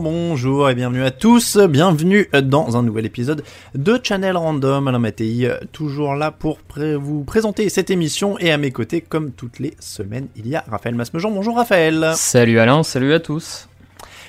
[0.00, 1.58] Bonjour, et bienvenue à tous.
[1.58, 4.88] Bienvenue dans un nouvel épisode de Channel Random.
[4.88, 6.58] Alain Mattei, toujours là pour
[6.98, 10.64] vous présenter cette émission et à mes côtés, comme toutes les semaines, il y a
[10.70, 11.30] Raphaël Masmejean.
[11.30, 12.12] Bonjour Raphaël.
[12.14, 13.68] Salut Alain, salut à tous.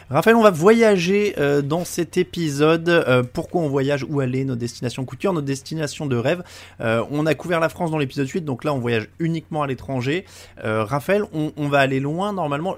[0.09, 2.89] Raphaël, on va voyager euh, dans cet épisode.
[2.89, 6.43] Euh, pourquoi on voyage Où aller Nos destinations cœur, nos destinations de rêve.
[6.81, 9.67] Euh, on a couvert la France dans l'épisode 8, donc là on voyage uniquement à
[9.67, 10.25] l'étranger.
[10.63, 12.75] Raphaël, on, on va aller loin normalement.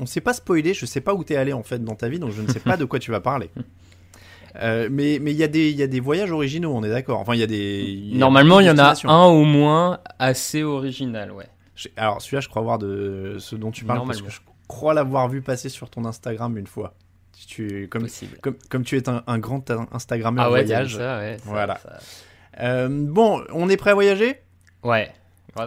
[0.00, 2.18] On s'est pas spoilé, je sais pas où t'es allé en fait dans ta vie,
[2.18, 3.50] donc je ne sais pas de quoi tu vas parler.
[4.60, 6.88] Euh, mais mais il y, a des- il y a des voyages originaux, on est
[6.88, 7.20] d'accord.
[7.20, 7.84] Enfin, il y a des.
[7.86, 11.44] il y a Normalement, il y en a un au moins assez original, ouais.
[11.96, 14.26] Alors celui-là, je crois voir de ce dont tu parles parce Normalement.
[14.28, 16.94] que je crois l'avoir vu passer sur ton Instagram une fois.
[17.46, 18.36] Tu, comme, Possible.
[18.42, 20.88] comme, comme tu es un, un grand in- Instagrammeur Ah ouais, voyage.
[20.94, 21.36] vu ça, ouais.
[21.38, 21.78] ça- Voilà.
[21.82, 21.98] ça-
[22.60, 24.40] Euh, bon, on est prêt à voyager?
[24.82, 25.10] Ouais.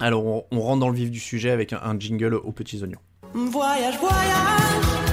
[0.01, 2.81] Alors, on, on rentre dans le vif du sujet avec un, un jingle aux petits
[2.83, 2.99] oignons.
[3.33, 5.10] Voyage, voyage,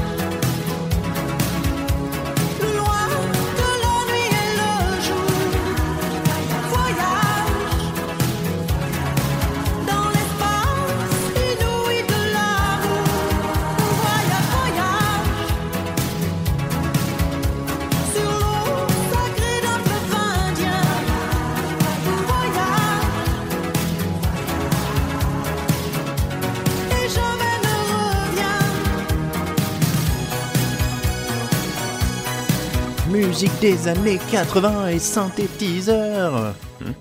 [33.11, 36.55] Musique des années 80 et synthétiseur.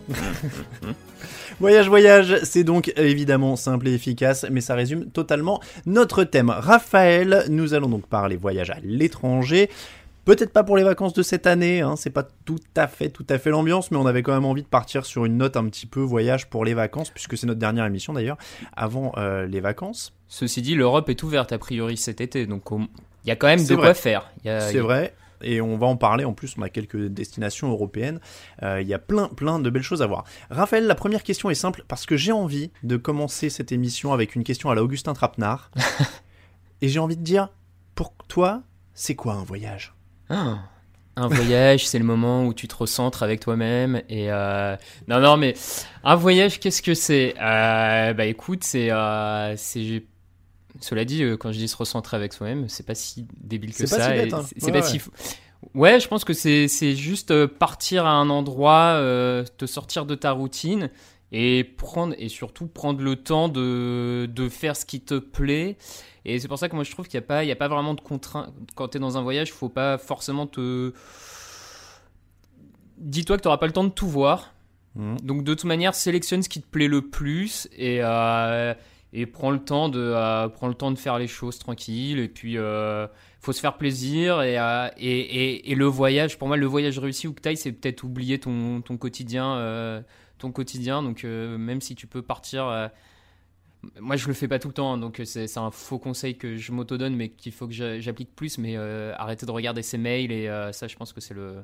[1.59, 6.51] Voyage, voyage, c'est donc évidemment simple et efficace, mais ça résume totalement notre thème.
[6.51, 9.67] Raphaël, nous allons donc parler voyage à l'étranger.
[10.23, 13.25] Peut-être pas pour les vacances de cette année, hein, c'est pas tout à fait, tout
[13.27, 15.65] à fait l'ambiance, mais on avait quand même envie de partir sur une note un
[15.65, 18.37] petit peu voyage pour les vacances, puisque c'est notre dernière émission d'ailleurs,
[18.75, 20.13] avant euh, les vacances.
[20.27, 23.65] Ceci dit, l'Europe est ouverte a priori cet été, donc il y a quand même
[23.65, 23.83] de vrai.
[23.87, 24.29] quoi faire.
[24.45, 25.15] A- C'est a- vrai.
[25.41, 26.25] Et on va en parler.
[26.25, 28.19] En plus, on a quelques destinations européennes.
[28.63, 30.23] Euh, Il y a plein, plein de belles choses à voir.
[30.49, 34.35] Raphaël, la première question est simple parce que j'ai envie de commencer cette émission avec
[34.35, 35.71] une question à la Augustin Trapenard.
[36.81, 37.49] et j'ai envie de dire,
[37.95, 39.93] pour toi, c'est quoi un voyage?
[40.29, 40.59] Ah.
[41.15, 44.03] Un voyage, c'est le moment où tu te recentres avec toi-même.
[44.07, 44.75] Et euh,
[45.07, 45.55] non, non, mais
[46.03, 47.33] un voyage, qu'est-ce que c'est?
[47.41, 50.03] Euh, Bah écoute, c'est, euh, c'est,
[50.81, 53.77] cela dit, euh, quand je dis se recentrer avec soi-même, c'est pas si débile que
[53.87, 54.13] C'est pas ça.
[54.27, 54.43] si hein.
[54.57, 54.83] C'est Ouais, pas ouais.
[54.91, 54.99] si.
[54.99, 55.11] fou.
[55.73, 60.15] Ouais, je pense que c'est, juste euh, partir à un endroit, euh, te sortir de
[60.15, 60.89] ta routine
[61.31, 65.77] et prendre et surtout prendre le temps de, de faire ce qui te plaît.
[66.25, 67.55] Et c'est pour ça que moi je trouve qu'il n'y a pas, il y a
[67.55, 68.53] pas vraiment de contraintes.
[68.75, 70.93] Quand tu es dans un voyage, faut pas forcément te.
[72.97, 74.53] Dis-toi que tu n'auras pas le temps de tout voir.
[74.95, 75.19] Mhm.
[75.21, 78.73] Donc de toute manière, sélectionne ce qui te plaît le plus et, euh,
[79.13, 82.19] et prends le temps de euh, le temps de faire les choses tranquille.
[82.19, 83.07] Et puis euh,
[83.39, 86.37] faut se faire plaisir et, euh, et, et, et le voyage.
[86.37, 90.01] Pour moi, le voyage réussi ou que c'est peut-être oublier ton, ton quotidien, euh,
[90.37, 91.01] ton quotidien.
[91.03, 92.89] Donc euh, même si tu peux partir.
[93.99, 96.57] moi, je le fais pas tout le temps, hein, donc c'est un faux conseil que
[96.57, 98.57] je m'auto-donne, mais qu'il faut que j'a- j'applique plus.
[98.57, 101.63] Mais arrêter de regarder ses mails et ça, je pense que c'est le.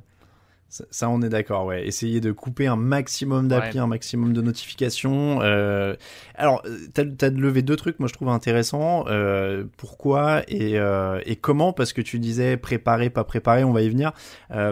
[0.74, 1.86] Ça, ça, on est d'accord, ouais.
[1.86, 3.80] Essayer de couper un maximum d'applis, Ouais.
[3.84, 5.40] un maximum de notifications.
[5.44, 5.96] Euh...
[6.34, 9.06] Alors, euh, t'as as levé deux trucs, moi je trouve intéressants.
[9.08, 13.84] Euh, pourquoi et, euh, et comment Parce que tu disais préparer, pas préparer, on va
[13.84, 14.14] y venir.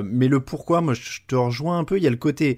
[0.04, 1.98] Mais le pourquoi, moi je te rejoins un peu.
[1.98, 2.58] Il y a le côté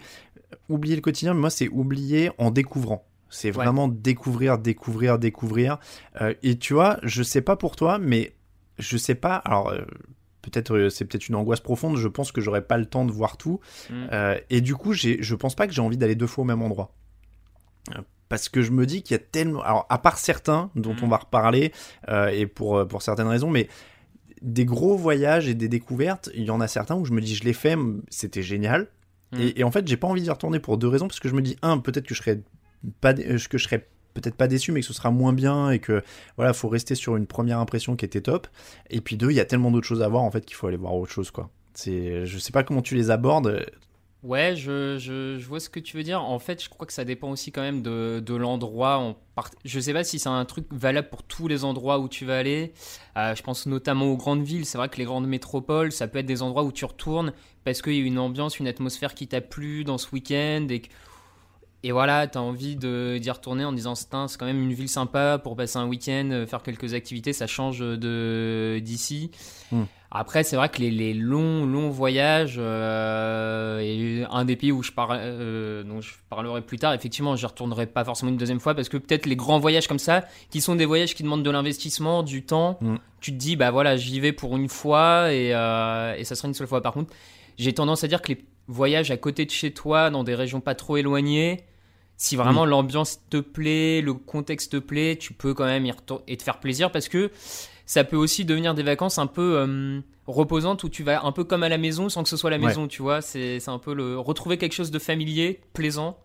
[0.69, 3.05] oublier le quotidien, mais moi c'est oublier en découvrant.
[3.29, 3.51] C'est Ouais.
[3.65, 5.79] vraiment découvrir, découvrir, découvrir.
[6.43, 8.35] Et tu vois, je sais pas pour toi, mais
[8.79, 9.35] je sais pas.
[9.35, 9.73] Alors,
[10.43, 11.97] peut-être euh, c'est peut-être une angoisse profonde.
[11.97, 13.59] Je pense que j'aurais pas le temps de voir tout.
[13.89, 13.93] Mm.
[14.11, 16.61] Euh, et du coup, je pense pas que j'ai envie d'aller deux fois au même
[16.61, 16.93] endroit.
[17.95, 19.63] Euh, Parce que je me dis qu'il y a tellement.
[19.63, 21.03] Alors, à part certains dont Mm.
[21.03, 21.71] on va reparler,
[22.09, 23.67] euh, et pour, pour certaines raisons, mais
[24.41, 27.33] des gros voyages et des découvertes, il y en a certains où je me dis
[27.33, 27.77] je l'ai fait,
[28.09, 28.87] c'était génial.
[29.31, 29.39] Mm.
[29.39, 31.07] Et, et en fait, j'ai pas envie d'y retourner pour deux raisons.
[31.07, 32.41] Parce que je me dis, un, peut-être que je serais
[33.01, 36.01] pas, que je serais peut-être pas déçu, mais que ce sera moins bien et que
[36.37, 38.47] voilà, faut rester sur une première impression qui était top.
[38.89, 40.67] Et puis deux, il y a tellement d'autres choses à voir en fait qu'il faut
[40.67, 41.49] aller voir autre chose quoi.
[41.73, 43.65] C'est, je sais pas comment tu les abordes.
[44.23, 46.21] Ouais, je, vois ce que tu veux dire.
[46.23, 48.97] En fait, je crois que ça dépend aussi quand même de, l'endroit.
[48.97, 52.07] en part- Je sais pas si c'est un truc valable pour tous les endroits où
[52.07, 52.71] tu vas aller.
[53.17, 54.65] Euh, je pense notamment aux grandes villes.
[54.65, 57.33] C'est vrai que les grandes métropoles, ça peut être des endroits où tu retournes
[57.65, 60.79] parce qu'il y a une ambiance, une atmosphère qui t'a plu dans ce week-end et
[60.81, 60.89] que-
[61.85, 65.55] Et voilà, t'as envie d'y retourner en disant c'est quand même une ville sympa pour
[65.57, 69.31] passer un week-end, euh, faire quelques activités, ça change de d'ici.
[69.71, 69.83] Hmm.
[70.15, 74.83] Après, c'est vrai que les, les longs, longs voyages, euh, et un des pays où
[74.83, 78.59] je parle, euh, dont je parlerai plus tard, effectivement, je retournerai pas forcément une deuxième
[78.59, 81.43] fois parce que peut-être les grands voyages comme ça, qui sont des voyages qui demandent
[81.43, 82.97] de l'investissement, du temps, Mm.
[83.21, 86.47] tu te dis, bah voilà, j'y vais pour une fois et, euh, et ça sera
[86.47, 86.81] une seule fois.
[86.81, 87.11] Par contre,
[87.57, 90.61] j'ai tendance à dire que les voyages à côté de chez toi, dans des régions
[90.61, 91.63] pas trop éloignées,
[92.23, 96.23] si vraiment l'ambiance te plaît, le contexte te plaît, tu peux quand même y retourner
[96.29, 97.29] et te faire plaisir parce que
[97.85, 101.43] ça peut aussi devenir des vacances un peu euh, reposantes où tu vas un peu
[101.43, 102.67] comme à la maison sans que ce soit la Ouais.
[102.67, 103.21] maison, tu vois.
[103.21, 106.17] C'est c'est un peu le retrouver quelque chose de familier, plaisant.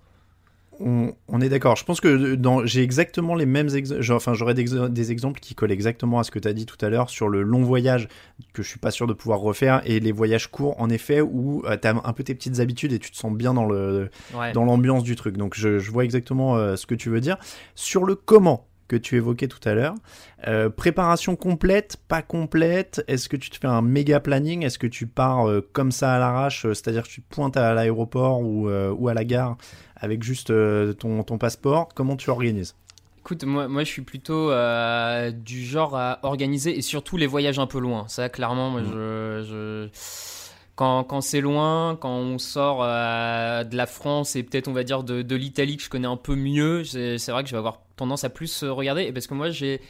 [0.80, 1.74] On, on est d'accord.
[1.76, 4.12] Je pense que dans, j'ai exactement les mêmes exemples.
[4.12, 6.66] Enfin, j'aurais des, ex- des exemples qui collent exactement à ce que tu as dit
[6.66, 8.08] tout à l'heure sur le long voyage
[8.52, 11.62] que je suis pas sûr de pouvoir refaire et les voyages courts, en effet, où
[11.80, 14.52] tu as un peu tes petites habitudes et tu te sens bien dans le, Ouais.
[14.52, 15.36] dans l'ambiance du truc.
[15.36, 17.38] Donc je, je vois exactement euh, ce que tu veux dire.
[17.74, 19.94] Sur le comment que tu évoquais tout à l'heure,
[20.46, 24.64] euh, préparation complète, pas complète, est-ce que tu te fais un méga planning?
[24.64, 27.58] Est-ce que tu pars euh, comme ça à l'arrache, euh, c'est-à-dire que tu te pointes
[27.58, 29.58] à l'aéroport ou, euh, ou à la gare
[30.00, 32.74] avec juste euh, ton, ton passeport Comment tu organises?
[33.20, 37.58] Écoute, moi, moi je suis plutôt euh, du genre à organiser et surtout les voyages
[37.58, 38.06] un peu loin.
[38.08, 39.88] Ça, clairement, moi, je, je-
[40.76, 44.84] Quand, quand c'est loin, quand on sort euh, de la France et peut-être on va
[44.84, 47.58] dire de, de l'Italie que je connais un peu mieux, c'est vrai que je vais
[47.58, 49.02] avoir tendance à plus regarder.
[49.02, 49.80] Et parce que moi, j'ai.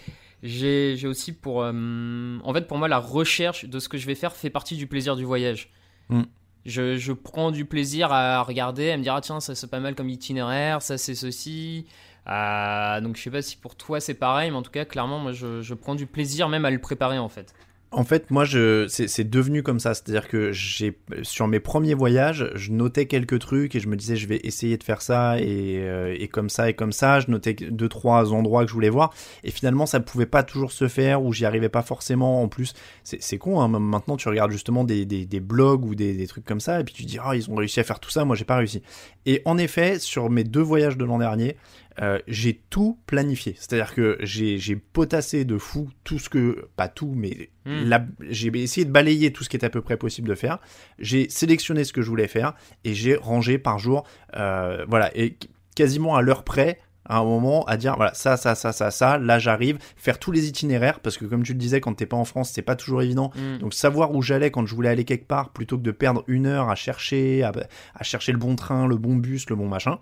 [0.45, 1.63] J'ai j'ai aussi pour...
[1.65, 4.77] euh, en fait, pour moi, la recherche de ce que je vais faire fait partie
[4.77, 5.69] du plaisir du voyage.
[6.11, 6.23] Mm.
[6.69, 9.95] Je, prends du plaisir à regarder, à me dire, ah tiens, ça c'est pas mal
[9.95, 11.87] comme itinéraire, ça c'est ceci.
[12.29, 15.19] Euh, donc je sais pas si pour toi c'est pareil, mais en tout cas, clairement,
[15.19, 17.55] moi je prends du plaisir même à le préparer en fait.
[17.91, 19.95] En fait, moi, je, c'est, devenu comme ça.
[19.95, 24.15] C'est-à-dire que j'ai, sur mes premiers voyages, je notais quelques trucs et je me disais,
[24.15, 27.21] je vais essayer de faire ça et, euh, comme ça et comme ça.
[27.21, 29.15] Je notais deux, trois endroits que je voulais voir.
[29.43, 32.43] Et finalement, ça pouvait pas toujours se faire ou j'y arrivais pas forcément.
[32.43, 32.75] En plus,
[33.05, 33.69] c'est, con, hein.
[33.69, 35.07] Maintenant, tu regardes justement des,
[35.41, 37.55] blogs ou des, des trucs comme ça et puis tu te dis, ah, ils ont
[37.55, 38.27] réussi à faire tout ça.
[38.27, 38.83] Moi, j'ai pas réussi.
[39.25, 41.57] Et en effet, sur mes deux voyages de l'an dernier,
[42.01, 43.55] euh, j'ai tout planifié.
[43.59, 47.93] C'est-à-dire que j'ai, potassé de fou tout ce que, pas tout, mais Hmm.
[48.31, 50.59] j'ai essayé de balayer tout ce qui était à peu près possible de faire.
[50.99, 52.55] J'ai sélectionné ce que je voulais faire
[52.85, 54.07] et j'ai rangé par jour,
[54.37, 56.79] euh, voilà, et qu- quasiment à l'heure près.
[57.11, 59.17] À un moment, à dire voilà ça, ça, ça, ça, ça.
[59.17, 62.19] Là, j'arrive faire tous les itinéraires parce que comme tu le disais, quand t'es pas
[62.19, 63.31] en France, c'est pas toujours évident.
[63.35, 63.59] Mm.
[63.61, 66.45] Donc savoir où j'allais quand je voulais aller quelque part, plutôt que de perdre une
[66.47, 67.53] heure à chercher, à,
[67.95, 69.99] à chercher le bon train, le bon bus, le bon machin.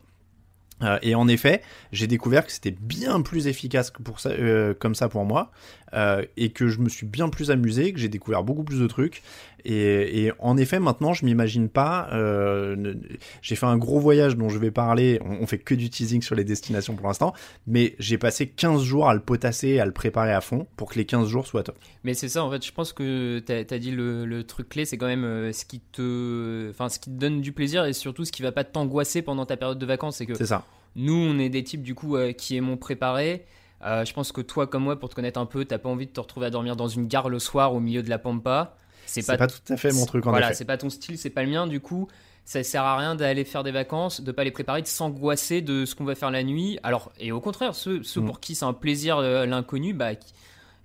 [0.82, 1.62] Euh, et en effet,
[1.92, 5.50] j'ai découvert que c'était bien plus efficace que pour ça, euh, comme ça pour moi,
[5.94, 8.86] euh, et que je me suis bien plus amusé, que j'ai découvert beaucoup plus de
[8.86, 9.22] trucs.
[9.64, 12.08] Et, et en effet, maintenant, je m'imagine pas.
[12.12, 12.94] euh,
[13.42, 15.20] j'ai fait un gros voyage dont je vais parler.
[15.24, 17.32] On, on fait que du teasing sur les destinations pour l'instant,
[17.66, 20.98] mais j'ai passé 15 jours à le potasser, à le préparer à fond pour que
[20.98, 21.76] les 15 jours soient top.
[22.04, 24.84] Mais c'est ça, en fait, je pense que tu as, dit le, le truc clé,
[24.84, 27.92] c'est quand même euh, ce, qui te, enfin, ce qui te donne du plaisir et
[27.92, 30.16] surtout ce qui va pas t'angoisser pendant ta période de vacances.
[30.18, 30.64] C'est que C'est ça.
[30.94, 33.44] nous, on est des types du coup euh, qui aimons préparer.
[33.82, 36.10] Je pense que toi, comme moi, pour te connaître un peu, t'as pas envie de
[36.10, 38.76] te retrouver à dormir dans une gare le soir au milieu de la pampa.
[39.06, 41.42] C'est pas, tout à fait mon truc en voilà, c'est pas ton style, c'est pas
[41.42, 41.66] le mien.
[41.66, 42.08] Du coup,
[42.44, 45.84] ça sert à rien d'aller faire des vacances, de pas les préparer, de s'angoisser de
[45.84, 46.78] ce qu'on va faire la nuit.
[46.82, 48.26] Alors, et au contraire, ceux, ceux Mm.
[48.26, 50.10] pour qui c'est un plaisir euh, l'inconnu, bah,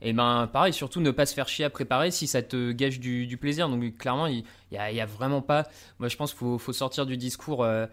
[0.03, 2.99] et ben pareil, surtout ne pas se faire chier à préparer si ça te gâche
[2.99, 3.69] du, du plaisir.
[3.69, 5.67] Donc clairement, il il y a vraiment pas.
[5.99, 7.63] Moi, je pense qu'il faut, faut sortir du discours.
[7.63, 7.85] euh,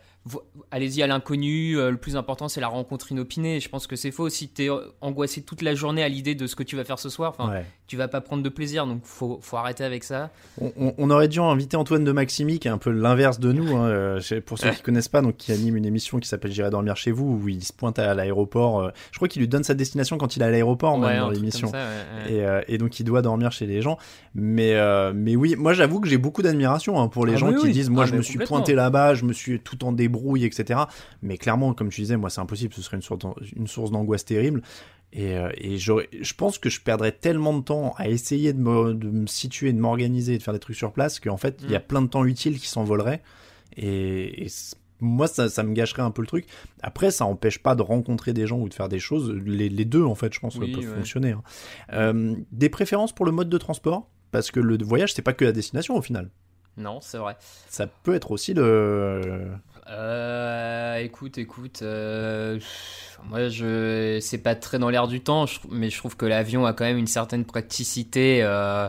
[0.71, 1.77] Allez-y à l'inconnu.
[1.79, 3.61] euh, le plus important, c'est la rencontre inopinée.
[3.61, 4.29] Je pense que c'est faux.
[4.29, 6.99] Si t'es euh, angoissé toute la journée à l'idée de ce que tu vas faire
[6.99, 7.65] ce soir, Ouais.
[7.87, 8.87] tu vas pas prendre de plaisir.
[8.87, 10.31] Donc faut, faut arrêter avec ça.
[10.61, 13.53] On, on- on aurait dû inviter Antoine de Maximi, qui est un peu l'inverse de
[13.53, 13.77] nous.
[13.77, 16.71] hein, euh, pour ceux qui connaissent pas, donc qui anime une émission qui s'appelle J'irai
[16.71, 18.91] dormir chez vous, où il se pointe à l'aéroport.
[19.13, 21.71] je crois qu'il lui donne sa destination quand il est à l'aéroport, Ouais, dans l'émission.
[21.73, 22.33] ouais.
[22.33, 23.97] Et, euh, et donc il doit dormir chez les gens.
[24.35, 24.75] Mais,
[25.15, 26.68] mais oui, moi j'avoue que j'ai beaucoup d'admiration
[26.99, 27.73] hein, pour les Ah gens oui, qui oui.
[27.73, 30.81] disent moi Ah, je me suis pointé là-bas, je me suis tout en débrouille, etc.
[31.23, 33.91] Mais clairement, comme tu disais, moi c'est impossible, ce serait une source d'an- une source
[33.91, 34.63] d'angoisse terrible.
[35.15, 38.93] Et, euh, et je pense que je perdrais tellement de temps à essayer de me,
[38.93, 41.75] de me situer, de m'organiser, de faire des trucs sur place, qu'en fait, il y
[41.75, 41.83] a Mm.
[41.83, 43.23] plein de temps utile qui s'envolerait.
[43.77, 44.47] Et,
[45.01, 46.47] moi, ça, ça me gâcherait un peu le truc.
[46.83, 49.31] Après, ça empêche pas de rencontrer des gens ou de faire des choses.
[49.47, 50.97] Les, les deux, en fait, je pense, Oui, peuvent ouais.
[50.97, 51.31] fonctionner.
[51.33, 51.43] hein.
[51.93, 54.11] Euh, des préférences pour le mode de transport?
[54.33, 56.31] Parce que le voyage, c'est pas que la destination au final.
[56.79, 57.37] Non, c'est vrai.
[57.69, 59.51] Ça peut être aussi le.
[59.91, 62.59] Euh, écoute, écoute, euh,
[63.25, 66.73] moi je, c'est pas très dans l'air du temps, mais je trouve que l'avion a
[66.73, 68.89] quand même une certaine praticité euh,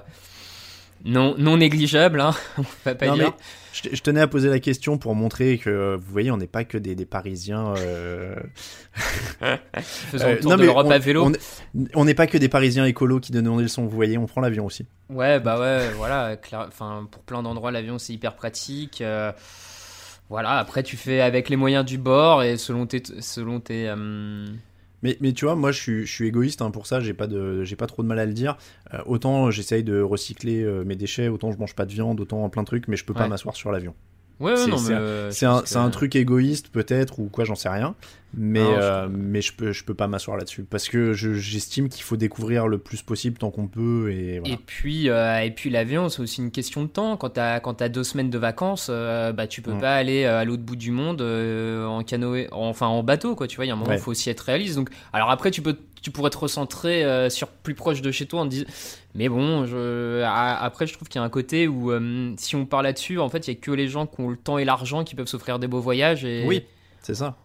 [1.05, 3.31] non, non négligeable, hein, on va pas Non, dire.
[3.37, 3.43] mais
[3.91, 6.63] je, je tenais à poser la question pour montrer que, vous voyez, on n'est pas
[6.65, 7.73] que des, des Parisiens.
[7.77, 8.35] euh,
[9.81, 11.23] Faisons euh, le tour non, de mais l'Europe on- à vélo.
[11.25, 14.17] On est- on n'est pas que des Parisiens écolos qui donnent des leçons, vous voyez,
[14.17, 14.85] on prend l'avion aussi.
[15.09, 19.01] Ouais, bah ouais, voilà, clair- enfin, pour plein d'endroits, l'avion c'est hyper pratique.
[19.01, 19.31] euh,
[20.29, 24.45] voilà, après tu fais avec les moyens du bord et selon tes, selon tes, euh,
[25.03, 27.27] Mais, mais tu vois, moi je suis, je suis égoïste hein, pour ça, j'ai pas,
[27.27, 28.57] de, j'ai pas trop de mal à le dire.
[28.93, 32.47] Euh, autant j'essaye de recycler euh, mes déchets, autant je mange pas de viande, autant
[32.49, 33.93] plein de trucs, mais je peux pas m'asseoir sur l'avion.
[34.39, 37.45] ouais, ouais, C'est- non, c'est mais un- euh, C'est un truc égoïste peut-être ou quoi,
[37.45, 37.95] j'en sais rien.
[38.35, 41.33] Mais, Non, je euh, mais je peux, je peux pas m'asseoir là-dessus parce que je-
[41.33, 44.53] j'estime qu'il faut découvrir le plus possible tant qu'on peut et voilà.
[44.53, 47.17] Et puis, euh, et puis l'avion, c'est aussi une question de temps.
[47.17, 49.79] Quand t'as quand t'as deux semaines de vacances, euh, bah tu peux Mm.
[49.81, 53.47] pas aller euh, à l'autre bout du monde en canoë, enfin en bateau, quoi.
[53.47, 53.99] Tu vois, il y a un moment, il Ouais.
[53.99, 54.75] faut aussi être réaliste.
[54.75, 58.41] Donc, alors après, tu peux, tu pourrais te recentrer sur plus proche de chez toi
[58.41, 58.65] en disant.
[59.15, 61.91] Mais bon, je, après, je trouve qu'il y a un côté où,
[62.37, 64.37] si on parle là-dessus, en fait, il y a que les gens qui ont le
[64.37, 66.23] temps et l'argent qui peuvent s'offrir des beaux voyages.
[66.25, 66.45] Et...
[66.45, 66.63] Oui,
[67.01, 67.35] c'est ça.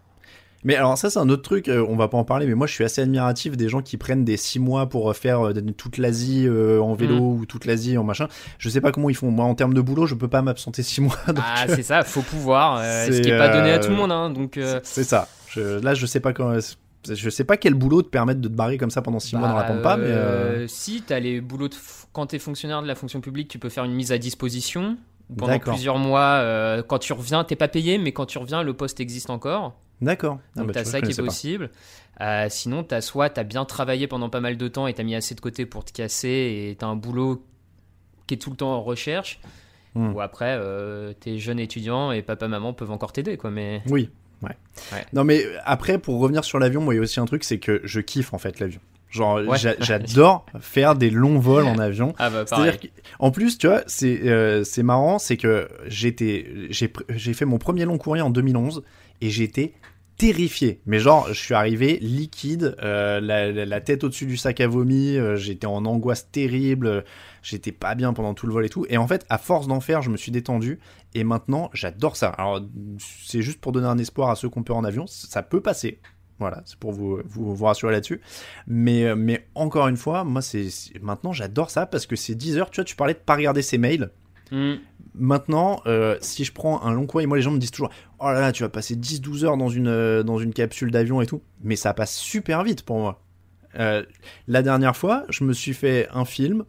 [0.64, 2.66] Mais alors ça c'est un autre truc, euh, on va pas en parler, mais moi
[2.66, 5.52] je suis assez admiratif des gens qui prennent des six mois pour euh, faire euh,
[5.76, 7.40] toute l'Asie en vélo Mm.
[7.40, 8.28] ou toute l'Asie en machin.
[8.59, 9.30] Je sais pas comment ils font.
[9.30, 11.16] Moi en termes de boulot, je peux pas m'absenter six mois.
[11.28, 12.78] donc, Ah, c'est ça, faut pouvoir.
[12.83, 14.56] euh, ce qui est pas donné à tout le monde, hein, donc.
[14.56, 15.28] euh, c'est ça.
[15.49, 16.59] Je- là je sais pas quand.
[17.06, 19.47] Je sais pas quel boulot te permettre de te barrer comme ça pendant six mois
[19.49, 22.80] dans la Bah, pampa, mais euh, si t'as les boulots de f- quand t'es fonctionnaire
[22.80, 24.97] de la fonction publique, tu peux faire une mise à disposition
[25.37, 26.38] pendant plusieurs mois.
[26.40, 29.75] euh, quand tu reviens, t'es pas payé, mais quand tu reviens, le poste existe encore.
[30.01, 30.39] D'accord.
[30.57, 31.71] Ah Donc bah, t'as tu vois, ça qui est possible.
[32.21, 35.15] Euh, sinon, t'as soit t'as bien travaillé pendant pas mal de temps et t'as mis
[35.15, 37.45] assez de côté pour te casser et t'as un boulot
[38.27, 39.41] qui est tout le temps en recherche.
[39.95, 40.13] Hmm.
[40.13, 43.51] Ou après, euh, t'es jeune étudiant et papa maman peuvent encore t'aider, quoi.
[43.51, 44.11] Mais Oui,
[44.43, 44.57] ouais.
[44.93, 45.05] Ouais.
[45.13, 47.59] Non mais après pour revenir sur l'avion, moi il y a aussi un truc, c'est
[47.59, 48.81] que je kiffe en fait l'avion.
[49.09, 49.59] Genre Ouais.
[49.81, 52.15] j'adore faire des longs vols en avion.
[52.19, 52.45] ah bah.
[52.47, 57.59] C'est-à-dire qu'en plus, tu vois, c'est euh, c'est marrant, c'est que j'étais j'ai fait mon
[57.59, 58.83] premier long courrier en 2011
[59.25, 59.73] et j'étais
[60.19, 60.81] terrifié.
[60.87, 65.37] Mais genre, je suis arrivé liquide, euh, la, tête au-dessus du sac à vomi, euh,
[65.37, 67.04] j'étais en angoisse terrible,
[67.43, 68.87] j'étais pas bien pendant tout le vol et tout.
[68.90, 70.78] Et en fait, à force d'en faire, je me suis détendu
[71.14, 72.28] et maintenant, j'adore ça.
[72.28, 72.61] Alors,
[72.99, 76.00] c'est juste pour donner un espoir à ceux qu'on peut en avion, ça peut passer.
[76.38, 78.21] Voilà, c'est pour vous, vous, rassurer là-dessus.
[78.66, 80.69] Mais, euh, mais encore une fois, moi, c'est-
[81.00, 82.71] maintenant, j'adore ça parce que c'est 10 heures.
[82.71, 84.11] Tu vois, tu parlais de pas regarder ses mails.
[84.55, 84.75] Hmm.
[85.17, 88.27] Maintenant, euh, si je prends un long courrier, moi les gens me disent toujours Oh
[88.27, 91.27] là là, tu vas passer 10-12 heures dans une, euh, dans une capsule d'avion et
[91.27, 91.43] tout.
[91.61, 93.21] Mais ça passe super vite pour moi.
[93.77, 94.05] Euh,
[94.47, 96.65] la dernière fois, je me suis fait un film,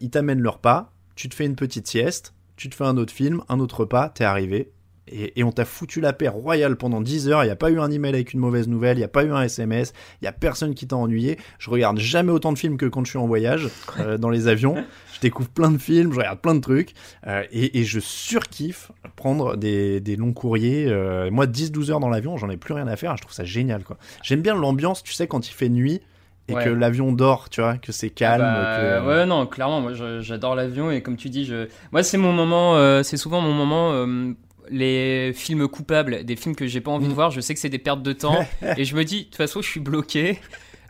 [0.00, 3.12] ils t'amènent le repas, tu te fais une petite sieste, tu te fais un autre
[3.12, 4.72] film, un autre repas, t'es arrivé.
[5.08, 7.42] Et, et on t'a foutu la paix royale pendant 10 heures.
[7.42, 9.24] Il n'y a pas eu un email avec une mauvaise nouvelle, il n'y a pas
[9.24, 11.38] eu un SMS, il n'y a personne qui t'a ennuyé.
[11.58, 13.68] Je regarde jamais autant de films que quand je suis en voyage
[13.98, 14.76] euh, dans les avions.
[15.14, 16.94] Je découvre plein de films, je regarde plein de trucs.
[17.26, 20.86] Euh, et, et je surkiffe prendre des, des longs courriers.
[20.88, 23.16] Euh, moi, 10-12 heures dans l'avion, j'en ai plus rien à faire.
[23.16, 23.82] Je trouve ça génial.
[23.84, 23.96] quoi.
[24.22, 26.00] J'aime bien l'ambiance, tu sais, quand il fait nuit
[26.48, 26.64] et Ouais.
[26.64, 28.42] que l'avion dort, tu vois, que c'est calme.
[28.42, 29.06] Bah, que...
[29.06, 31.68] Ouais, non, clairement, moi j'adore l'avion et comme tu dis, je...
[31.92, 33.92] moi c'est mon moment, euh, c'est souvent mon moment.
[33.92, 34.32] euh,
[34.70, 37.10] les films coupables, des films que j'ai pas envie Mm.
[37.10, 38.44] de voir, je sais que c'est des pertes de temps
[38.76, 40.38] et je me dis, de toute façon, je suis bloqué.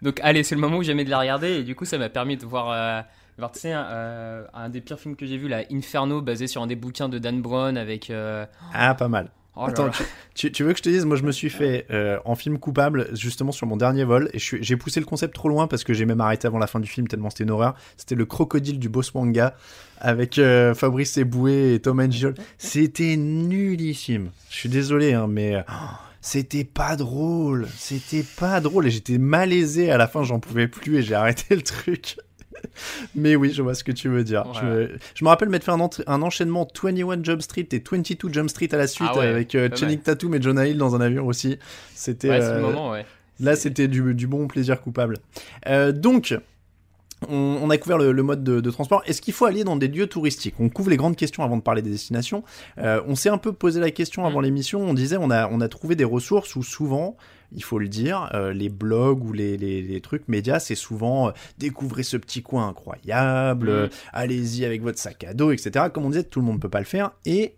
[0.02, 2.09] Donc, allez, c'est le moment où j'aimais de la regarder et du coup, ça m'a
[2.09, 3.00] permis de voir, euh,
[3.38, 6.47] voir, tu sais, un, euh, un des pires films que j'ai vu, là, Inferno, basé
[6.49, 8.11] sur un des bouquins de Dan Brown avec.
[8.11, 9.31] euh, Ah, pas mal.
[9.56, 10.02] Oh Attends, tu,
[10.35, 12.59] tu- tu veux que je te dise, moi je me suis fait euh, en film
[12.59, 15.92] coupable justement sur mon dernier vol et j'ai poussé le concept trop loin parce que
[15.92, 17.75] j'ai même arrêté avant la fin du film tellement c'était une horreur.
[17.97, 19.54] C'était le crocodile du Bosswanga
[19.99, 22.35] avec euh, Fabrice Eboué et Tom Angel.
[22.59, 24.30] C'était nullissime.
[24.50, 25.75] Je suis désolé, hein, mais euh, oh,
[26.21, 27.66] c'était pas drôle.
[27.76, 31.54] C'était pas drôle et j'étais malaisé à la fin, j'en pouvais plus et j'ai arrêté
[31.54, 32.16] le truc.
[33.14, 34.45] Mais oui, je vois ce que tu veux dire.
[34.54, 35.73] Je, me, je me rappelle m'être fait
[36.07, 39.54] un, enchaînement 21 Jump Street et 22 Jump Street à la suite Ah ouais, avec
[39.54, 39.99] euh, Channing.
[39.99, 41.59] Tatum et Jonah Hill dans un avion aussi.
[41.95, 43.07] C'était Ouais, euh, ouais.
[43.40, 45.19] là, c'était du, du bon plaisir coupable.
[45.66, 46.35] Euh, donc,
[47.29, 49.02] on, on a couvert le, le mode de, de transport.
[49.07, 50.55] Est-ce qu'il faut aller dans des lieux touristiques?
[50.61, 52.43] On couvre les grandes questions avant de parler des destinations.
[52.79, 54.45] Euh, on s'est un peu posé la question avant Mm.
[54.45, 54.81] l'émission.
[54.83, 57.17] On disait on a, on a trouvé des ressources où souvent,
[57.55, 61.29] il faut le dire, euh, les blogs ou les, les, les trucs médias, c'est souvent
[61.29, 63.71] euh, découvrez ce petit coin incroyable, Mm.
[63.73, 65.87] euh, allez-y avec votre sac à dos, etc.
[65.93, 67.12] Comme on disait, tout le monde peut pas le faire.
[67.26, 67.55] Et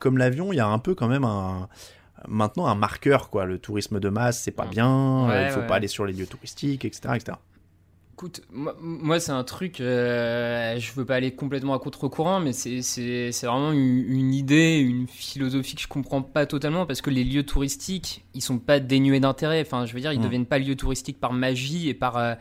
[0.00, 1.68] comme l'avion, il y a un peu quand même un
[2.26, 3.44] maintenant un marqueur quoi.
[3.44, 4.70] Le tourisme de masse, c'est pas Mm.
[4.70, 5.28] bien.
[5.28, 5.66] Ouais, il faut ouais.
[5.66, 7.36] pas aller sur les lieux touristiques, etc., etc.
[8.14, 12.52] Écoute, moi, moi, c'est un truc, euh, je veux pas aller complètement à contre-courant, mais
[12.52, 17.24] c'est- vraiment une, une idée, une philosophie que je comprends pas totalement parce que les
[17.24, 19.60] lieux touristiques, ils sont pas dénués d'intérêt.
[19.62, 20.22] Enfin, je veux dire, ils Mm.
[20.22, 22.16] deviennent pas lieux touristiques par magie et par.
[22.16, 22.34] euh,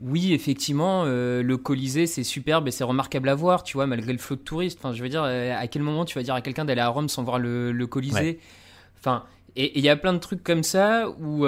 [0.00, 4.12] Oui, effectivement, euh, le Colisée, c'est superbe et c'est remarquable à voir, tu vois, malgré
[4.12, 4.78] le flot de touristes.
[4.80, 6.88] Enfin, je veux dire, euh, à quel moment tu vas dire à quelqu'un d'aller à
[6.88, 8.20] Rome sans voir le, le Colisée?
[8.20, 8.38] Ouais.
[8.96, 9.24] Enfin,
[9.56, 11.44] et il y a plein de trucs comme ça où.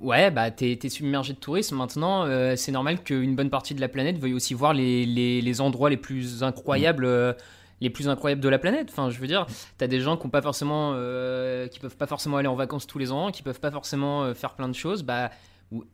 [0.00, 1.76] Ouais, bah t'es submergé de tourisme.
[1.76, 5.60] Maintenant, euh, c'est normal qu'une bonne partie de la planète veuille aussi voir les, les,
[5.60, 7.32] endroits les plus incroyables, euh,
[7.80, 8.88] les plus incroyables de la planète.
[8.90, 9.46] Enfin, je veux dire,
[9.78, 12.86] t'as des gens qui ont pas forcément, euh, qui peuvent pas forcément aller en vacances
[12.86, 15.02] tous les ans, qui peuvent pas forcément faire plein de choses.
[15.02, 15.30] Bah,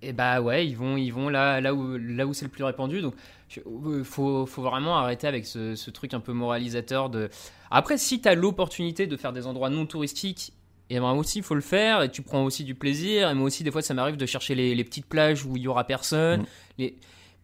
[0.03, 3.01] et bah ouais, ils vont, ils vont là, où, c'est le plus répandu.
[3.01, 3.15] Donc,
[4.05, 7.31] faut, faut vraiment arrêter avec ce, ce truc un peu moralisateur de.
[7.71, 10.53] Après, si t'as l'opportunité de faire des endroits non touristiques
[10.91, 13.31] et ben aussi, il faut le faire, et tu prends aussi du plaisir.
[13.31, 15.63] Et moi aussi, des fois, ça m'arrive de chercher les, les petites plages où il
[15.63, 16.41] y aura personne.
[16.43, 16.47] Mm.
[16.79, 16.97] Les...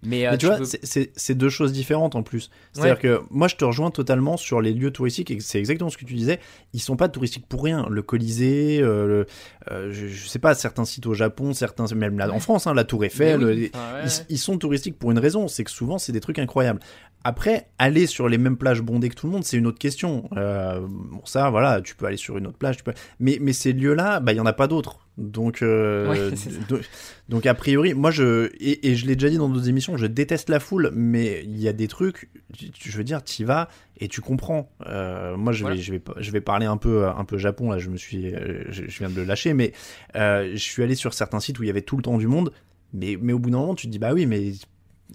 [0.02, 2.50] Mais, euh, Mais tu vois, peux- c'est- deux choses différentes en plus.
[2.72, 5.96] C'est-à-dire que moi, je te rejoins totalement sur les lieux touristiques, et c'est exactement ce
[5.96, 6.38] que tu disais.
[6.74, 7.86] Ils sont pas touristiques pour rien.
[7.88, 9.26] Le Colisée, euh, le,
[9.72, 12.74] euh, je, je sais pas, certains sites au Japon, certains, même là en France, hein,
[12.74, 16.12] la Tour Eiffel, oui, ouais, ils sont touristiques pour une raison, c'est que souvent, c'est
[16.12, 16.80] des trucs incroyables.
[17.28, 20.28] Après, aller sur les mêmes plages bondées que tout le monde, c'est une autre question.
[20.36, 22.92] Euh, bon, ça, voilà, tu peux aller sur une autre plage, tu peux...
[23.18, 25.08] mais, mais ces lieux-là, bah, il y en a pas d'autres.
[25.18, 26.60] Donc, euh, Ouais, c'est ça.
[26.68, 26.80] donc,
[27.28, 30.06] donc, a priori, moi, je, et, et je l'ai déjà dit dans d'autres émissions, je
[30.06, 32.30] déteste la foule, mais il y a des trucs,
[32.78, 33.68] je veux dire, t'y vas
[33.98, 34.70] et tu comprends.
[34.86, 35.74] Euh, moi, je Voilà.
[35.74, 38.30] vais, je vais, je vais parler un peu, un peu Japon, là, je me suis,
[38.68, 39.72] je, je viens de le lâcher, mais
[40.14, 42.28] euh, je suis allé sur certains sites où il y avait tout le temps du
[42.28, 42.52] monde,
[42.92, 44.52] mais, mais au bout d'un moment, tu te dis, bah oui, mais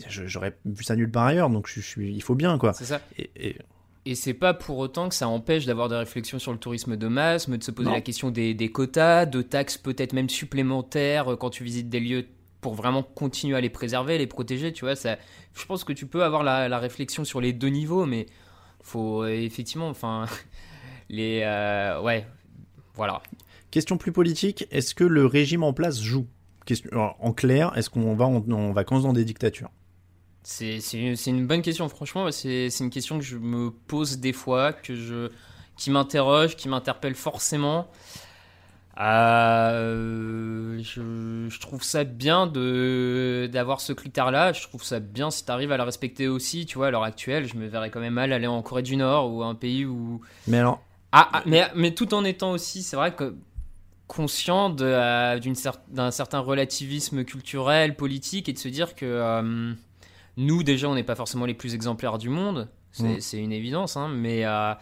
[0.07, 2.74] j'aurais vu ça nulle part ailleurs, donc je, suis, il faut bien, quoi.
[2.74, 3.01] C'est ça.
[3.17, 3.57] Et, et-
[4.05, 7.08] Et c'est pas pour autant que ça empêche d'avoir des réflexions sur le tourisme de
[7.08, 7.93] masse, mais de se poser Non.
[7.95, 11.99] la question des, des quotas, de taxes peut-être même supplémentaires euh, quand tu visites des
[11.99, 12.25] lieux
[12.62, 14.95] pour vraiment continuer à les préserver, les protéger, tu vois.
[14.95, 15.17] Ça,
[15.56, 18.25] je pense que tu peux avoir la, la réflexion sur les deux niveaux, mais
[18.82, 20.25] faut euh, effectivement, enfin,
[21.10, 22.25] les, euh, ouais,
[22.95, 23.21] voilà.
[23.71, 26.27] Question plus politique, est-ce que le régime en place joue?
[27.19, 29.69] En clair, est-ce qu'on va en, en vacances dans des dictatures?
[30.43, 30.80] C'est
[31.27, 32.32] une bonne question, franchement.
[32.32, 35.30] C'est une question que je me pose des fois, que je,
[35.77, 37.88] qui m'interroge, qui m'interpelle forcément.
[38.99, 44.51] Euh, je, je trouve ça bien de d'avoir ce critère-là.
[44.54, 46.65] Je trouve ça bien si tu arrives à le respecter aussi.
[46.65, 48.97] Tu vois, à l'heure actuelle, je me verrais quand même mal aller en Corée du
[48.97, 50.21] Nord ou un pays où.
[50.47, 53.36] Mais alors, Ah, ah, mais, mais tout en étant aussi, c'est vrai que
[54.08, 59.73] conscient euh, cer- d'un certain relativisme culturel, politique, et de se dire que euh,
[60.38, 62.70] nous, déjà, on n'est pas forcément les plus exemplaires du monde.
[62.91, 63.44] C'est, Mm.
[63.44, 64.74] une évidence, hein, mais euh,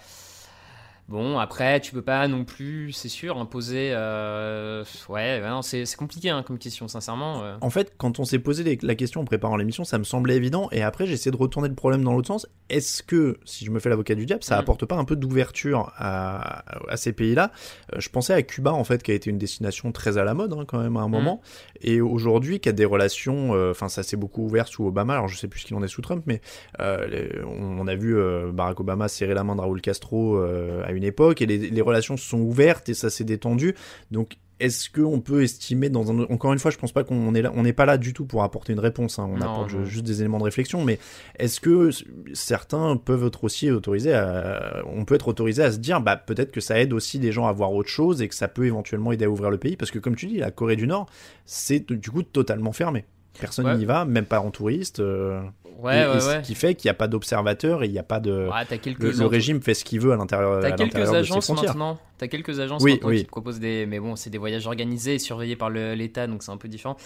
[1.10, 3.89] bon, après, tu peux pas non plus, c'est sûr, imposer.
[3.93, 7.43] euh, ouais, c'est, compliqué hein, comme question, sincèrement.
[7.43, 7.58] euh.
[7.62, 10.36] en fait, quand on s'est posé les- la question en préparant l'émission, ça me semblait
[10.36, 12.48] évident, et après j'ai essayé de retourner le problème dans l'autre sens.
[12.69, 14.60] Est-ce que, si je me fais l'avocat du diable, ça Mm.
[14.60, 17.52] apporte pas un peu d'ouverture à, à ces pays-là?
[17.93, 20.34] Euh, Je pensais à Cuba, en fait, qui a été une destination très à la
[20.34, 21.41] mode, hein, quand même, à un moment,
[21.82, 25.38] et aujourd'hui, qui a des relations, enfin, ça s'est beaucoup ouvert sous Obama, alors je
[25.38, 26.41] sais plus ce qu'il en est sous Trump, mais
[26.80, 28.15] les- on, on a vu
[28.54, 32.18] Barack Obama serrer la main de Raúl Castro à une époque, et les, les relations
[32.18, 33.76] se sont ouvertes, et ça s'est détendu,
[34.12, 37.42] donc est-ce qu'on peut estimer dans un encore une fois je pense pas qu'on est
[37.42, 39.74] là on n'est pas là du tout pour apporter une réponse hein, on Non, apporte
[39.74, 39.86] non.
[39.86, 41.00] juste des éléments de réflexion mais
[41.38, 41.92] est-ce que
[42.34, 46.52] certains peuvent être aussi autorisés à on peut être autorisé à se dire bah peut-être
[46.52, 49.14] que ça aide aussi des gens à voir autre chose et que ça peut éventuellement
[49.14, 49.78] aider à ouvrir le pays?
[49.78, 51.06] Parce que comme tu dis la Corée du Nord
[51.46, 53.06] c'est du coup totalement fermé
[53.39, 53.78] personne Ouais.
[53.78, 55.41] n'y va même pas en touriste euh,
[55.82, 57.99] Ouais, et, et ouais, ce qui fait qu'il n'y a pas d'observateurs et il n'y
[57.99, 58.49] a pas de
[58.82, 61.97] quelques le, régime fait ce qu'il veut à l'intérieur T'as quelques agences maintenant.
[62.17, 63.86] T'as quelques agences qui te proposent des.
[63.86, 66.97] Mais bon, c'est des voyages organisés et surveillés par l'État, donc c'est un peu différent.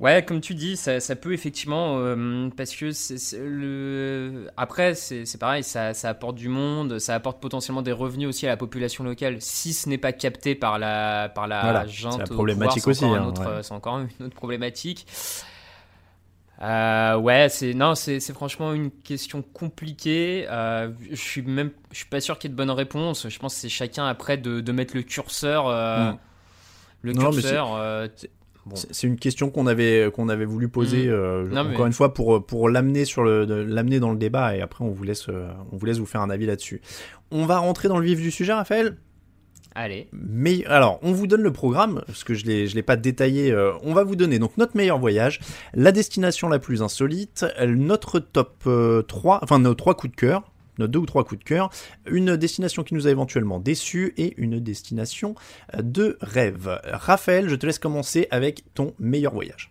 [0.00, 1.98] Ouais, comme tu dis, ça, ça peut effectivement.
[1.98, 2.90] euh, parce que
[3.36, 4.48] le.
[4.56, 8.48] Après, c'est pareil, ça, ça apporte du monde, ça apporte potentiellement des revenus aussi à
[8.48, 12.12] la population locale, si ce n'est pas capté par la, par la Voilà, junte.
[12.12, 13.62] c'est la problématique pouvoir, c'est encore aussi, hein, ouais.
[13.62, 15.06] C'est encore une autre problématique.
[16.62, 20.46] Euh, ouais, c'est non, c'est franchement une question compliquée.
[20.50, 23.28] Euh, je suis même, je suis pas sûr qu'il y ait de bonnes réponses.
[23.28, 26.18] Je pense que c'est chacun après de, de mettre le curseur, euh, Mm.
[27.02, 27.78] le Non, curseur.
[28.66, 28.76] Bon.
[28.90, 31.10] C'est une question qu'on avait qu'on avait voulu poser Mm.
[31.10, 33.04] euh, Non, mais- encore une fois pour pour l'amener
[34.00, 36.46] dans le débat et après on vous laisse on vous laisse vous faire un avis
[36.46, 36.80] là-dessus.
[37.30, 38.96] On va rentrer dans le vif du sujet, Raphaël?
[39.76, 40.08] Allez.
[40.12, 43.52] Mais alors, on vous donne le programme, parce que je je l'ai pas détaillé.
[43.52, 45.38] euh, on va vous donner donc notre meilleur voyage,
[45.74, 50.49] la destination la plus insolite, notre top euh, 3, enfin nos trois coups de cœur,
[50.80, 51.70] nos deux ou trois coups de cœur,
[52.06, 55.34] une destination qui nous a éventuellement déçus et une destination
[55.74, 56.80] euh, de rêve.
[56.84, 59.70] Raphaël, je te laisse commencer avec ton meilleur voyage.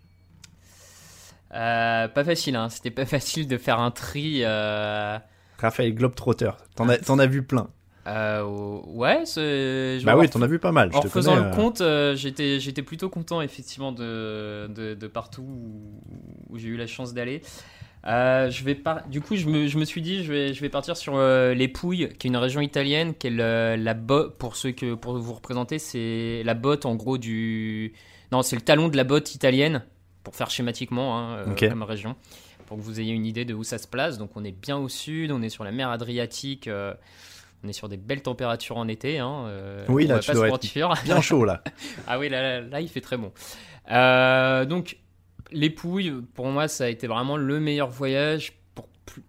[1.54, 2.70] Euh, pas facile, hein.
[2.70, 4.42] C'était pas facile de faire un tri.
[4.44, 5.18] Euh...
[5.58, 7.70] Raphaël Globetrotter, t'en as, t'en as vu plein.
[8.08, 8.44] euh,
[8.88, 10.90] ouais, je Bah oui, en t'en as vu pas mal.
[10.92, 14.94] je En te faisant connais, le compte, euh, j'étais j'étais plutôt content effectivement de, de,
[14.94, 16.02] de partout où,
[16.50, 17.42] où j'ai eu la chance d'aller.
[18.08, 19.06] Euh, je vais par...
[19.08, 21.54] Du coup, je me, je me suis dit, je vais, je vais partir sur euh,
[21.54, 24.94] les Pouilles, qui est une région italienne, qui est le- la botte, pour ceux que
[24.94, 27.94] pour vous représenter, c'est la botte en gros du.
[28.32, 29.84] Non, c'est le talon de la botte italienne,
[30.24, 32.16] pour faire schématiquement, hein, euh, comme région,
[32.68, 34.18] pour que vous ayez une idée de où ça se place.
[34.18, 36.70] Donc, on est bien au sud, on est sur la mer Adriatique.
[37.64, 39.20] on est sur des belles températures en été.
[39.20, 39.52] Hein,
[39.90, 41.04] Oui, on là, va tu pas dois se être.
[41.04, 41.62] Bien chaud là.
[42.08, 43.34] Ah oui, là, là, là, il fait très bon.
[44.66, 44.98] Donc,
[45.52, 48.54] les Pouilles, pour moi, ça a été vraiment le meilleur voyage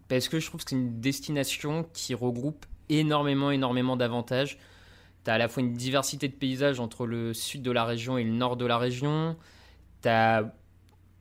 [0.08, 4.58] parce que je trouve que c'est une destination qui regroupe énormément, énormément d'avantages.
[5.24, 8.18] Tu as à la fois une diversité de paysages entre le sud de la région
[8.18, 9.36] et le nord de la région.
[10.02, 10.52] Tu as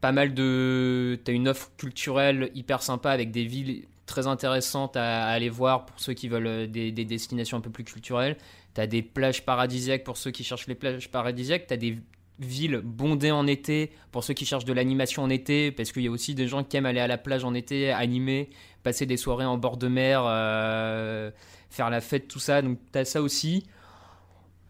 [0.02, 1.20] pas mal de.
[1.24, 5.50] Tu as une offre culturelle hyper sympa avec des villes très intéressantes à, à aller
[5.50, 8.38] voir pour ceux qui veulent euh, des, des destinations un peu plus culturelles.
[8.74, 11.68] Tu as des plages paradisiaques pour ceux qui cherchent les plages paradisiaques.
[11.68, 12.00] Tu as des
[12.40, 16.08] villes bondées en été pour ceux qui cherchent de l'animation en été, parce qu'il y
[16.08, 18.50] a aussi des gens qui aiment aller à la plage en été, animer,
[18.84, 21.32] passer des soirées en bord de mer, euh,
[21.70, 22.62] faire la fête, tout ça.
[22.62, 23.66] Donc tu as ça aussi.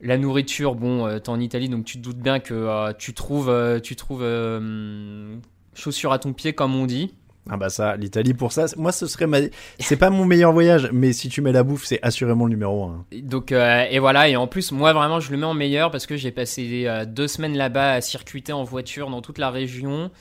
[0.02, 3.14] La nourriture, bon, euh, t'es en Italie, donc tu te doutes bien que euh, tu
[3.14, 5.36] trouves, tu trouves euh,
[5.74, 7.14] chaussures à ton pied, comme on dit.
[7.52, 9.40] Ah bah ça, l'Italie pour ça, moi ce serait ma...
[9.80, 12.86] C'est pas mon meilleur voyage, mais si tu mets la bouffe, c'est assurément le numéro
[12.86, 13.06] un.
[13.12, 16.06] Donc euh, et voilà et en plus moi vraiment je le mets en meilleur parce
[16.06, 20.12] que j'ai passé euh, deux semaines là-bas à circuiter en voiture dans toute la région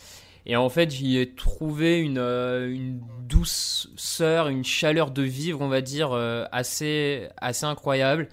[0.46, 5.68] et en fait j'y ai trouvé une, euh, une douceur, une chaleur de vivre on
[5.68, 6.12] va dire
[6.52, 8.28] assez assez incroyable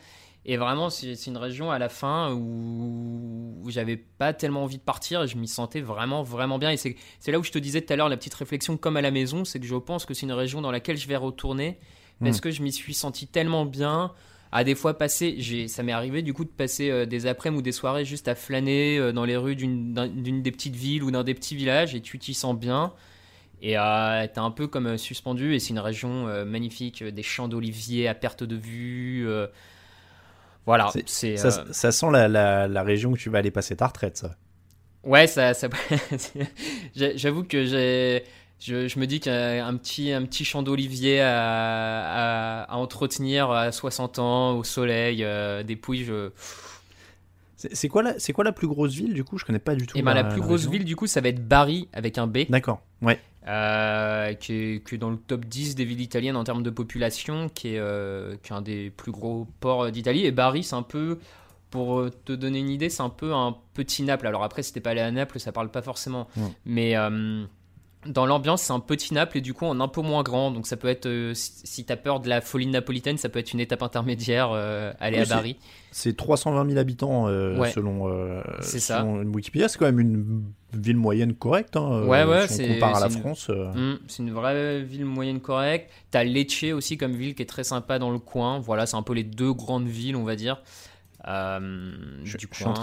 [0.46, 4.84] et vraiment c'est une région à la fin où, où j'avais pas tellement envie de
[4.84, 6.96] partir et je m'y sentais vraiment vraiment bien et c'est
[7.32, 9.44] là où je te disais tout à l'heure la petite réflexion comme à la maison
[9.46, 11.80] c'est que je pense que c'est une région dans laquelle je vais retourner
[12.22, 14.12] parce que je m'y suis senti tellement bien
[14.52, 17.62] à des fois passer, ça m'est arrivé du coup de passer euh, des après-midi ou
[17.62, 21.04] des soirées juste à flâner euh, dans les rues d'une, d'un- d'une des petites villes
[21.04, 22.94] ou d'un des petits villages et tu t'y sens bien.
[23.62, 27.50] Et euh, t'es un peu comme euh, suspendu et c'est une région magnifique, des champs
[27.50, 29.28] d'oliviers à perte de vue.
[30.66, 31.38] Voilà, C'est- c'est.
[31.38, 34.18] Ça, euh, ça sent la, la, la région où tu vas aller passer ta retraite,
[34.18, 34.36] ça.
[35.04, 35.52] Ouais, ça,
[36.96, 38.24] j'avoue que j'ai,
[38.60, 43.52] je, je me dis qu'un un petit, un petit champ d'olivier à, à, à entretenir
[43.52, 46.32] à 60 ans au soleil, euh, des pouilles, je...
[47.58, 49.38] C'est quoi, la- c'est quoi la plus grosse ville, du coup?
[49.38, 49.98] Je connais pas du tout.
[49.98, 50.72] Et ben la plus grosse région.
[50.72, 53.20] ville du coup ça va être Bari avec un B, D'accord, ouais.
[53.48, 56.70] Euh, qui, est, qui est dans le top 10 des villes italiennes en termes de
[56.70, 60.26] population, qui est, euh, qui est un des plus gros ports d'Italie.
[60.26, 61.20] Et Bari c'est un peu,
[61.70, 64.28] pour euh, te donner une idée, c'est un peu un petit Naples.
[64.28, 66.28] Alors après si t'es pas allé à Naples ça parle pas forcément,
[66.66, 66.96] mais
[68.06, 70.52] dans l'ambiance c'est un petit Naples et du coup en un peu moins grand.
[70.52, 73.54] Donc ça peut être, euh, si, t'as peur de la folie napolitaine, ça peut être
[73.54, 75.56] une étape intermédiaire, euh, aller Oui, à Bari.
[75.92, 77.72] C'est 320 000 habitants euh, Ouais.
[77.72, 78.10] selon,
[78.62, 79.00] ça.
[79.00, 79.68] selon Wikipédia.
[79.70, 81.78] C'est quand même une ville moyenne correcte.
[81.78, 83.50] Hein, Ouais, ouais, si on compare à la une- France.
[83.50, 85.90] Mm, c'est une vraie ville moyenne correcte.
[86.12, 88.60] T'as Lecce aussi comme ville qui est très sympa dans le coin.
[88.60, 90.62] Voilà, c'est un peu les deux grandes villes, on va dire,
[91.26, 92.74] Je- du coin.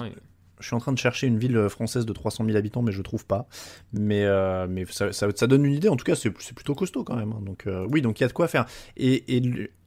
[0.63, 3.03] Je suis en train de chercher une ville française de 300 000 habitants, mais je
[3.03, 3.47] trouve pas.
[3.93, 5.89] Mais, euh, mais ça, ça- ça donne une idée.
[5.91, 7.33] En tout cas, c'est plutôt costaud quand même.
[7.33, 7.43] hein.
[7.45, 8.65] Donc euh, oui, donc il y a de quoi faire.
[8.97, 9.25] Et,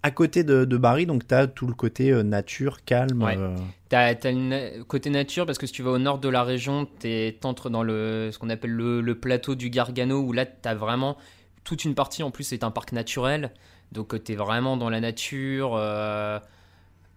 [0.03, 3.23] à côté de, de Bari, donc t'as tout le côté euh, nature, calme.
[3.23, 3.35] Ouais.
[3.37, 3.55] euh,
[3.89, 6.87] T'as as le côté nature parce que si tu vas au nord de la région,
[7.41, 11.17] t'entres dans le, ce qu'on appelle le, le plateau du Gargano où là t'as vraiment
[11.63, 13.51] toute une partie en plus c'est un parc naturel.
[13.93, 15.75] Donc euh, t'es vraiment dans la nature.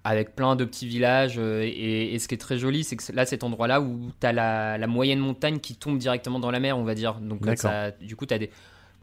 [0.08, 1.36] Avec plein de petits villages.
[1.38, 4.26] euh, et, et ce qui est très joli, c'est que là, cet endroit-là où tu
[4.26, 7.14] as la, la moyenne montagne qui tombe directement dans la mer, on va dire.
[7.20, 8.50] Donc, euh, ça, du coup, tu as des.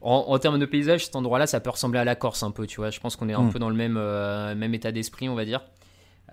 [0.01, 2.67] En, en termes de paysage, cet endroit-là, ça peut ressembler à la Corse un peu,
[2.67, 2.89] tu vois.
[2.91, 3.51] Je pense qu'on est un Mm.
[3.51, 5.61] peu dans le même, euh, même état d'esprit, on va dire.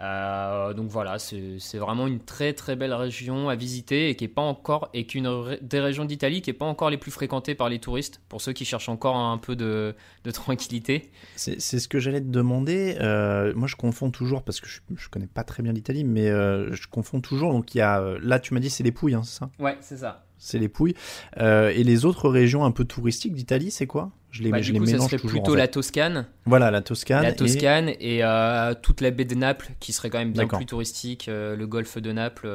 [0.01, 4.29] Euh, donc voilà, c'est vraiment une très très belle région à visiter et qui est
[4.29, 7.69] pas encore et qu'une des régions d'Italie qui est pas encore les plus fréquentées par
[7.69, 11.11] les touristes pour ceux qui cherchent encore un peu de, de tranquillité.
[11.37, 12.97] C'est ce que j'allais te demander.
[13.01, 16.29] Euh, moi, je confonds toujours parce que je, je connais pas très bien l'Italie, mais
[16.31, 17.53] euh, je confonds toujours.
[17.53, 19.51] Donc, il y a là, tu m'as dit c'est les Pouilles, hein, c'est ça?
[19.59, 20.25] Ouais, c'est ça.
[20.45, 20.95] C'est les Pouilles.
[21.39, 24.11] Euh, et les autres régions un peu touristiques d'Italie, c'est quoi?
[24.31, 25.39] Je les, Bah, je du les coup, ça mélange serait toujours.
[25.39, 25.59] en plutôt fait.
[25.59, 27.23] la Toscane, Voilà, la Toscane.
[27.23, 30.67] la Toscane et, euh, toute la baie de Naples qui serait quand même bien plus
[30.67, 32.49] touristique, euh, le golfe de Naples.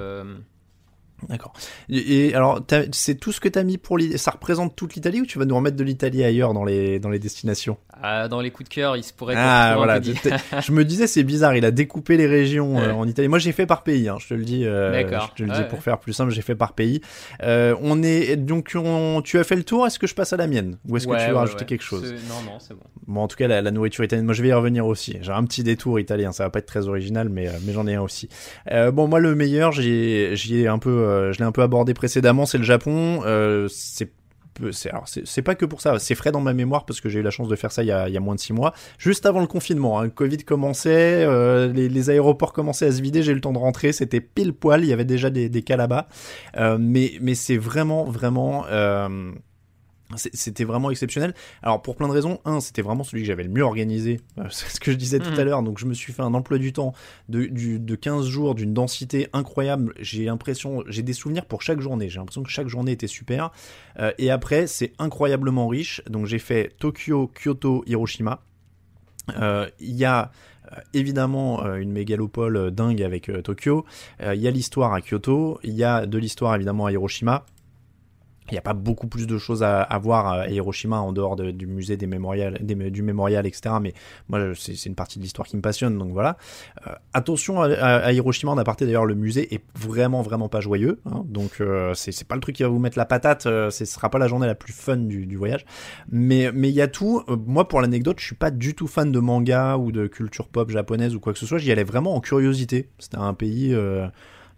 [1.23, 1.53] Euh, D'accord.
[1.89, 4.95] Et, et alors, c'est tout ce que tu as mis pour l'Italie Ça représente toute
[4.95, 7.77] l'Italie ou tu vas nous remettre de l'Italie ailleurs dans les, dans les destinations?
[8.01, 9.99] Ah, dans les coups de cœur, il se pourrait Ah, voilà.
[10.62, 13.27] Je me disais, c'est bizarre, il a découpé les régions euh, en Italie.
[13.27, 14.63] Moi, j'ai fait par pays, hein, je te le dis.
[14.65, 15.32] euh, D'accord.
[15.36, 17.01] Je te le Ouais, dis pour faire plus simple, j'ai fait par pays.
[17.41, 19.88] Euh, on est donc, on- tu as fait le tour.
[19.88, 20.77] Est-ce que je passe à la mienne?
[20.88, 22.13] Ou est-ce que tu veux rajouter quelque chose?
[22.30, 22.82] Non, non, c'est bon.
[23.08, 25.15] Bon, en tout cas, la, la nourriture italienne, moi je vais y revenir aussi.
[25.21, 27.88] J'ai un petit détour italien, ça va pas être très original, mais, euh, mais j'en
[27.88, 28.27] ai un aussi.
[28.71, 29.89] Euh, bon, moi le meilleur, j'y
[30.60, 33.22] ai un peu, euh, je l'ai un peu abordé précédemment, c'est le Japon.
[33.26, 34.12] Euh, c'est
[34.72, 37.30] c'est pas que pour ça, c'est frais dans ma mémoire parce que j'ai eu la
[37.30, 40.00] chance de faire ça il y a, moins de six mois, juste avant le confinement.
[40.00, 43.54] Hein, le Covid commençait, euh, les, aéroports commençaient à se vider, j'ai eu le temps
[43.54, 46.08] de rentrer, c'était pile poil, il y avait déjà des, des cas là-bas,
[46.80, 48.65] mais c'est vraiment vraiment
[50.15, 51.34] C'était vraiment exceptionnel.
[51.62, 54.22] Alors pour plein de raisons, un, c'était vraiment celui que j'avais le mieux organisé.
[54.38, 55.39] Euh, C'est ce que je disais tout Mhm.
[55.39, 55.63] à l'heure.
[55.63, 56.93] Donc je me suis fait un emploi du temps
[57.28, 59.93] de, du, de 15 jours d'une densité incroyable.
[60.00, 62.08] J'ai l'impression, j'ai des souvenirs pour chaque journée.
[62.10, 63.52] J'ai l'impression que chaque journée était super.
[64.00, 66.02] Euh, et après, c'est incroyablement riche.
[66.10, 68.39] Donc j'ai fait Tokyo, Kyoto, Hiroshima.
[69.38, 70.32] Euh, Il y a
[70.93, 73.86] évidemment euh, une mégalopole dingue avec Tokyo.
[74.22, 75.60] Il y a l'histoire à Kyoto.
[75.63, 77.46] Il y a de l'histoire évidemment à Hiroshima.
[78.50, 81.52] Il n'y a pas beaucoup plus de choses à, voir à Hiroshima en dehors de-
[81.52, 83.76] du musée des du mémorial, etc.
[83.82, 83.94] Mais
[84.30, 86.38] moi, c'est une partie de l'histoire qui me passionne, donc voilà.
[86.88, 91.00] Euh, attention à, Hiroshima, en aparté d'ailleurs, le musée est vraiment, vraiment pas joyeux.
[91.06, 91.24] hein.
[91.26, 93.46] donc euh, c'est pas le truc qui va vous mettre la patate.
[93.46, 95.66] Euh, ce sera pas la journée la plus fun du, voyage.
[96.10, 97.24] Mais il y a tout.
[97.30, 100.48] Euh, moi, pour l'anecdote, je suis pas du tout fan de manga ou de culture
[100.48, 101.58] pop japonaise ou quoi que ce soit.
[101.58, 102.90] J'y allais vraiment en curiosité.
[103.00, 103.74] C'était un pays.
[103.74, 104.08] euh,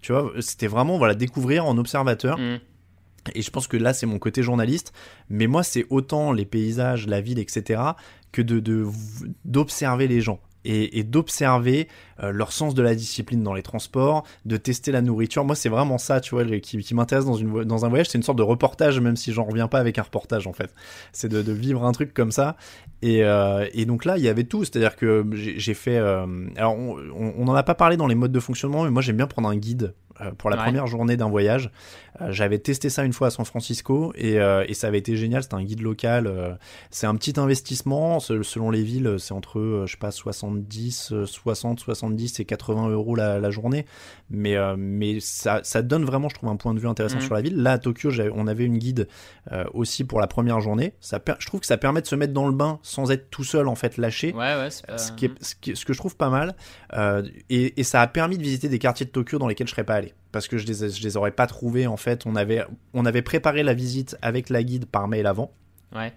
[0.02, 2.38] tu vois, c'était vraiment voilà découvrir en observateur.
[2.38, 2.60] Mm.
[3.36, 4.94] Et je pense que là, c'est mon côté journaliste.
[5.30, 7.82] Mais moi, c'est autant les paysages, la ville, etc.,
[8.32, 8.42] que
[9.46, 10.40] d'observer les gens.
[10.66, 11.88] Et, d'observer
[12.22, 15.46] euh, leur sens de la discipline dans les transports, de tester la nourriture.
[15.46, 18.10] Moi, c'est vraiment ça, tu vois, qui, m'intéresse dans, un voyage.
[18.10, 20.72] C'est une sorte de reportage, même si j'en reviens pas avec un reportage, en fait.
[21.14, 22.58] C'est de, vivre un truc comme ça.
[23.02, 24.66] Et, euh, et donc là, il y avait tout.
[24.66, 25.98] C'est-à-dire que j'ai fait...
[25.98, 26.28] euh,
[26.58, 29.28] alors, on n'en a pas parlé dans les modes de fonctionnement, mais moi, j'aime bien
[29.28, 29.96] prendre un guide
[30.38, 30.64] pour la Ouais.
[30.64, 31.72] première journée d'un voyage.
[32.22, 35.16] Euh, J'avais testé ça une fois à San Francisco et, euh, et ça avait été
[35.16, 35.44] génial.
[35.44, 36.28] C'était un guide local.
[36.28, 36.54] euh,
[36.92, 38.20] c'est un petit investissement.
[38.20, 42.46] Se- Selon les villes, c'est entre, euh, je sais pas, 70, euh, 60, 70 et
[42.46, 43.86] 80 euros la, la journée.
[44.30, 47.22] Mais, euh, mais ça, ça donne vraiment, je trouve, un point de vue intéressant Mhm.
[47.22, 47.62] sur la ville.
[47.62, 49.08] Là, à Tokyo, on avait une guide
[49.52, 50.94] euh, aussi pour la première journée.
[51.00, 53.44] Ça, je trouve que ça permet de se mettre dans le bain sans être tout
[53.44, 54.34] seul, en fait, lâché.
[54.34, 54.98] Ouais, ouais, pas...
[54.98, 56.56] Ce, qui est- ce, qui est- ce que je trouve pas mal,
[56.94, 59.72] euh, et, et ça a permis de visiter des quartiers de Tokyo dans lesquels je
[59.72, 62.26] serais pas allé, parce que je les, je les aurais pas trouvés en fait.
[62.26, 65.52] On avait, on avait préparé la visite avec la guide par mail avant.
[65.96, 66.14] Ouais.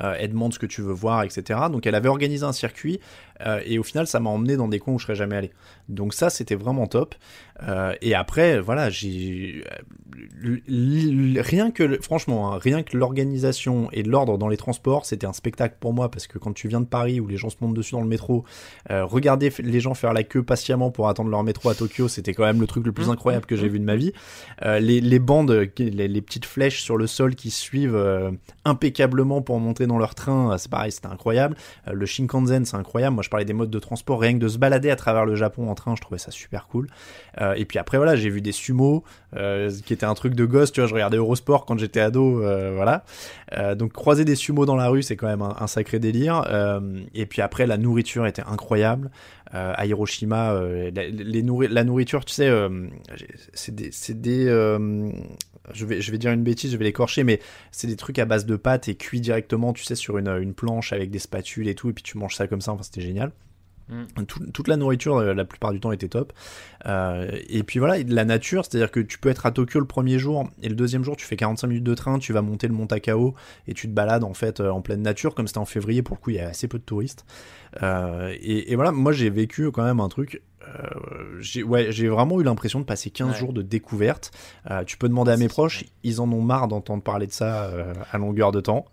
[0.00, 1.60] Euh, elle demande ce que tu veux voir, etc.
[1.70, 3.00] Donc elle avait organisé un circuit
[3.46, 5.50] euh, et au final ça m'a emmené dans des coins où je serais jamais allé.
[5.88, 7.14] Donc ça c'était vraiment top.
[7.66, 9.64] Euh, et après voilà j'ai
[10.44, 15.32] l- rien que franchement hein, rien que l'organisation et l'ordre dans les transports c'était un
[15.32, 17.74] spectacle pour moi parce que quand tu viens de Paris où les gens se montent
[17.74, 18.44] dessus dans le métro,
[18.90, 22.32] euh, regarder les gens faire la queue patiemment pour attendre leur métro à Tokyo c'était
[22.32, 24.12] quand même le truc le plus Mmh, incroyable que j'ai vu de ma vie.
[24.64, 28.30] Euh, les, les bandes, les, les petites flèches sur le sol qui suivent euh,
[28.64, 31.56] impeccablement pour monter dans leur train, euh, c'est pareil, c'était incroyable.
[31.86, 33.14] Euh, le Shinkansen, c'est incroyable.
[33.14, 35.36] Moi, je parlais des modes de transport, rien que de se balader à travers le
[35.36, 36.88] Japon en train, je trouvais ça super cool.
[37.42, 39.04] Euh, et puis après, voilà, j'ai vu des sumos,
[39.36, 42.42] euh, qui était un truc de gosse, tu vois, je regardais Eurosport quand j'étais ado,
[42.42, 43.04] euh, voilà.
[43.76, 46.44] Donc croiser des sumos dans la rue, c'est quand même un, sacré délire.
[47.14, 49.10] Et puis après, la nourriture était incroyable.
[49.54, 52.68] Euh, à Hiroshima, euh, la, nourriture, tu sais, euh,
[53.54, 54.44] c'est des, des
[55.72, 57.40] je vais, je vais dire une bêtise, je vais l'écorcher, mais
[57.72, 60.52] c'est des trucs à base de pâtes et cuits directement, tu sais, sur une, une
[60.52, 62.72] planche avec des spatules et tout, et puis tu manges ça comme ça.
[62.72, 63.32] Enfin, c'était génial.
[63.88, 64.24] Mm.
[64.26, 66.32] Tout- toute la nourriture, euh, la plupart du temps, était top.
[66.86, 70.18] Euh, et puis voilà, la nature, c'est-à-dire que tu peux être à Tokyo le premier
[70.18, 72.74] jour et le deuxième jour, tu fais 45 minutes de train, tu vas monter le
[72.74, 73.34] mont Takao
[73.66, 76.02] et tu te balades en fait euh, en pleine nature, comme c'était en février.
[76.02, 77.24] Pour le coup, il y a assez peu de touristes.
[77.82, 80.42] Euh, et, et voilà, moi j'ai vécu quand même un truc.
[80.66, 83.34] euh, j'ai ouais, vraiment eu l'impression de passer 15 Ouais.
[83.38, 84.32] jours de découverte.
[84.86, 87.70] Tu peux demander à mes proches, ils en ont marre d'entendre parler de ça
[88.12, 88.84] à longueur de temps.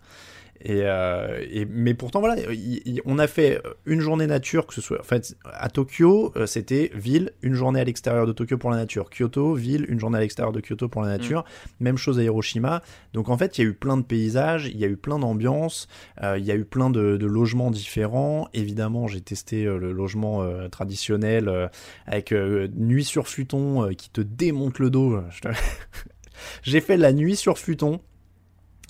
[0.68, 4.74] Et, euh, et- mais pourtant, voilà, il- il- on a fait une journée nature, que
[4.74, 8.58] ce soit en fait à Tokyo, euh, c'était ville, une journée à l'extérieur de Tokyo
[8.58, 9.08] pour la nature.
[9.08, 11.44] Kyoto, ville, une journée à l'extérieur de Kyoto pour la nature.
[11.78, 12.82] Même chose à Hiroshima.
[13.12, 15.20] Donc en fait, il y a eu plein de paysages, il y a eu plein
[15.20, 15.86] d'ambiances,
[16.24, 18.48] euh, il y a eu plein de, de logements différents.
[18.52, 21.70] Évidemment, j'ai testé le logement traditionnel
[22.06, 25.20] avec nuit sur futon qui te démonte le dos.
[26.62, 28.00] J'ai fait la nuit sur futon,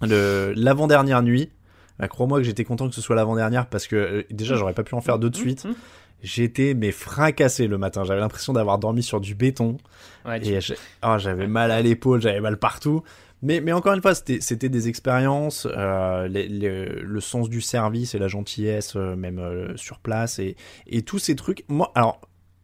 [0.02, 1.50] l'avant-dernière nuit.
[1.98, 4.82] Bah, Crois-moi que j'étais content que ce soit l'avant-dernière parce que euh, déjà j'aurais pas
[4.84, 5.64] pu en faire deux de suite.
[5.64, 5.74] Mhm.
[6.22, 8.04] J'étais mais fracassé le matin.
[8.04, 9.76] J'avais l'impression d'avoir dormi sur du béton.
[10.24, 10.58] Ouais, Et
[11.02, 13.02] ah, j'avais mal à l'épaule, j'avais mal partout.
[13.42, 18.14] Mais, mais encore une fois, c'était des expériences, euh, les- les- le sens du service
[18.14, 20.56] et la gentillesse, euh, même euh, sur place, et,
[20.86, 21.64] et tous ces trucs.
[21.68, 22.18] Moi, alors,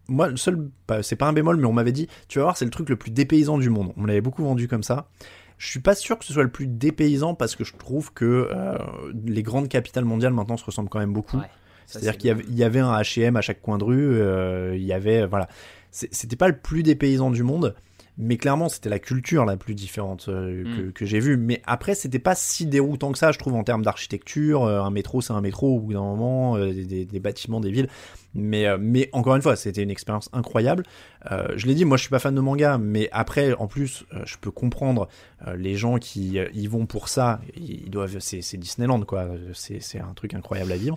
[0.09, 0.71] moi, le seul,
[1.03, 2.97] c'est pas un bémol, mais on m'avait dit, tu vas voir, c'est le truc le
[2.97, 3.93] plus dépaysant du monde.
[3.99, 5.09] On l'avait beaucoup vendu comme ça.
[5.63, 8.49] Je suis pas sûr que ce soit le plus dépaysant parce que je trouve que
[8.51, 8.77] euh,
[9.25, 11.37] les grandes capitales mondiales maintenant se ressemblent quand même beaucoup.
[11.37, 11.45] Ouais,
[11.87, 14.21] C'est-à-dire c'est qu'il y avait, il y avait un H&M à chaque coin de rue,
[14.21, 15.47] euh, il y avait, voilà.
[15.93, 17.77] C'était pas le plus dépaysant du monde,
[18.19, 20.93] mais clairement c'était la culture la plus différente euh, que, Mm.
[20.93, 21.37] que j'ai vue.
[21.37, 24.65] Mais après c'était pas si déroutant que ça, je trouve en termes d'architecture.
[24.65, 27.61] Euh, un métro c'est un métro au bout d'un moment, euh, des, des- des bâtiments,
[27.61, 27.89] des villes.
[28.35, 30.85] Mais, mais encore une fois, c'était une expérience incroyable.
[31.55, 34.37] Je l'ai dit, moi je suis pas fan de manga, mais après en plus je
[34.39, 35.07] peux comprendre
[35.55, 37.41] les gens qui y vont pour ça.
[37.57, 39.29] Ils doivent, c'est Disneyland quoi.
[39.53, 40.97] C'est un truc incroyable à vivre.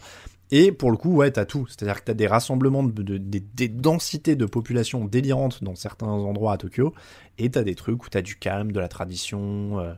[0.52, 1.66] Et pour le coup, ouais, t'as tout.
[1.68, 6.08] C'est-à-dire que t'as des rassemblements, de, de- des, des densités de population délirantes dans certains
[6.08, 6.94] endroits à Tokyo,
[7.40, 9.94] et t'as des trucs où t'as du calme, de la tradition, euh,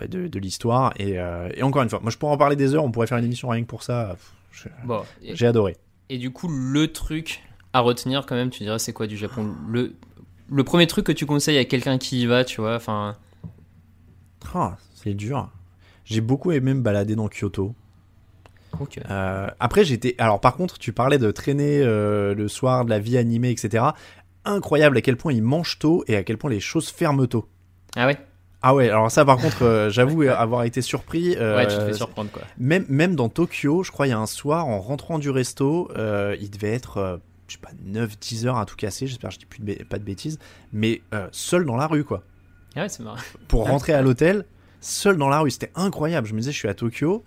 [0.00, 0.94] euh, de, de l'histoire.
[0.98, 3.06] Et, euh, et encore une fois, moi je pourrais en parler des heures, on pourrait
[3.06, 4.16] faire une émission rien que pour ça.
[4.84, 5.76] Bon, J'ai adoré.
[6.08, 9.54] et du coup, le truc à retenir quand même, tu dirais, c'est quoi du Japon?
[9.68, 9.94] Le,
[10.50, 13.16] le premier truc que tu conseilles à quelqu'un qui y va, tu vois, enfin,
[14.54, 15.50] Ah, c'est dur.
[16.04, 17.74] J'ai beaucoup aimé me balader dans Kyoto.
[18.80, 18.98] Ok.
[19.10, 20.14] Euh, après, j'étais.
[20.18, 23.84] Alors, par contre, tu parlais de traîner euh, le soir, de la vie animée, etc.
[24.44, 27.48] Incroyable à quel point ils mangent tôt et à quel point les choses ferment tôt.
[27.96, 28.18] Ah ouais?
[28.64, 31.36] Ah ouais, alors ça, par contre, euh, j'avoue avoir été surpris.
[31.36, 32.42] euh, Ouais, tu te fais surprendre quoi.
[32.58, 35.90] même, même dans Tokyo, je crois, il y a un soir, en rentrant du resto,
[35.96, 37.16] euh, il devait être, euh,
[37.48, 39.06] je sais pas, 9-10 heures à tout casser.
[39.08, 40.38] J'espère que je dis plus de pas de bêtises.
[40.72, 42.22] Mais euh, seul dans la rue, quoi.
[42.76, 43.18] Ah ouais, c'est marrant.
[43.48, 44.44] Pour rentrer à l'hôtel,
[44.80, 46.26] seul dans la rue, c'était incroyable.
[46.28, 47.24] Je me disais, je suis à Tokyo.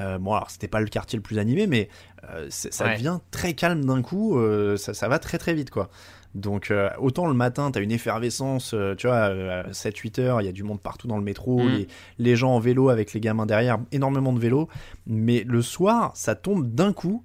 [0.00, 1.88] Euh, bon, alors c'était pas le quartier le plus animé, mais
[2.30, 2.94] euh, ça Ouais.
[2.94, 4.38] devient très calme d'un coup.
[4.38, 5.88] euh, ça, ça va très très vite, quoi.
[6.34, 10.52] Donc, autant le matin, t'as une effervescence, tu vois, à 7-8 heures, il y a
[10.52, 11.68] du monde partout dans le métro, Mm.
[11.70, 14.68] les, les gens en vélo avec les gamins derrière, énormément de vélos.
[15.06, 17.24] Mais le soir, ça tombe d'un coup,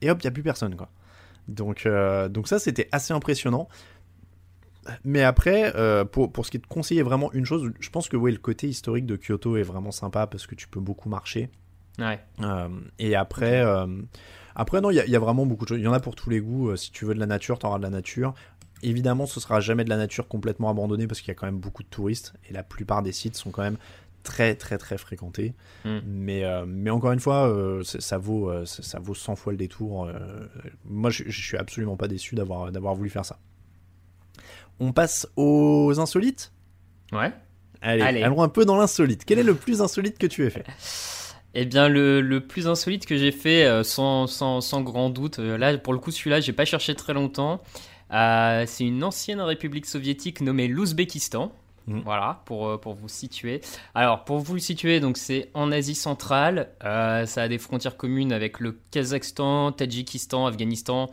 [0.00, 0.88] et hop, il y a plus personne, quoi.
[1.48, 1.88] Donc,
[2.30, 3.68] donc ça, c'était assez impressionnant.
[5.04, 8.08] Mais après, euh, pour, pour ce qui est de conseiller vraiment une chose, je pense
[8.08, 11.08] que ouais, le côté historique de Kyoto est vraiment sympa parce que tu peux beaucoup
[11.08, 11.50] marcher.
[11.98, 12.20] Ouais.
[12.40, 13.86] Euh, et après, euh,
[14.54, 15.78] après non, il y, y a vraiment beaucoup de choses.
[15.78, 16.70] Il y en a pour tous les goûts.
[16.70, 18.34] Euh, si tu veux de la nature, tu auras de la nature.
[18.82, 21.58] Évidemment, ce sera jamais de la nature complètement abandonnée parce qu'il y a quand même
[21.58, 23.78] beaucoup de touristes et la plupart des sites sont quand même
[24.26, 25.54] très très très fréquentés.
[25.84, 25.98] Mm.
[26.04, 29.52] Mais, euh, mais encore une fois, euh, ça vaut euh, ça, ça vaut 100 fois
[29.52, 30.10] le détour.
[30.84, 33.38] moi, je, je suis absolument pas déçu d'avoir d'avoir voulu faire ça.
[34.78, 36.52] On passe aux insolites?
[37.12, 37.32] Ouais.
[37.80, 38.22] Allez, Allez.
[38.22, 39.24] allons un peu dans l'insolite.
[39.24, 40.66] Quel est le plus insolite que tu aies fait?
[41.58, 45.38] Eh bien, le, le plus insolite que j'ai fait, euh, sans, sans, sans grand doute,
[45.38, 47.62] euh, là, pour le coup, celui-là, j'ai pas cherché très longtemps.
[48.12, 51.50] Euh, c'est une ancienne république soviétique nommée l'Ouzbékistan.
[51.86, 52.02] Mhm.
[52.04, 53.62] Voilà, pour, pour vous situer.
[53.94, 56.68] Alors, pour vous le situer, donc c'est en Asie centrale.
[56.84, 61.10] Euh, ça a des frontières communes avec le Kazakhstan, Tadjikistan, Afghanistan.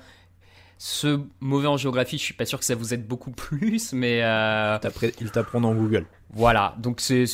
[0.77, 4.21] Ce mauvais en géographie, je suis pas sûr que ça vous aide beaucoup plus, mais
[4.23, 4.77] euh,
[5.21, 6.05] Ils t'apprennent dans Google.
[6.31, 7.25] voilà, donc c'est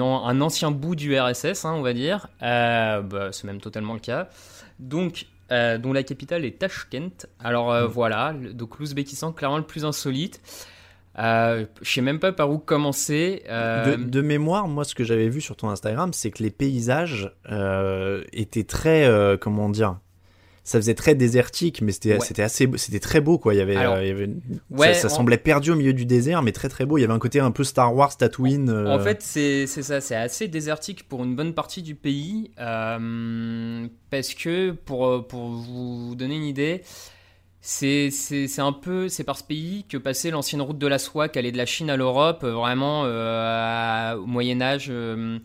[0.00, 2.26] un ancien bout du RSS, hein, on va dire.
[2.42, 4.28] Euh, bah, c'est même totalement le cas.
[4.80, 7.26] Donc, euh, dont la capitale est Tashkent.
[7.38, 10.40] Alors euh, voilà, le- donc l'Ouzbékistan, clairement le plus insolite.
[11.18, 13.42] Euh, je sais même pas par où commencer.
[13.50, 16.50] Euh, De, de mémoire, moi, ce que j'avais vu sur ton Instagram, c'est que les
[16.50, 17.30] paysages
[18.32, 19.98] étaient très, comment dire,
[20.64, 22.20] ça faisait très désertique, mais c'était, Ouais.
[22.20, 23.52] c'était assez, c'était très beau, quoi.
[23.54, 24.30] Il y avait, Alors, euh, il y avait
[24.70, 26.98] ouais, ça, semblait perdu au milieu du désert, mais très très beau.
[26.98, 28.70] Il y avait un côté un peu Star Wars, Tatooine.
[28.70, 32.50] euh, En fait, c'est c'est ça, c'est assez désertique pour une bonne partie du pays.
[32.60, 36.82] euh, parce que, pour, euh, pour vous donner une idée,
[37.60, 38.10] c'est
[38.58, 41.52] un peu, c'est par ce pays que passait l'ancienne route de la soie qui allait
[41.52, 44.86] de la Chine à l'Europe, euh, vraiment euh, à- au Moyen-Âge.
[44.90, 45.38] euh,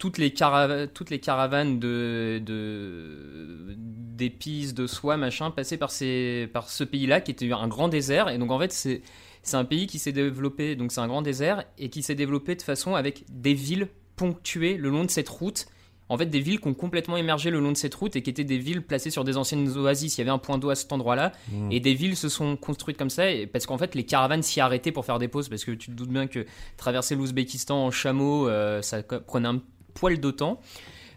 [0.00, 6.48] toutes, les carava- toutes les caravanes de, de, d'épices, de soie, machin, passaient par, ces,
[6.52, 8.28] par ce pays-là qui était un grand désert.
[8.28, 9.02] Et donc, en fait, c'est
[9.42, 12.56] c'est un pays qui s'est développé, donc c'est un grand désert, et qui s'est développé
[12.56, 15.64] de façon avec des villes ponctuées le long de cette route.
[16.10, 18.28] en fait des villes qui ont complètement émergé le long de cette route et qui
[18.30, 20.18] étaient des villes placées sur des anciennes oasis.
[20.18, 21.70] Il y avait un point d'eau à cet endroit-là Mmh.
[21.72, 24.60] et des villes se sont construites comme ça et- parce qu'en fait les caravanes s'y
[24.60, 26.44] arrêtaient pour faire des pauses parce que tu te doutes bien que
[26.76, 29.62] traverser l'Ouzbékistan en chameau, euh, ça prenait un
[29.94, 30.60] poil temps.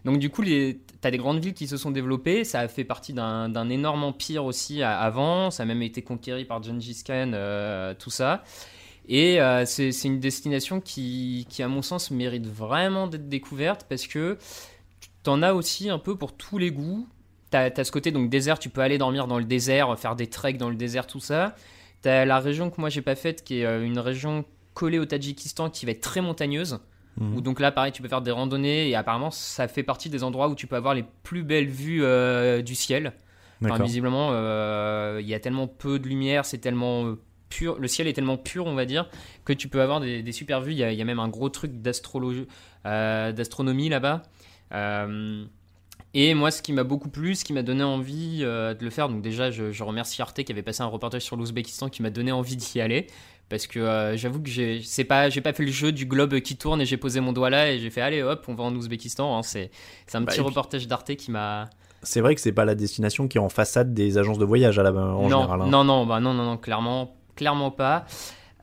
[0.04, 2.84] Donc du coup, tu as des grandes villes qui se sont développées, ça a fait
[2.84, 7.94] partie d'un énorme empire aussi avant, ça a même été conquéri par Gengis Khan, euh,
[7.98, 8.44] tout ça.
[9.08, 14.38] Et euh, c'est une destination qui, à mon sens, mérite vraiment d'être découverte parce que
[15.22, 17.06] t'en as aussi un peu pour tous les goûts.
[17.50, 20.26] T'as as ce côté donc désert, tu peux aller dormir dans le désert, faire des
[20.26, 21.54] treks dans le désert, tout ça.
[22.02, 24.44] T'as la région que moi j'ai pas faite, qui est euh, une région
[24.74, 26.80] collée au Tadjikistan, qui va être très montagneuse.
[27.18, 27.36] Mhm.
[27.36, 30.24] Où donc là, pareil, tu peux faire des randonnées et apparemment, ça fait partie des
[30.24, 33.12] endroits où tu peux avoir les plus belles vues euh, du ciel.
[33.64, 37.88] Enfin, visiblement, euh, il y a tellement peu de lumière, c'est tellement euh, pur, le
[37.88, 39.08] ciel est tellement pur, on va dire,
[39.44, 40.72] que tu peux avoir des, des super vues.
[40.72, 42.46] Il y, a, il y a même un gros truc d'astrologie,
[42.84, 44.22] euh, d'astronomie là-bas.
[46.16, 48.90] Et moi, ce qui m'a beaucoup plu, ce qui m'a donné envie euh, de le
[48.90, 52.02] faire, donc déjà, je, je remercie Arte qui avait passé un reportage sur l'Ouzbékistan qui
[52.02, 53.08] m'a donné envie d'y aller.
[53.48, 56.40] Parce que euh, j'avoue que j'ai c'est pas j'ai pas fait le jeu du globe
[56.40, 58.64] qui tourne et j'ai posé mon doigt là et j'ai fait allez hop on va
[58.64, 59.42] en Ouzbékistan hein.
[59.42, 59.70] c'est
[60.06, 61.68] c'est un Bah, petit puis- reportage d'Arte qui m'a
[62.02, 64.78] C'est vrai que c'est pas la destination qui est en façade des agences de voyage
[64.78, 65.60] à la, en non, général.
[65.62, 65.66] hein.
[65.68, 68.06] Non, non, bah non, non, non, clairement, clairement pas.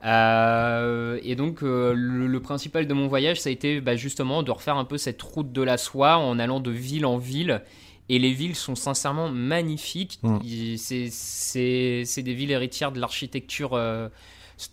[0.04, 4.42] Euh, et donc, euh, le, le principal de mon voyage, ça a été bah, justement
[4.42, 7.62] de refaire un peu cette route de la soie en allant de ville en ville.
[8.08, 10.18] Et les villes sont sincèrement magnifiques.
[10.22, 10.38] Mm.
[10.44, 13.70] Il- c'est- C'est c'est des villes héritières de l'architecture,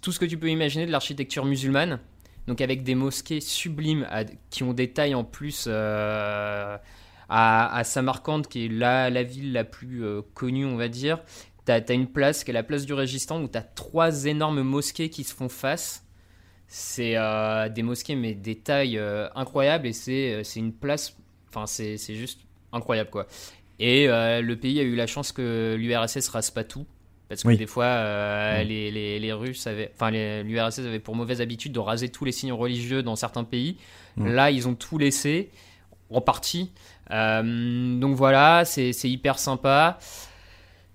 [0.02, 2.00] tout ce que tu peux imaginer de l'architecture musulmane.
[2.48, 4.08] Donc avec des mosquées sublimes
[4.50, 6.78] qui ont des tailles en plus euh,
[7.30, 11.20] à, à Samarcande, qui est la, la ville la plus euh, connue, on va dire.
[11.66, 15.10] T'as as une place qui est la place du Régistan où t'as trois énormes mosquées
[15.10, 16.04] qui se font face.
[16.68, 19.00] C'est euh, des mosquées mais des tailles
[19.36, 21.16] incroyables et c'est une place,
[21.50, 23.28] enfin c'est juste incroyable quoi.
[23.80, 26.86] Et le pays a eu la chance que l'URSS rase pas tout.
[27.30, 27.58] Parce que Oui.
[27.58, 28.68] des fois, euh, Mm.
[28.68, 32.32] les, les, les Russes avaient, enfin, l'URSS avait pour mauvaise habitude de raser tous les
[32.32, 33.78] signes religieux dans certains pays.
[34.18, 34.28] Mm.
[34.34, 35.50] Là, ils ont tout laissé,
[36.12, 36.72] en partie.
[37.12, 40.00] Euh, donc voilà, c'est hyper sympa.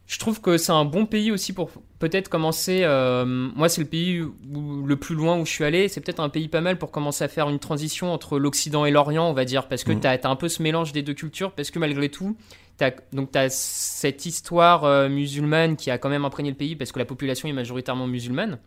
[0.07, 2.81] Je trouve que c'est un bon pays aussi pour peut-être commencer.
[2.83, 5.89] euh, moi, c'est le pays où- le plus loin où je suis allé.
[5.89, 8.91] C'est peut-être un pays pas mal pour commencer à faire une transition entre l'Occident et
[8.91, 10.01] l'Orient, on va dire, parce que Mhm.
[10.01, 11.53] tu as, un peu ce mélange des deux cultures.
[11.53, 12.37] Parce que malgré tout,
[12.79, 16.99] tu as, cette histoire euh, musulmane qui a quand même imprégné le pays, parce que
[16.99, 18.59] la population est majoritairement musulmane.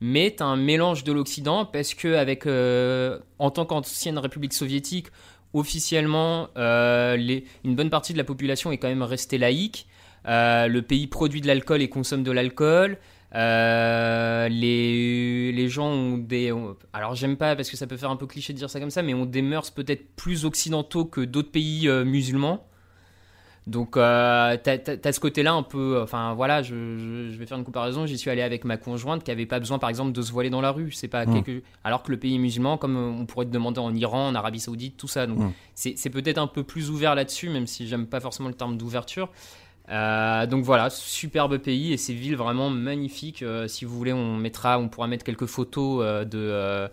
[0.00, 4.54] Mais tu as un mélange de l'Occident, parce que avec, euh, en tant qu'ancienne République
[4.54, 5.08] soviétique,
[5.52, 9.86] officiellement, euh, une bonne partie de la population est quand même restée laïque.
[10.26, 12.98] Le pays produit de l'alcool et consomme de l'alcool.
[13.32, 14.48] Les,
[15.52, 16.52] les gens ont des.
[16.92, 18.90] alors, j'aime pas parce que ça peut faire un peu cliché de dire ça comme
[18.90, 22.69] ça, mais ont des mœurs peut-être plus occidentaux que d'autres pays musulmans.
[23.66, 26.00] Donc, euh, t'as- t'as ce côté-là un peu.
[26.02, 28.06] Enfin, voilà, je, je- je vais faire une comparaison.
[28.06, 30.50] J'y suis allé avec ma conjointe qui avait pas besoin, par exemple, de se voiler
[30.50, 30.90] dans la rue.
[30.92, 31.34] C'est pas Mm.
[31.34, 34.34] quelque- Alors que le pays musulman, comme euh, on pourrait te demander en Iran, en
[34.34, 35.26] Arabie Saoudite, tout ça.
[35.26, 35.52] Donc, Mm.
[35.74, 39.28] c'est, peut-être un peu plus ouvert là-dessus, même si j'aime pas forcément le terme d'ouverture.
[39.90, 43.42] Euh, donc voilà, superbe pays et ces villes vraiment magnifiques.
[43.42, 46.88] Euh, si vous voulez, on mettra, on pourra mettre quelques photos de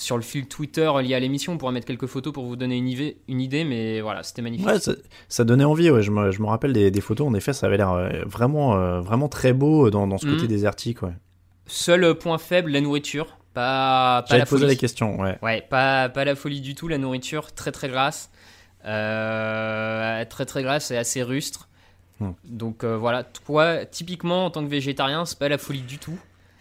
[0.00, 1.52] sur le fil Twitter lié à l'émission.
[1.52, 4.42] On pourra mettre quelques photos pour vous donner une, idée- une idée, mais voilà, c'était
[4.42, 4.66] magnifique.
[4.66, 4.92] Ouais, ça,
[5.28, 5.90] ça donnait envie.
[5.90, 6.02] Ouais.
[6.02, 7.28] Je, me, je me rappelle des, des photos.
[7.28, 10.42] En effet, ça avait l'air euh, vraiment, euh, vraiment très beau dans, dans ce côté
[10.42, 10.48] Mhm.
[10.48, 11.02] désertique.
[11.02, 11.12] Ouais.
[11.66, 13.36] Seul point faible, la nourriture.
[13.52, 14.66] Pas, pas la folie.
[14.66, 15.20] la question.
[15.20, 15.36] Ouais.
[15.42, 18.30] Ouais, pas, pas la folie du tout, la nourriture très très grasse.
[18.86, 21.68] Euh, très très grasse et assez rustre.
[22.20, 22.30] Hmm.
[22.44, 26.18] Donc euh, voilà, toi, typiquement en tant que végétarien, c'est pas la folie du tout.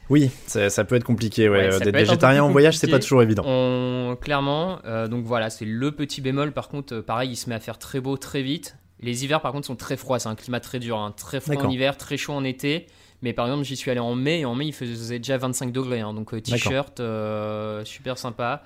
[0.10, 1.48] Oui, ça, ça peut être compliqué.
[1.50, 1.58] Ouais.
[1.68, 3.44] Ouais, Euh, D'être végétarien en voyage, c'est pas toujours évident.
[3.46, 6.52] On, clairement, euh, donc voilà, c'est le petit bémol.
[6.52, 8.76] Par contre, euh, pareil, il se met à faire très beau très vite.
[9.02, 10.20] Les hivers, par contre, sont très froids.
[10.20, 11.14] C'est un climat très dur, hein.
[11.16, 12.88] très froid en hiver, très chaud en été.
[13.22, 15.72] Mais par exemple, j'y suis allé en mai et en mai, il faisait déjà 25
[15.72, 16.00] degrés.
[16.00, 16.14] hein.
[16.14, 18.64] donc euh, t-shirt, euh, super sympa,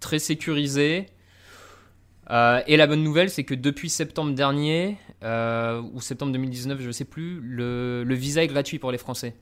[0.00, 1.06] très sécurisé.
[2.30, 6.90] Euh, et la bonne nouvelle, c'est que depuis septembre dernier, euh, ou septembre 2019, je
[6.90, 9.34] sais plus, le, le visa est gratuit pour les Français.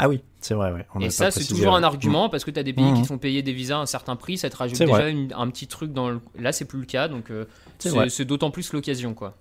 [0.00, 0.70] Ah oui, c'est vrai.
[0.72, 0.86] Ouais.
[0.94, 3.02] On a Et ça, c'est toujours un argument parce que tu as des pays qui
[3.02, 5.48] te font payer des visas à un certain prix, ça te rajoute déjà une- un
[5.50, 6.20] petit truc dans le.
[6.38, 7.44] Là, c'est plus le cas, donc euh,
[8.08, 9.36] C'est d'autant plus l'occasion, quoi.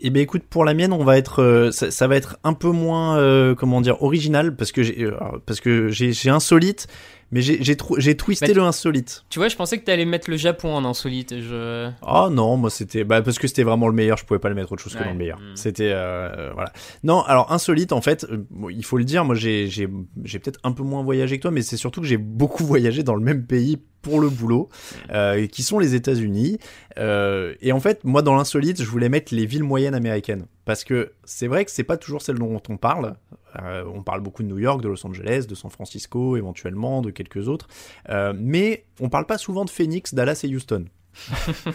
[0.00, 2.54] Eh bien écoute, pour la mienne, on va être, euh, ça, ça va être un
[2.54, 5.10] peu moins, euh, comment dire, original parce que j'ai,
[5.44, 6.86] parce que j'ai insolite,
[7.30, 7.76] Mais j'ai
[8.16, 9.24] twisté Bah, le insolite.
[9.28, 11.40] Tu vois, je pensais que t'allais mettre le Japon en insolite.
[11.40, 11.90] Je...
[12.06, 14.54] Oh non, moi c'était bah, parce que c'était vraiment le meilleur, je pouvais pas le
[14.54, 15.38] mettre autre chose que dans le meilleur.
[15.38, 15.56] Mm.
[15.56, 16.72] C'était euh, voilà.
[17.04, 19.88] Non, alors insolite en fait, euh, il faut le dire, moi j'ai j'ai
[20.24, 23.02] j'ai peut-être un peu moins voyagé que toi, mais c'est surtout que j'ai beaucoup voyagé
[23.02, 24.68] dans le même pays pour le boulot,
[25.10, 26.58] euh, qui sont les États-Unis.
[26.98, 30.84] Euh, et en fait, moi dans l'insolite, je voulais mettre les villes moyennes américaines parce
[30.84, 33.16] que c'est vrai que c'est pas toujours celle dont on parle.
[33.58, 37.08] Euh, on parle beaucoup de New York, de Los Angeles, de San Francisco, éventuellement, de
[37.08, 37.68] quelques autres.
[38.10, 40.84] Euh, mais on parle pas souvent de Phoenix, Dallas et Houston.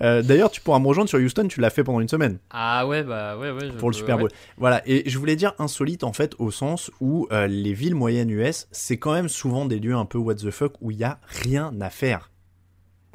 [0.00, 2.86] Euh, D'ailleurs, tu pourras me rejoindre sur Houston, tu l'as fait pendant une semaine Ah
[2.86, 3.66] ouais, bah ouais, ouais.
[3.66, 4.30] je pour le Super Bowl.
[4.30, 4.36] ouais.
[4.56, 8.68] Voilà, et je voulais dire insolite en fait au sens où les villes moyennes US,
[8.70, 11.20] c'est quand même souvent des lieux un peu what the fuck où il y a
[11.42, 12.30] rien à faire.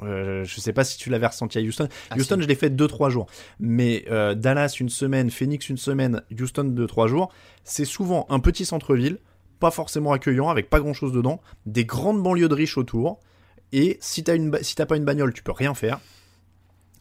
[0.02, 1.88] Euh, je sais pas si tu l'avais ressenti à Houston.
[2.10, 2.42] Ah, Houston, si.
[2.42, 3.26] je l'ai fait 2-3 jours.
[3.58, 7.32] Mais euh, Dallas une semaine, Phoenix une semaine, Houston 2-3 jours,
[7.64, 9.18] c'est souvent un petit centre-ville,
[9.58, 13.20] pas forcément accueillant, avec pas grand-chose dedans, des grandes banlieues de riches autour.
[13.72, 16.00] Et si t'as une si t'as pas une bagnole, tu peux rien faire.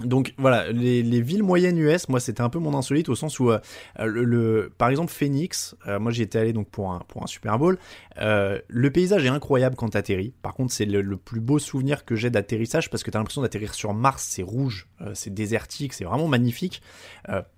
[0.03, 3.39] Donc voilà, les, les villes moyennes US, moi c'était un peu mon insolite au sens
[3.39, 3.59] où, euh,
[3.99, 7.77] le, par exemple Phoenix, euh, moi j'y étais allé donc pour un, Super Bowl,
[8.19, 10.33] euh, le paysage est incroyable quand t'atterris.
[10.41, 13.41] Par contre c'est le, le plus beau souvenir que j'ai d'atterrissage parce que t'as l'impression
[13.41, 16.81] d'atterrir sur Mars, c'est rouge, c'est désertique, c'est vraiment magnifique.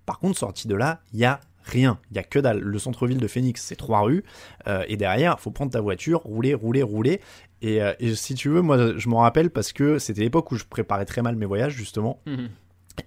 [0.06, 2.60] Par contre sorti de là, il y a rien, il y a que dalle.
[2.60, 4.24] Le centre-ville de Phoenix, c'est trois rues,
[4.68, 7.22] euh, et derrière, faut prendre ta voiture, rouler, rouler, rouler.
[7.62, 10.56] Et, euh, et si tu veux, moi je m'en rappelle parce que c'était l'époque où
[10.56, 12.20] je préparais très mal mes voyages justement.
[12.26, 12.50] Mhm.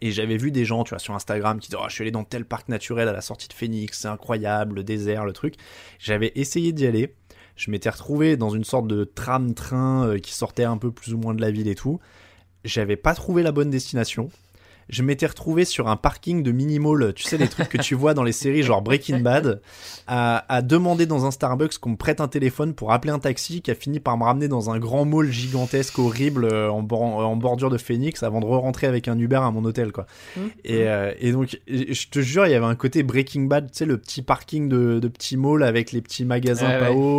[0.01, 2.11] Et j'avais vu des gens, tu vois, sur Instagram qui disaient oh, je suis allé
[2.11, 5.55] dans tel parc naturel à la sortie de Phoenix, c'est incroyable, le désert, le truc.
[5.99, 7.15] J'avais essayé d'y aller.
[7.57, 11.19] Je m'étais retrouvé dans une sorte de tram-train euh, qui sortait un peu plus ou
[11.19, 12.01] moins de la ville et tout.
[12.65, 14.31] J'avais pas trouvé la bonne destination.
[14.89, 18.15] Je m'étais retrouvé sur un parking de mini-mall, tu sais, les trucs que tu vois
[18.15, 19.61] dans les séries genre Breaking Bad,
[20.07, 23.63] à, à demander dans un Starbucks qu'on me prête un téléphone pour appeler un taxi
[23.63, 27.03] qui a fini par me ramener dans un grand mall gigantesque, horrible, euh, en, bor-
[27.03, 30.07] en bordure de Phoenix, avant de re-rentrer avec un Uber à mon hôtel, quoi.
[30.65, 33.79] Et, euh, et donc, je te jure, il y avait un côté Breaking Bad, tu
[33.79, 36.69] sais, le petit parking de, de petits malls avec les petits magasins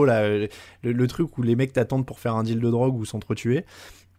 [0.02, 0.06] ouais.
[0.06, 0.48] là, euh,
[0.84, 3.66] le, le truc où les mecs t'attendent pour faire un deal de drogue ou s'entretuer.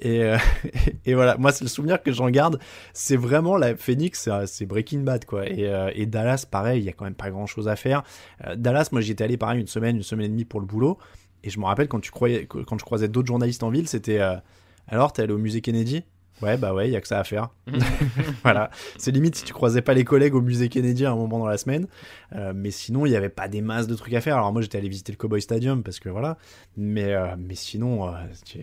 [0.01, 0.37] Et, euh,
[1.05, 2.59] et voilà, moi, c'est le souvenir que j'en garde.
[2.93, 5.49] C'est vraiment la Phoenix, c'est- c'est Breaking Bad, quoi.
[5.49, 8.03] Et, euh, et Dallas, pareil, il y a quand même pas grand chose à faire.
[8.47, 10.67] Euh, Dallas, moi, j'y étais allé pareil une semaine, une semaine et demie pour le
[10.67, 10.99] boulot.
[11.45, 14.21] Et je me rappelle quand tu croyais, quand je croisais d'autres journalistes en ville, c'était
[14.21, 14.35] euh,
[14.89, 16.03] alors t'es allé au musée Kennedy?
[16.43, 17.49] Ouais, bah ouais, il y a que ça à faire.
[18.43, 21.39] voilà, c'est limite si tu croisais pas les collègues au musée Kennedy à un moment
[21.39, 21.87] dans la semaine.
[22.35, 24.37] Euh, mais sinon, il y avait pas des masses de trucs à faire.
[24.37, 26.37] Alors moi, j'étais allé visiter le Cowboy Stadium parce que voilà.
[26.77, 28.13] Mais euh, mais sinon, euh,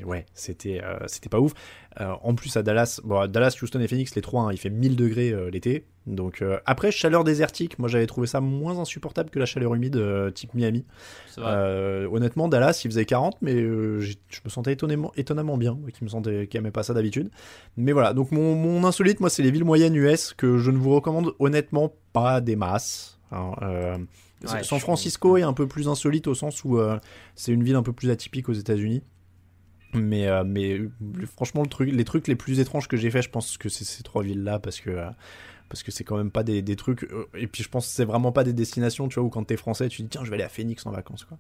[0.06, 1.54] ouais, c'était c'était pas ouf.
[2.02, 4.58] Euh, en plus à Dallas, bon, à Dallas, Houston et Phoenix, les trois, hein, il
[4.58, 5.86] fait 1000 degrés euh, l'été.
[6.08, 10.02] Donc euh, après chaleur désertique, moi j'avais trouvé ça moins insupportable que la chaleur humide
[10.34, 10.86] type Miami.
[11.38, 16.48] Honnêtement, Dallas, il faisait 40, mais je me sentais étonnamment, étonnamment bien, qui me sentais,
[16.48, 17.30] qui aimait pas ça d'habitude.
[17.78, 20.78] Mais voilà, donc mon, mon insolite, moi, c'est les villes moyennes US que je ne
[20.78, 23.20] vous recommande honnêtement pas des masses.
[23.32, 23.98] hein, euh,
[24.52, 27.00] Ouais, San Francisco est un peu plus insolite au sens où euh,
[27.36, 29.02] c'est une ville un peu plus atypique aux États-Unis.
[29.94, 30.44] Mais, euh,
[31.36, 34.24] franchement, les trucs les plus étranges que j'ai fait, je pense que c'est ces trois
[34.24, 35.10] villes-là parce que euh,
[35.70, 37.04] parce que c'est quand même pas des, des trucs.
[37.04, 39.44] euh, et puis je pense que c'est vraiment pas des destinations, tu vois, où quand
[39.44, 41.38] t'es français, tu dis tiens, je vais aller à Phoenix en vacances, quoi.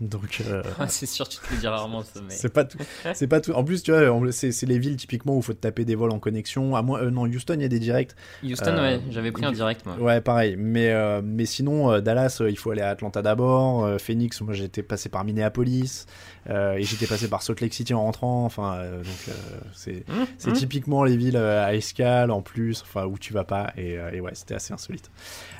[0.00, 2.30] Donc euh, Ah, c'est sûr, tu te le dis rarement ça, mais.
[2.30, 2.78] c'est pas tout.
[3.14, 3.52] C'est pas tout.
[3.52, 6.18] En plus, tu vois, c'est les villes typiquement où faut te taper des vols en
[6.18, 6.76] connexion.
[6.76, 8.12] À moins, euh, non, Houston, il y a des directs.
[8.42, 9.96] Houston, Euh, ouais, j'avais pris un direct, moi.
[9.98, 10.56] Ouais, pareil.
[10.58, 14.00] Mais, euh, mais sinon, Dallas, il faut aller à Atlanta d'abord.
[14.00, 16.06] Phoenix, moi j'étais passé par Minneapolis.
[16.48, 18.44] Et j'étais passé par Salt Lake City en rentrant.
[18.44, 19.36] Enfin, donc
[19.74, 20.04] c'est
[20.38, 20.56] c'est hum.
[20.56, 23.72] typiquement les villes à escale en plus, enfin où tu vas pas.
[23.76, 25.10] Et, et ouais, c'était assez insolite.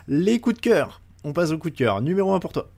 [0.09, 1.01] Les coups de cœur.
[1.23, 2.01] On passe au coup de cœur.
[2.01, 2.71] Numéro 1 pour toi.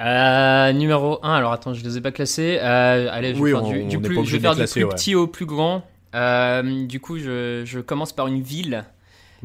[0.00, 2.58] Euh, numéro 1, alors attends, je les ai pas classés.
[2.60, 4.50] Euh, allez, je vais Oui, faire on- du, plus, pas je obligé vais de faire
[4.52, 4.94] les du classer, plus ouais.
[4.94, 5.86] petit au plus grand.
[6.14, 8.84] Euh, du coup, je, je commence par une ville.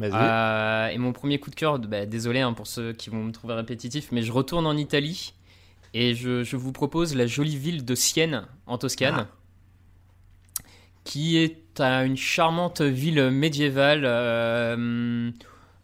[0.02, 3.52] Et mon premier coup de cœur, bah, désolé hein, pour ceux qui vont me trouver
[3.54, 5.34] répétitif, mais je retourne en Italie
[5.92, 9.26] et je, je vous propose la jolie ville de Sienne, en Toscane,
[11.04, 14.02] qui est une charmante ville médiévale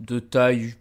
[0.00, 0.74] de taille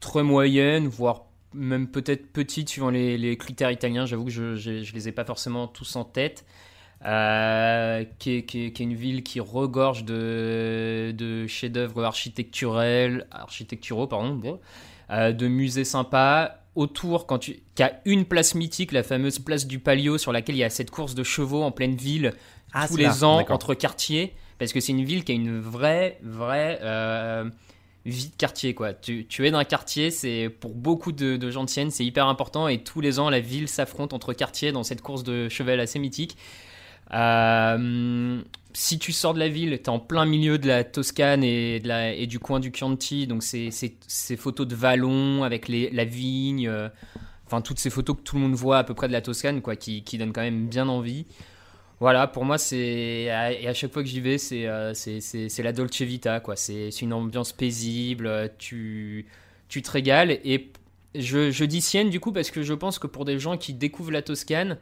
[0.00, 1.22] très moyenne, voire
[1.54, 4.06] même peut-être petite suivant les, les critères italiens.
[4.06, 6.44] J'avoue que je ne les ai pas forcément tous en tête.
[7.06, 13.26] Euh, qui, est, qui est- qui est une ville qui regorge de, de chefs-d'œuvre architecturels,
[13.30, 14.60] architecturaux, pardon, bon,
[15.10, 16.56] euh, de musées sympas.
[16.76, 20.56] Autour, quand tu, qui a une place mythique, la fameuse place du Palio, sur laquelle
[20.56, 22.34] il y a cette course de chevaux en pleine ville
[22.74, 25.58] Ah, tous là, les ans entre quartiers, parce que c'est une ville qui a une
[25.58, 27.48] vraie, vraie, euh,
[28.06, 28.92] vie de quartier quoi.
[28.92, 32.26] Tu, tu es dans un quartier, c'est pour beaucoup de, gens de Sienne, c'est hyper
[32.26, 35.80] important et tous les ans la ville s'affronte entre quartiers dans cette course de cheval
[35.80, 36.36] assez mythique.
[37.12, 38.40] Euh,
[38.72, 42.26] si tu sors de la ville, tu es en plein milieu de la Toscane et,
[42.26, 46.88] du coin du Chianti, donc c'est ces photos de vallons avec la vigne, euh,
[47.46, 49.60] enfin toutes ces photos que tout le monde voit à peu près de la Toscane,
[49.60, 51.26] quoi, qui, qui donnent quand même bien envie.
[52.00, 52.78] Voilà, pour moi, c'est.
[52.78, 53.30] Et
[53.68, 56.56] à chaque fois que j'y vais, c'est euh, c'est- la Dolce Vita, quoi.
[56.56, 59.26] C'est c'est une ambiance paisible, euh, tu,
[59.68, 60.30] tu te régales.
[60.44, 60.72] Et
[61.14, 63.74] je, je dis Sienne, du coup, parce que je pense que pour des gens qui
[63.74, 64.78] découvrent la Toscane,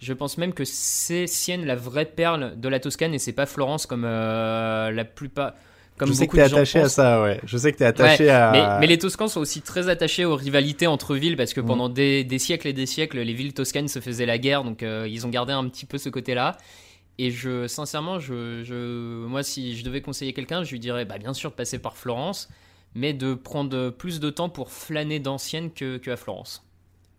[0.00, 3.46] je pense même que c'est Sienne la vraie perle de la Toscane et c'est pas
[3.46, 5.54] Florence comme euh, la plupart.
[5.98, 7.40] Comme je sais que t'es attaché à ça, ouais.
[7.44, 8.50] Je sais que t'es attaché Ouais, à.
[8.52, 11.66] Mais, mais les Toscans sont aussi très attachés aux rivalités entre villes parce que Mhm.
[11.66, 14.82] pendant des, des siècles et des siècles, les villes toscanes se faisaient la guerre, donc
[14.82, 16.56] euh, ils ont gardé un petit peu ce côté-là.
[17.18, 21.18] Et je, sincèrement, je, je- moi, si je devais conseiller quelqu'un, je lui dirais, bah,
[21.18, 22.48] bien sûr, de passer par Florence,
[22.94, 26.64] mais de prendre plus de temps pour flâner d'anciennes que, que à Florence.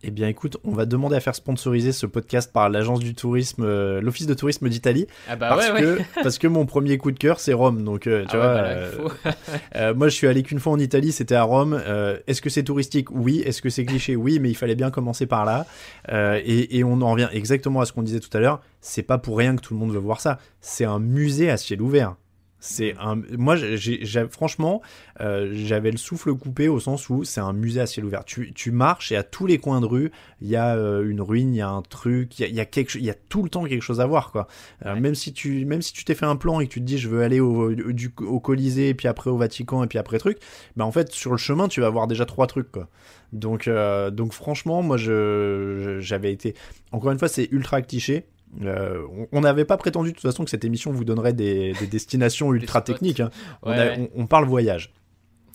[0.02, 3.64] Eh bien, écoute, on va demander à faire sponsoriser ce podcast par l'agence du tourisme,
[3.64, 5.80] euh, l'office de tourisme d'Italie, Ah bah parce ouais, ouais.
[6.14, 7.84] que parce que mon premier coup de cœur c'est Rome.
[7.84, 9.34] Donc, euh, tu Ah ouais, vois, bah là,
[9.76, 11.78] euh, moi je suis allé qu'une fois en Italie, c'était à Rome.
[12.26, 13.10] Est-ce que c'est touristique?
[13.10, 13.42] Oui.
[13.44, 14.16] Est-ce que c'est cliché?
[14.16, 15.66] Oui, mais il fallait bien commencer par là.
[16.10, 18.62] Et, et on en revient exactement à ce qu'on disait tout à l'heure.
[18.80, 20.38] C'est pas pour rien que tout le monde veut voir ça.
[20.62, 22.16] C'est un musée à ciel ouvert.
[22.62, 23.16] C'est un.
[23.38, 24.82] Moi, j'ai, j'ai- franchement,
[25.22, 28.22] euh, j'avais le souffle coupé au sens où c'est un musée à ciel ouvert.
[28.26, 30.10] Tu, tu marches et à tous les coins de rue,
[30.42, 32.54] il y a euh, une ruine, il y a un truc, il y a, il
[32.54, 34.46] y a quelque, il y a tout le temps quelque chose à voir, quoi.
[34.84, 35.00] Euh, Ouais.
[35.00, 36.98] Même si tu, même si tu t'es fait un plan et que tu te dis,
[36.98, 40.18] je veux aller au, du, au Colisée, et puis après au Vatican, et puis après
[40.18, 40.36] truc,
[40.76, 42.88] bah en fait sur le chemin, tu vas voir déjà trois trucs, quoi.
[43.32, 43.70] Donc,
[44.12, 46.54] donc franchement, moi, je, je- j'avais été.
[46.92, 48.26] Encore une fois, c'est ultra cliché.
[48.62, 51.86] Euh, on- n'avait pas prétendu de toute façon que cette émission vous donnerait des, des
[51.86, 53.20] destinations ultra techniques.
[53.20, 53.30] hein.
[53.62, 54.92] On, Ouais, a- ouais, on- on parle voyage.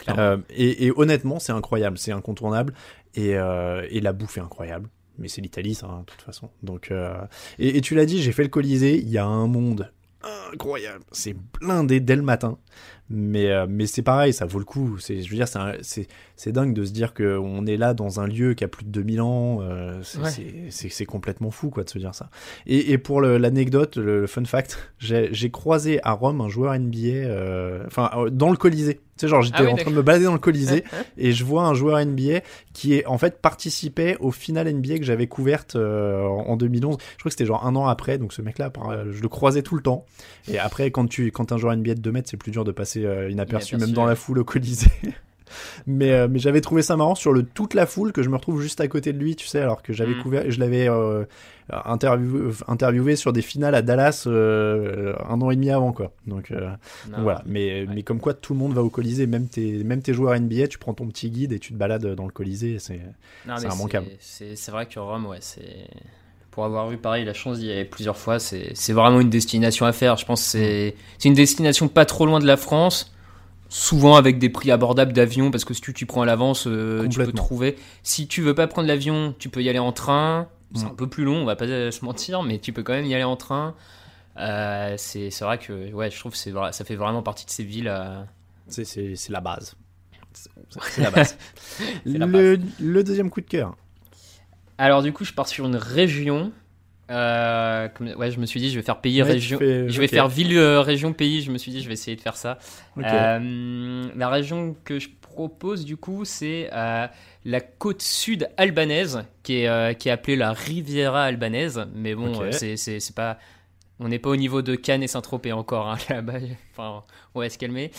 [0.10, 2.74] Euh, et, et honnêtement, c'est incroyable, c'est incontournable.
[3.16, 4.90] Et, euh, et la bouffe est incroyable.
[5.18, 6.50] Mais c'est l'Italie, ça, hein, de toute façon.
[6.64, 6.92] Donc,
[7.60, 8.98] et, et tu l'as dit, j'ai fait le Colisée.
[8.98, 9.90] Il y a un monde
[10.52, 11.04] incroyable.
[11.12, 12.58] C'est blindé dès le matin.
[13.10, 14.98] Mais, euh, mais c'est pareil, ça vaut le coup.
[14.98, 18.56] C'est, je veux dire, c'est, dingue de se dire qu'on est là dans un lieu
[18.56, 19.60] qui a plus de 2000 ans.
[19.62, 21.06] euh, c'est, Ouais.
[21.06, 22.30] complètement fou, quoi, de se dire ça.
[22.66, 26.98] Et, et pour l'anecdote, le, le fun fact, j'ai, croisé à Rome un joueur NBA,
[27.08, 28.96] euh, enfin, euh, dans le Colisée.
[29.18, 30.84] Tu sais, genre, j'étais Ah oui, en train de me balader dans le Colisée
[31.18, 32.42] et je vois un joueur NBA
[32.74, 36.98] qui est en fait participait au final NBA que j'avais couverte euh, en en 2011.
[37.00, 38.74] Je crois que c'était genre un an après, donc ce mec-là,
[39.12, 40.06] je le croisais tout le temps.
[40.50, 42.74] Et après, quand tu quand un joueur NBA de 2 mètres, c'est plus dur de
[42.74, 44.88] passer euh, inaperçu, même dans la foule au Colisée.
[45.88, 48.36] mais euh, mais j'avais trouvé ça marrant sur le toute la foule que je me
[48.36, 50.22] retrouve juste à côté de lui, tu sais, alors que j'avais Mm.
[50.24, 51.24] couvert, je l'avais euh,
[51.70, 56.12] interviewé, interviewé sur des finales à Dallas euh, un an et demi avant, quoi.
[56.28, 57.22] Donc Non.
[57.24, 60.14] voilà, mais, mais comme quoi tout le monde va au Colisée, même tes, même tes
[60.14, 62.80] joueurs NBA, tu prends ton petit guide et tu te balades dans le Colisée.
[62.80, 63.02] C'est...
[63.48, 64.08] Immanquable.
[64.20, 65.88] C'est c'est vrai que Rome, ouais, c'est.
[66.56, 69.92] Pour avoir eu pareil la chance d'y aller plusieurs fois, c'est vraiment une destination à
[69.92, 70.16] faire.
[70.18, 70.96] Je pense que c'est
[71.28, 73.14] une destination pas trop loin de la France,
[73.68, 77.08] souvent avec des prix abordables d'avion, parce que si tu t'y prends à l'avance, euh,
[77.10, 77.76] tu peux trouver.
[78.04, 80.48] Si tu veux pas prendre l'avion, tu peux y aller en train.
[80.74, 80.88] C'est Mm.
[80.88, 83.14] un peu plus long, on va pas se mentir, mais tu peux quand même y
[83.14, 83.76] aller en train.
[84.38, 87.46] Euh, c'est c'est vrai que ouais, je trouve que c'est vrai- ça fait vraiment partie
[87.46, 87.88] de ces villes.
[87.90, 88.22] euh,
[88.68, 89.76] C'est, c'est, c'est la base.
[90.34, 91.38] C'est, la base.
[92.06, 93.76] La le, le deuxième coup de cœur.
[94.78, 96.52] Alors du coup, je pars sur une région.
[97.12, 99.60] Euh, comme- ouais, je me suis dit, je vais faire pays Ouais, région.
[99.60, 101.42] fais- Je vais faire ville euh, région pays.
[101.44, 102.58] Je me suis dit, je vais essayer de faire ça.
[102.98, 109.98] Euh, la région que je propose du coup, c'est la côte sud albanaise, qui est
[110.00, 111.86] qui est appelée la Riviera albanaise.
[111.94, 112.42] Mais bon, Ok.
[112.42, 113.38] euh, c'est pas.
[114.00, 116.40] On n'est pas au niveau de Cannes et Saint-Tropez encore hein, là-bas.
[116.74, 117.04] Enfin,
[117.36, 117.92] on va se calmer.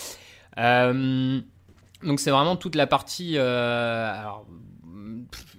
[2.03, 4.45] Donc c'est vraiment toute la partie alors,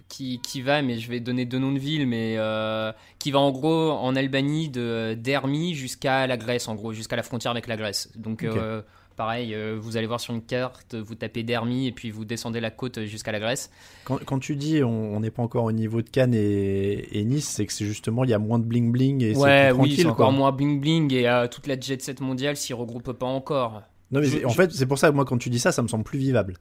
[0.09, 3.39] qui, qui va, mais je vais donner deux noms de villes, mais euh, qui va
[3.41, 7.67] en gros en Albanie de d'Hermie jusqu'à la Grèce, en gros, jusqu'à la frontière avec
[7.67, 8.11] la Grèce.
[8.17, 8.81] Donc euh,
[9.17, 12.61] pareil, euh, vous allez voir sur une carte, vous tapez d'Hermie et puis vous descendez
[12.61, 13.71] la côte jusqu'à la Grèce.
[14.05, 17.47] Quand, quand tu dis on n'est pas encore au niveau de Cannes et, et Nice,
[17.49, 19.81] c'est que c'est justement il y a moins de bling bling et ouais, c'est plus
[19.83, 20.07] oui, tranquille.
[20.07, 20.31] encore quoi.
[20.31, 23.83] moins bling bling et toute la jet set mondiale s'y regroupe pas encore.
[24.11, 25.71] Non, mais Je- en je- fait, c'est pour ça que moi, quand tu dis ça,
[25.71, 26.55] ça me semble plus vivable.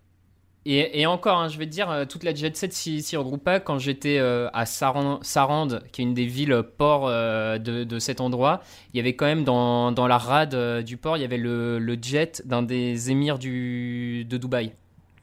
[0.69, 3.15] Et, et encore, hein, je vais te dire, euh, toute la jet set s'y s'y
[3.15, 3.61] regroupe pas.
[3.61, 7.85] Quand j'étais euh, à Saran- Sarande, qui est une des villes euh, ports euh, de,
[7.85, 8.61] de cet endroit,
[8.93, 11.37] il y avait quand même dans, dans la rade euh, du port, il y avait
[11.37, 14.73] le, le jet d'un des émirs du, de Dubaï.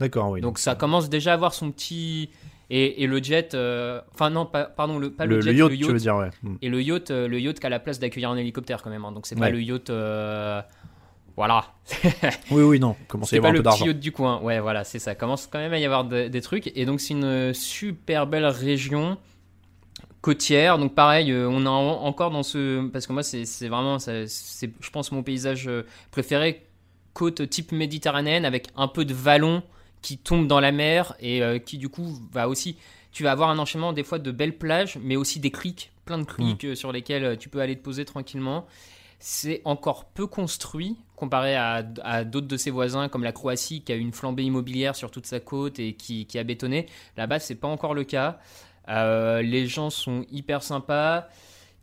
[0.00, 0.40] D'accord, oui.
[0.40, 2.30] Donc ça commence déjà à avoir son petit...
[2.70, 3.54] Et, et le jet...
[4.14, 6.16] Enfin non, pas, pardon, le, pas le, le, jet, le yacht, le tu veux dire,
[6.16, 6.30] ouais.
[6.42, 6.56] Hmm.
[6.62, 9.04] Et le yacht, le yacht qui a la place d'accueillir un hélicoptère quand même.
[9.04, 9.12] hein.
[9.12, 9.52] Donc c'est pas Ouais.
[9.52, 9.90] le yacht...
[11.36, 11.66] voilà.
[12.50, 12.96] Oui, oui, non.
[13.08, 14.40] Commence à y avoir pas un le petit yacht du coin.
[14.40, 15.14] Ouais, voilà, c'est ça.
[15.14, 16.70] Commence quand même à y avoir de- des trucs.
[16.76, 19.18] Et donc, c'est une super belle région
[20.20, 20.78] côtière.
[20.78, 22.86] Donc, pareil, euh, on est en- encore dans ce.
[22.88, 26.66] Parce que moi, c'est vraiment, c'est, je pense, mon paysage euh, préféré.
[27.12, 29.62] Côte type méditerranéenne avec un peu de vallon
[30.02, 32.76] qui tombe dans la mer et euh, qui, du coup, va aussi.
[33.12, 36.18] Tu vas avoir un enchaînement des fois de belles plages, mais aussi des clics, plein
[36.18, 38.66] de clics euh, sur lesquels euh, tu peux aller te poser tranquillement.
[39.20, 43.92] C'est encore peu construit comparé à, à d'autres de ses voisins comme la Croatie qui
[43.92, 46.86] a une flambée immobilière sur toute sa côte et qui, qui a bétonné.
[47.16, 48.38] Là-bas, c'est pas encore le cas.
[48.88, 51.28] Euh, les gens sont hyper sympas.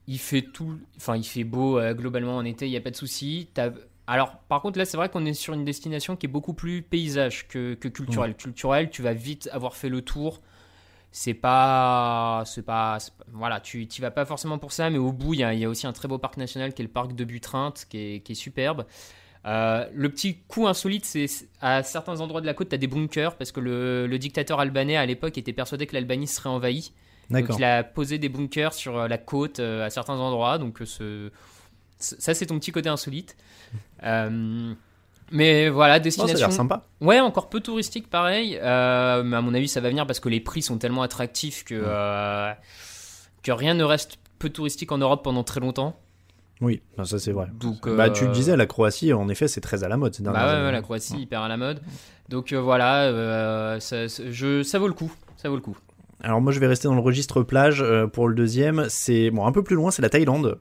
[0.07, 2.91] Il fait tout, enfin il fait beau euh, globalement en été, il y a pas
[2.91, 3.49] de souci.
[4.05, 6.83] Alors par contre là, c'est vrai qu'on est sur une destination qui est beaucoup plus
[6.83, 8.35] paysage que, que culturel.
[8.35, 10.41] Culturel, tu vas vite avoir fait le tour
[11.11, 12.97] c'est pas c'est pas,
[13.33, 15.59] voilà tu tu vas pas forcément pour ça mais au bout il y a, il
[15.59, 18.21] y a aussi un très beau parc national qui est le parc de qui est,
[18.21, 18.85] qui est superbe
[19.47, 21.25] Euh, le petit coup insolite c'est
[21.61, 24.59] à certains endroits de la côte tu as des bunkers parce que le, le dictateur
[24.59, 26.91] albanais à l'époque était persuadé que l'Albanie serait envahie
[27.31, 30.77] donc il a posé des bunkers sur euh, la côte euh, à certains endroits donc
[30.85, 31.31] ce-
[31.97, 33.35] ça c'est ton petit côté insolite
[34.03, 34.73] Euh,
[35.31, 36.85] mais voilà Oh, ça a destination l'air sympa.
[36.99, 38.59] Ouais, encore peu touristique, pareil.
[38.61, 41.75] Mais à mon avis, ça va venir parce que les prix sont tellement attractifs que,
[43.43, 45.97] que rien ne reste peu touristique en Europe pendant très longtemps.
[46.61, 47.47] Oui, ça c'est vrai.
[47.59, 50.13] Donc, Bah, euh, tu le disais, la Croatie, en effet, c'est très à la mode
[50.13, 50.65] ces Bah dernières ouais, années.
[50.67, 51.81] ouais, la Croatie, hyper à la mode.
[52.29, 55.11] Donc euh, voilà, euh, ça, ça- je, ça vaut le coup.
[55.37, 55.75] Ça vaut le coup.
[56.23, 58.85] Alors moi je vais rester dans le registre plage euh, pour le deuxième.
[58.89, 60.59] C'est bon un peu plus loin, c'est la Thaïlande.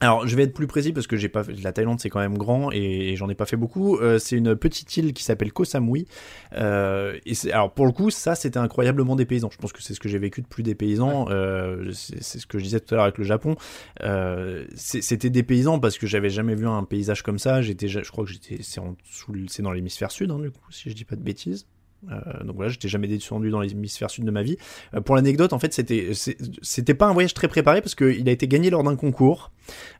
[0.00, 2.20] Alors je vais être plus précis parce que j'ai pas fait- la Thaïlande c'est quand
[2.20, 3.96] même grand et, et j'en ai pas fait beaucoup.
[3.96, 6.06] Euh, c'est une petite île qui s'appelle Koh Samui.
[6.52, 9.48] Euh, et c'est- alors pour le coup ça c'était incroyablement dépaysant.
[9.50, 11.26] Je pense que c'est ce que j'ai vécu de plus dépaysant.
[11.30, 13.56] Euh, c'est ce que je disais tout à l'heure avec le Japon.
[14.02, 17.62] Euh, c'était dépaysant parce que j'avais jamais vu un paysage comme ça.
[17.62, 20.50] J'étais je crois que j'étais c'est en dessous le- c'est dans l'hémisphère sud hein, du
[20.50, 21.66] coup si je dis pas de bêtises.
[22.10, 24.56] Euh, donc voilà, j'étais jamais descendu dans l'hémisphère sud de ma vie.
[24.94, 28.32] Euh, pour l'anecdote, en fait, c'était c'était pas un voyage très préparé parce qu'il a
[28.32, 29.52] été gagné lors d'un concours.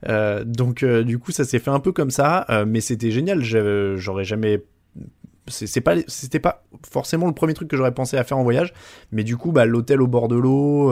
[0.08, 3.42] Euh, donc du coup, ça s'est fait un peu comme ça, mais c'était génial.
[3.42, 4.62] J'aurais jamais
[5.48, 8.74] c'est pas c'était pas forcément le premier truc que j'aurais pensé à faire en voyage
[9.12, 10.90] mais du coup bah l'hôtel au bord de l'eau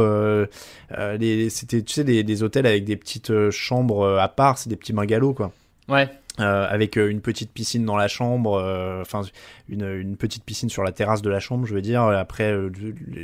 [1.48, 4.92] c'était tu sais des, des hôtels avec des petites chambres à part c'est des petits
[4.92, 5.50] bungalows quoi
[5.88, 6.08] Ouais,
[6.40, 9.22] euh, avec euh, une petite piscine dans la chambre, euh, enfin
[9.68, 12.02] une, une petite piscine sur la terrasse de la chambre, je veux dire.
[12.02, 12.70] Après euh,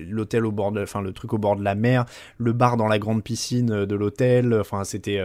[0.08, 2.04] l'hôtel au bord, enfin le truc au bord de la mer,
[2.38, 4.54] le bar dans la grande piscine euh, de l'hôtel.
[4.54, 5.20] Enfin c'était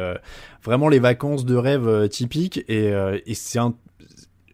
[0.64, 2.92] vraiment les vacances de rêve typiques et,
[3.26, 3.76] et c'est un.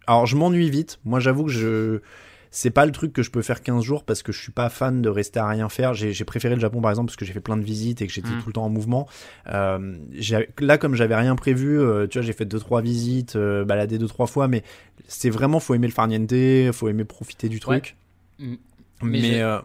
[0.07, 0.99] Alors je m'ennuie vite.
[1.05, 2.01] Moi j'avoue que je
[2.53, 4.69] c'est pas le truc que je peux faire 15 jours parce que je suis pas
[4.69, 5.93] fan de rester à rien faire.
[5.93, 8.13] J'ai préféré le Japon par exemple parce que j'ai fait plein de visites et que
[8.13, 8.39] j'étais Mm.
[8.41, 9.07] tout le temps en mouvement.
[9.47, 9.95] Euh,
[10.59, 13.97] là, comme j'avais rien prévu, euh, tu vois, j'ai fait deux trois visites, euh, baladé
[13.97, 14.63] deux trois fois, mais
[15.07, 16.33] c'est vraiment faut aimer le farniente,
[16.73, 17.95] faut aimer profiter du truc.
[18.39, 18.55] Mm.
[19.03, 19.57] Mais Mais euh,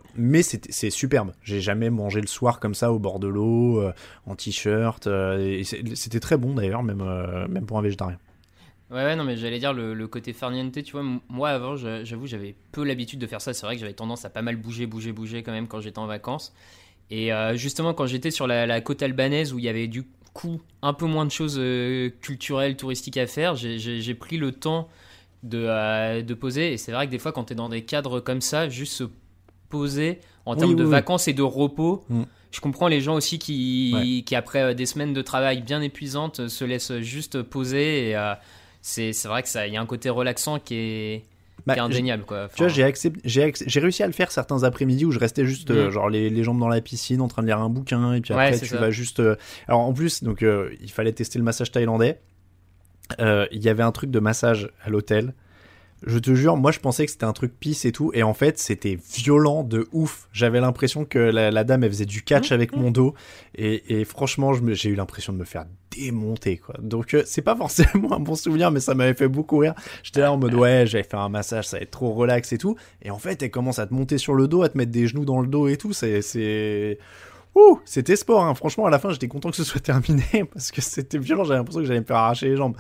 [0.71, 1.33] c'est superbe.
[1.43, 3.93] J'ai jamais mangé le soir comme ça au bord de l'eau, euh,
[4.25, 5.07] en t-shirt.
[5.09, 5.63] euh,
[5.95, 7.03] C'était très bon d'ailleurs, même
[7.49, 8.17] même pour un végétarien.
[8.91, 11.03] Ouais, ouais, non, mais j'allais dire le, le côté farniente, tu vois.
[11.29, 13.53] Moi, avant, j'avoue, j'avais peu l'habitude de faire ça.
[13.53, 15.99] C'est vrai que j'avais tendance à pas mal bouger, bouger, bouger quand même quand j'étais
[15.99, 16.55] en vacances.
[17.11, 20.05] Et euh, justement, quand j'étais sur la, la côte albanaise où il y avait du
[20.33, 24.89] coup un peu moins de choses euh, culturelles, touristiques à faire, j'ai- pris le temps
[25.43, 26.73] de, euh, de poser.
[26.73, 28.93] Et c'est vrai que des fois, quand tu es dans des cadres comme ça, juste
[28.93, 29.05] se
[29.69, 32.05] poser en Oui, termes de oui, vacances et de repos.
[32.09, 32.23] Mm.
[32.53, 34.23] Je comprends les gens aussi qui, Ouais.
[34.23, 38.11] qui après des semaines de travail bien épuisantes, se laissent juste poser.
[38.11, 38.17] Et
[39.13, 41.23] c'est vrai que ça, il y a un côté relaxant qui est,
[41.67, 42.49] Bah, qui est indéniable, quoi.
[42.55, 45.71] Tu vois, j'ai accepté, j'ai réussi à le faire certains après-midi où je restais juste
[45.71, 45.91] euh, Mm.
[45.91, 48.33] genre les, les jambes dans la piscine en train de lire un bouquin et puis
[48.33, 48.79] après tu ça.
[48.79, 49.19] vas juste.
[49.21, 49.35] euh,
[49.67, 52.21] Alors en plus donc euh, il fallait tester le massage thaïlandais.
[53.19, 55.35] Il y avait un truc de massage à l'hôtel.
[56.05, 58.35] Je te jure, moi je pensais que c'était un truc pisse et tout, et en
[58.35, 60.29] fait c'était violent de ouf.
[60.33, 63.15] J'avais l'impression que la, la dame elle faisait du catch avec mon dos,
[63.55, 66.75] et, et franchement j'ai eu l'impression de me faire démonter quoi.
[66.81, 69.75] Donc euh, c'est pas forcément un bon souvenir, mais ça m'avait fait beaucoup rire.
[70.03, 72.59] J'étais là en mode ouais, j'avais fait un massage, ça va être trop relax et
[72.59, 74.93] tout, et en fait elle commence à te monter sur le dos, à te mettre
[74.93, 75.95] des genoux dans le dos et tout.
[75.95, 76.99] C'est c'est
[77.57, 78.55] Ouh, c'était sport, hein.
[78.55, 81.59] franchement, à la fin, j'étais content que ce soit terminé parce que c'était violent, j'avais
[81.59, 82.77] l'impression que j'allais me faire arracher les jambes.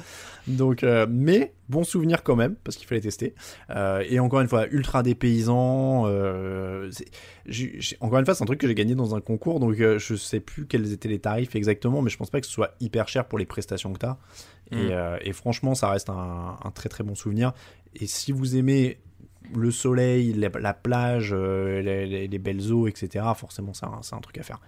[0.46, 3.34] Donc, euh, mais bon souvenir quand même, parce qu'il fallait tester.
[3.70, 6.04] Euh, et encore une fois, ultra dépaysant.
[6.08, 6.90] Euh,
[8.00, 10.14] encore une fois, c'est un truc que j'ai gagné dans un concours, donc euh, je
[10.14, 13.08] sais plus quels étaient les tarifs exactement, mais je pense pas que ce soit hyper
[13.08, 14.18] cher pour les prestations que t'as.
[14.72, 14.76] Mm.
[14.76, 17.54] Et, et franchement, ça reste un, un très très bon souvenir.
[17.94, 18.98] Et si vous aimez
[19.54, 24.00] le soleil, la, la plage, euh, les, les- les belles eaux, etc., forcément, c'est un,
[24.16, 24.60] un truc à faire.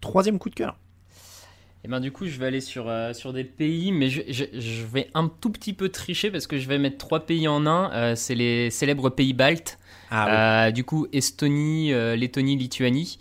[0.00, 0.76] Troisième coup de cœur.
[1.84, 4.58] Et ben du coup, je vais aller sur, euh, sur des pays, mais je, je-
[4.58, 7.64] je vais un tout petit peu tricher parce que je vais mettre trois pays en
[7.66, 7.92] un.
[7.92, 9.78] Euh, c'est les célèbres pays baltes.
[10.10, 13.18] Ah du coup, Estonie, Lettonie, Lituanie.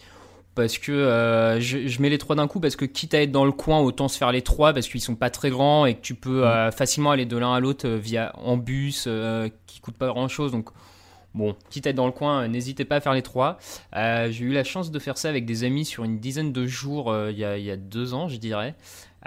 [0.56, 3.32] Parce que euh, je, je mets les trois d'un coup parce que quitte à être
[3.32, 5.96] dans le coin, autant se faire les trois parce qu'ils sont pas très grands et
[5.96, 9.82] que tu peux euh, facilement aller de l'un à l'autre via en bus euh, qui
[9.82, 10.54] coûte pas grand chose.
[10.54, 10.70] Donc
[11.36, 13.60] bon, quitte à dans le coin, euh, n'hésitez pas à faire les trois.
[13.96, 16.66] Euh, J'ai eu la chance de faire ça avec des amis sur une dizaine de
[16.66, 18.74] jours euh, il y, a, deux ans, je dirais.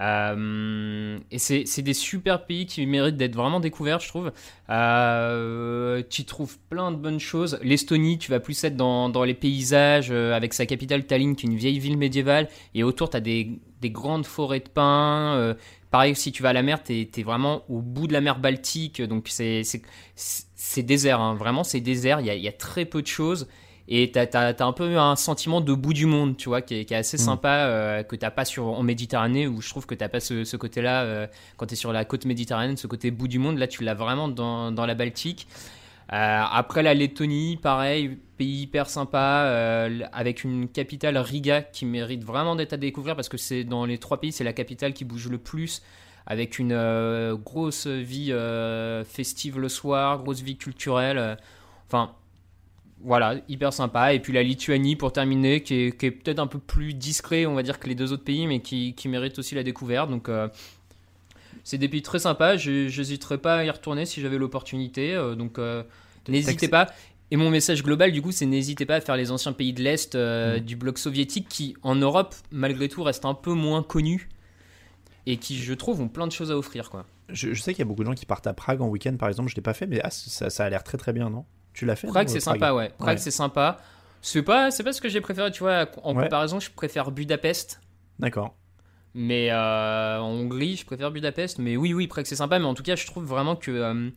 [0.00, 4.32] Et c'est des super pays qui méritent d'être vraiment découverts, je trouve.
[6.08, 7.58] Tu trouves plein de bonnes choses.
[7.62, 11.56] L'Estonie, tu vas plus être dans, les paysages, avec sa capitale Tallinn, qui est une
[11.56, 12.48] vieille ville médiévale.
[12.74, 15.56] Et autour, tu as des, des grandes forêts de pins.
[15.90, 18.38] pareil, si tu vas à la mer, tu es, vraiment au bout de la mer
[18.38, 19.02] Baltique.
[19.02, 19.64] Donc, c'est
[20.82, 21.34] désert, hein.
[21.34, 22.20] vraiment, c'est désert.
[22.20, 23.48] Il y a, il y a très peu de choses.
[23.90, 26.84] Et tu as, un peu un sentiment de bout du monde, tu vois, qui est,
[26.84, 29.94] qui est assez sympa, euh, que t'as pas sur, en Méditerranée, où je trouve que
[29.94, 33.10] t'as pas ce, ce côté-là, euh, quand tu es sur la côte méditerranéenne, ce côté
[33.10, 35.46] bout du monde, là tu l'as vraiment dans, dans la Baltique.
[36.10, 42.24] Euh, après la Lettonie, pareil, pays hyper sympa, euh, avec une capitale Riga qui mérite
[42.24, 45.04] vraiment d'être à découvrir parce que c'est dans les trois pays, c'est la capitale qui
[45.04, 45.82] bouge le plus,
[46.28, 51.18] avec une euh, grosse vie euh, festive le soir, grosse vie culturelle.
[51.18, 51.34] euh,
[51.88, 52.12] Enfin,
[53.00, 54.12] voilà, hyper sympa.
[54.12, 57.62] Et puis la Lituanie pour terminer, qui est, peut-être un peu plus discret, on va
[57.62, 60.10] dire, que les deux autres pays, mais qui, qui mérite aussi la découverte.
[60.10, 60.28] Donc,
[61.64, 62.58] c'est des pays très sympas.
[62.58, 65.14] Je n'hésiterai pas à y retourner si j'avais l'opportunité.
[65.38, 65.58] donc,
[66.28, 66.88] n'hésitez pas.
[67.30, 69.82] Et mon message global, du coup, c'est n'hésitez pas à faire les anciens pays de
[69.82, 74.28] l'Est euh, du bloc soviétique qui, en Europe, malgré tout, restent un peu moins connus
[75.30, 76.90] et qui, je trouve, ont plein de choses à offrir.
[76.90, 77.04] Quoi.
[77.28, 79.16] Je, je sais qu'il y a beaucoup de gens qui partent à Prague en week-end,
[79.18, 79.50] par exemple.
[79.50, 81.44] Je l'ai pas fait, mais ah, ça, ça a l'air très très bien, non?
[81.74, 82.54] Tu l'as fait Prague, c'est Prague?
[82.56, 82.90] sympa, ouais.
[82.98, 83.22] Prague, Ouais.
[83.22, 83.78] c'est sympa.
[84.22, 85.86] C'est pas, c'est pas ce que j'ai préféré, tu vois.
[86.02, 86.24] En Ouais.
[86.24, 87.80] comparaison, je préfère Budapest.
[88.18, 88.56] D'accord.
[89.14, 91.58] Mais euh, en Hongrie, je préfère Budapest.
[91.58, 92.58] Mais oui, oui, Prague, c'est sympa.
[92.58, 94.10] Mais en tout cas, je trouve vraiment que euh,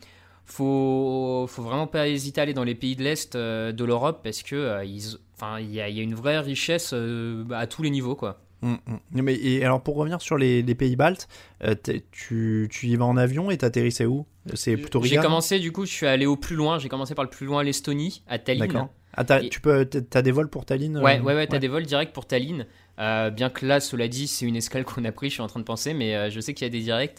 [0.45, 4.21] faut, faut vraiment pas hésiter à aller dans les pays de l'Est euh, de l'Europe
[4.23, 8.15] parce que euh, il y y a une vraie richesse euh, à tous les niveaux,
[8.15, 8.39] quoi.
[8.61, 9.21] Mm, mm.
[9.23, 11.27] Mais, et alors pour revenir sur les, les pays baltes,
[11.63, 11.75] euh,
[12.11, 14.25] tu, tu y vas en avion et t'atterrissais où?
[14.53, 15.21] C'est plutôt J'ai Riga?
[15.21, 16.79] non commencé, du coup, je suis allé au plus loin.
[16.79, 18.67] J'ai commencé par le plus loin, l'Estonie, à Tallinn.
[18.67, 18.89] D'accord.
[19.13, 21.59] Ah, t'as, Et- tu peux, t'as des vols pour Tallinn euh, Ouais, ouais, ouais, t'as
[21.59, 22.65] des vols directs pour Tallinn.
[22.99, 25.47] Euh, bien que là, cela dit, c'est une escale qu'on a pris, je suis en
[25.47, 27.17] train de penser, mais euh, je sais qu'il y a des directs.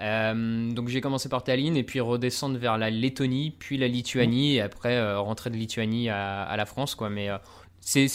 [0.00, 4.56] Euh, donc j'ai commencé par Tallinn et puis redescendre vers la Lettonie, puis la Lituanie,
[4.56, 7.10] et après euh, rentrer de Lituanie à, à la France, quoi.
[7.10, 7.36] Mais euh,
[7.80, 8.08] c'est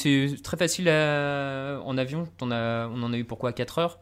[0.44, 2.28] très facile à- en avion.
[2.42, 4.00] On en a eu pourquoi 4 heures?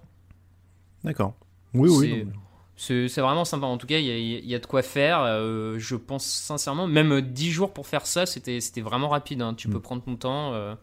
[1.04, 1.34] D'accord.
[1.74, 2.28] Oui, oui.
[2.76, 3.66] C'est- vraiment sympa.
[3.66, 5.22] En tout cas, il y a, il y a de quoi faire.
[5.22, 9.42] Euh, je pense sincèrement, même 10 jours pour faire ça, c'était vraiment rapide.
[9.42, 9.54] hein.
[9.54, 10.54] Tu peux prendre ton temps.
[10.54, 10.76] euh,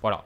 [0.00, 0.24] voilà.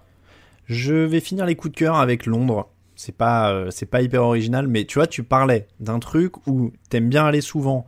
[0.66, 2.68] Je vais finir les coups de cœur avec Londres.
[2.94, 6.72] C'est pas, euh, c'est pas hyper original, mais tu vois, tu parlais d'un truc où
[6.88, 7.86] t'aimes bien aller souvent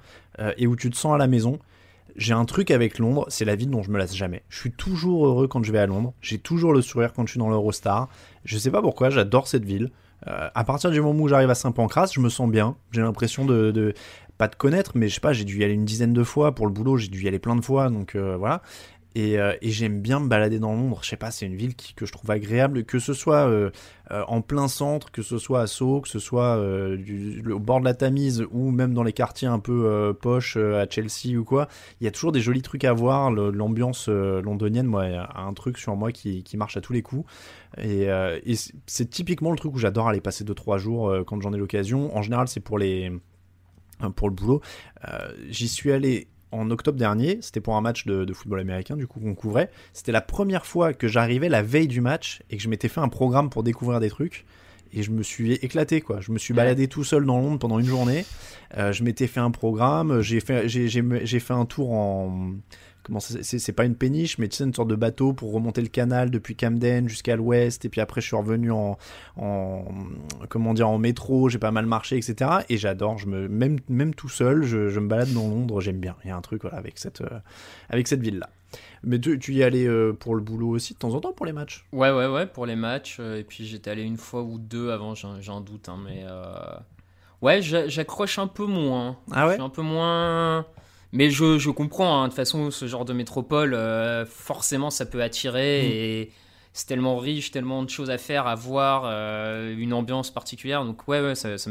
[0.57, 1.59] et où tu te sens à la maison.
[2.17, 4.43] J'ai un truc avec Londres, c'est la ville dont je me lasse jamais.
[4.49, 6.13] Je suis toujours heureux quand je vais à Londres.
[6.21, 8.09] J'ai toujours le sourire quand je suis dans l'Eurostar.
[8.45, 9.91] Je sais pas pourquoi, j'adore cette ville.
[10.27, 12.77] Euh, à partir du moment où j'arrive à Saint-Pancras, je me sens bien.
[12.93, 13.95] J'ai l'impression de, de-
[14.39, 16.55] pas de connaître, mais je sais pas, j'ai dû y aller une dizaine de fois
[16.55, 16.97] pour le boulot.
[16.97, 18.63] J'ai dû y aller plein de fois, donc euh, voilà.
[19.15, 20.99] Et, euh, et j'aime bien me balader dans Londres.
[21.03, 23.71] Je sais pas, c'est une ville que je trouve agréable, que ce soit euh,
[24.11, 27.85] euh, en plein centre, que ce soit à Sceaux, que ce soit au bord de
[27.85, 31.69] la Tamise ou même dans les quartiers un peu euh, à Chelsea ou quoi.
[32.01, 33.31] Il y a toujours des jolis trucs à voir.
[33.31, 37.25] L'ambiance londonienne, moi, a un truc sur moi qui, marche à tous les coups.
[37.79, 38.09] Et,
[38.57, 42.17] c'est- typiquement le truc où j'adore aller passer 2-3 jours quand j'en ai l'occasion.
[42.17, 43.13] En général, c'est pour les
[44.17, 44.61] pour le boulot.
[45.49, 49.07] J'y suis allé en octobre dernier, c'était pour un match de, de football américain du
[49.07, 49.71] coup qu'on couvrait.
[49.93, 53.01] C'était la première fois que j'arrivais la veille du match et que je m'étais fait
[53.01, 54.45] un programme pour découvrir des trucs.
[54.93, 56.21] Et je me suis éclaté quoi.
[56.21, 58.25] Je me suis baladé tout seul dans Londres pendant une journée.
[58.79, 60.23] Euh, je m'étais fait un programme.
[60.23, 62.53] Fait j'ai fait un tour en
[63.05, 65.89] comment c'est pas une péniche mais tu sais une sorte de bateau pour remonter le
[65.89, 68.99] canal depuis Camden jusqu'à l'ouest et puis après je suis revenu en
[69.37, 69.85] en
[70.49, 74.15] comment dire en métro j'ai pas mal marché etc et j'adore je me même même
[74.15, 76.63] tout seul je, je me balade dans Londres j'aime bien il y a un truc
[76.63, 77.39] voilà avec cette euh,
[77.89, 78.51] avec cette ville là
[79.05, 81.47] mais tu, tu y allais euh, pour le boulot aussi de temps en temps pour
[81.47, 81.85] les matchs?
[81.93, 83.19] Ouais, ouais, ouais, pour les matchs.
[83.21, 85.89] euh, Et puis j'étais allé une fois ou deux avant, un doute.
[85.89, 86.45] hein, mais euh,
[87.43, 89.19] ouais, j'a- j'accroche un peu moins.
[89.31, 89.51] Ah ouais?
[89.53, 90.67] Je suis un peu moins.
[91.15, 95.07] Mais je, je comprends, hein, de toute façon, ce genre de métropole, euh, forcément, ça
[95.07, 95.83] peut attirer.
[95.83, 95.91] Mm.
[95.93, 96.31] Et
[96.73, 100.85] c'est tellement riche, tellement de choses à faire, à voir, euh, une ambiance particulière.
[100.85, 101.71] Donc, ouais, ouais, ça, ça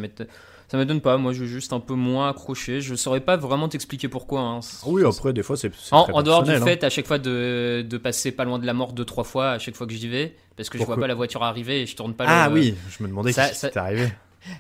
[0.70, 2.82] ça m'étonne pas, moi je suis juste un peu moins accroché.
[2.82, 4.40] Je saurais pas vraiment t'expliquer pourquoi.
[4.42, 4.60] hein.
[4.88, 5.72] Oui, après, des fois, c'est.
[5.92, 6.62] En, en dehors du hein.
[6.62, 9.52] fait à chaque fois de, de passer pas loin de la mort deux trois fois
[9.52, 11.82] à chaque fois que j'y vais parce que je Pourquoi vois pas la voiture arriver
[11.82, 14.08] et je tourne pas Ah le- oui, je me demandais Ça- si ça- arrivé.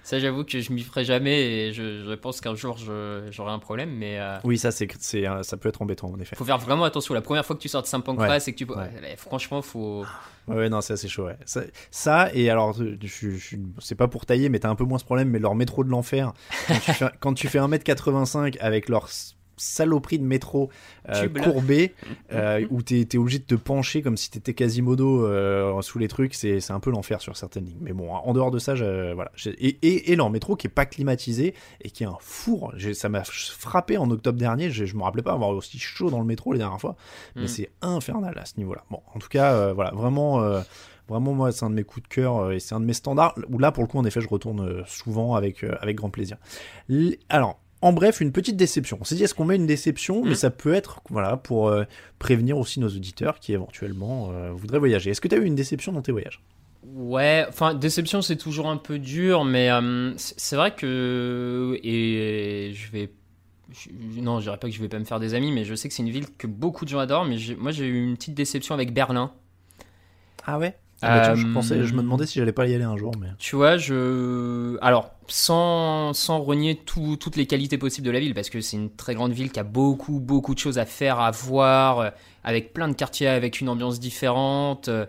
[0.03, 3.59] Ça j'avoue que je m'y ferai jamais et je, je pense qu'un jour j'aurai un
[3.59, 6.35] problème mais euh, Oui, ça, c'est, c'est, ça peut être embêtant, en effet.
[6.35, 8.57] faut faire vraiment attention la première fois que tu sors de Saint Pancras et que
[8.57, 8.77] tu Ouais.
[8.77, 10.05] ouais, franchement faut
[10.47, 11.27] Ouais, non, c'est assez chaud.
[11.45, 14.97] Ça, ça, et alors, je, je- c'est pas pour tailler, mais t'as un peu moins
[14.99, 16.33] ce problème, mais leur métro de l'enfer,
[16.67, 19.07] quand tu fais, quand tu fais 1m85 avec leur
[19.57, 20.69] saloperie de métro
[21.09, 21.41] euh, là.
[21.43, 21.93] courbé,
[22.31, 26.07] euh, où t'es, t'es obligé de te pencher comme si t'étais Quasimodo euh, sous les
[26.07, 27.77] trucs, c'est, un peu l'enfer sur certaines lignes.
[27.81, 29.31] Mais bon, en dehors de ça, je- voilà.
[29.59, 32.73] Et, et, leur métro qui est pas climatisé et qui est un four.
[32.93, 36.19] Ça m'a frappé en octobre dernier, je, je me rappelais pas avoir aussi chaud dans
[36.19, 36.95] le métro les dernières fois,
[37.35, 37.47] mais Mm.
[37.47, 38.83] c'est infernal à ce niveau-là.
[38.89, 40.41] Bon, en tout cas, euh, voilà, vraiment.
[41.09, 43.35] Vraiment, moi, c'est un de mes coups de cœur et c'est un de mes standards
[43.49, 46.37] où là, pour le coup, en effet, je retourne souvent avec, avec grand plaisir.
[47.27, 48.97] Alors, en bref, une petite déception.
[49.01, 50.35] On s'est dit, est-ce qu'on met une déception Mais Mhm.
[50.35, 51.83] ça peut être, voilà, pour euh,
[52.19, 55.11] prévenir aussi nos auditeurs qui éventuellement euh, voudraient voyager.
[55.11, 56.41] Est-ce que tu as eu une déception dans tes voyages?
[56.95, 61.79] Ouais, enfin, déception, c'est toujours un peu dur, mais euh, c'est vrai que.
[61.83, 63.09] Et je vais.
[63.71, 63.89] je-
[64.21, 65.87] non, je dirais pas que je vais pas me faire des amis, mais je sais
[65.87, 67.25] que c'est une ville que beaucoup de gens adorent.
[67.25, 69.31] Mais moi, j'ai eu une petite déception avec Berlin.
[70.45, 70.75] Ah ouais?
[71.03, 72.97] Ah bah tiens, je, Euh, pensais, je me demandais si j'allais pas y aller un
[72.97, 73.27] jour, mais.
[73.39, 74.77] Tu vois, je.
[74.81, 78.77] Alors, sans, sans renier tout- toutes les qualités possibles de la ville, parce que c'est
[78.77, 82.09] une très grande ville qui a beaucoup, beaucoup de choses à faire, à voir, euh,
[82.43, 84.87] avec plein de quartiers, avec une ambiance différente.
[84.89, 85.05] euh,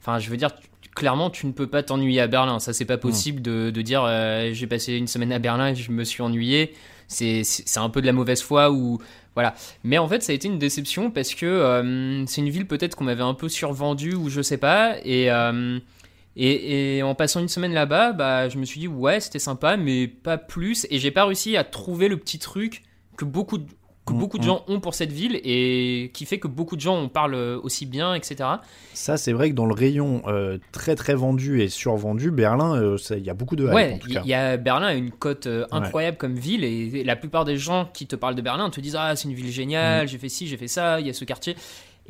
[0.00, 0.50] Enfin, je veux dire,
[0.94, 2.58] clairement, tu ne peux pas t'ennuyer à Berlin.
[2.60, 5.74] Ça, c'est pas possible de, de dire euh, j'ai passé une semaine à Berlin et
[5.74, 6.72] je me suis ennuyé.
[7.08, 7.42] C'est
[7.76, 8.98] un peu de la mauvaise foi ou.
[9.38, 9.54] Voilà.
[9.84, 12.96] Mais en fait, ça a été une déception parce que euh, c'est une ville peut-être
[12.96, 14.96] qu'on m'avait un peu survendue ou je sais pas.
[15.04, 15.30] Et.
[15.30, 15.78] euh,
[17.04, 20.38] en passant une semaine là-bas, bah, je me suis dit, ouais, c'était sympa, mais pas
[20.38, 20.88] plus.
[20.90, 22.82] Et j'ai pas réussi à trouver le petit truc
[23.16, 23.58] que beaucoup
[24.08, 24.46] que Mm, beaucoup de mm.
[24.46, 27.86] gens ont pour cette ville et qui fait que beaucoup de gens en parlent aussi
[27.86, 28.36] bien, etc.
[28.94, 32.96] Ça, c'est vrai que dans le rayon euh, très très vendu et survendu, Berlin, euh,
[33.10, 34.22] il y a beaucoup de hype, en Ouais, tout cas.
[34.24, 37.88] y, a Berlin a une cote euh, incroyable comme ville et la plupart des gens
[37.92, 40.08] qui te parlent de Berlin te disent ah c'est une ville géniale, Mm.
[40.08, 41.54] j'ai fait ci, j'ai fait ça, il y a ce quartier.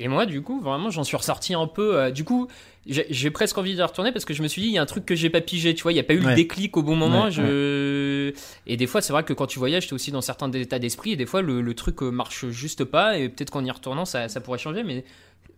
[0.00, 1.98] Et moi du coup vraiment j'en suis ressorti un peu.
[1.98, 2.46] euh, du coup
[2.86, 4.86] j'ai presque envie de retourner parce que je me suis dit il y a un
[4.86, 6.30] truc que j'ai pas pigé, tu vois, il y a pas eu Ouais.
[6.30, 7.24] le déclic au bon moment.
[7.24, 8.32] Ouais, je...
[8.66, 11.12] Et des fois c'est vrai que quand tu voyages t'es aussi dans certains états d'esprit
[11.12, 14.04] et des fois le, le truc euh, marche juste pas et peut-être qu'en y retournant
[14.04, 14.84] ça, ça pourrait changer.
[14.84, 15.04] Mais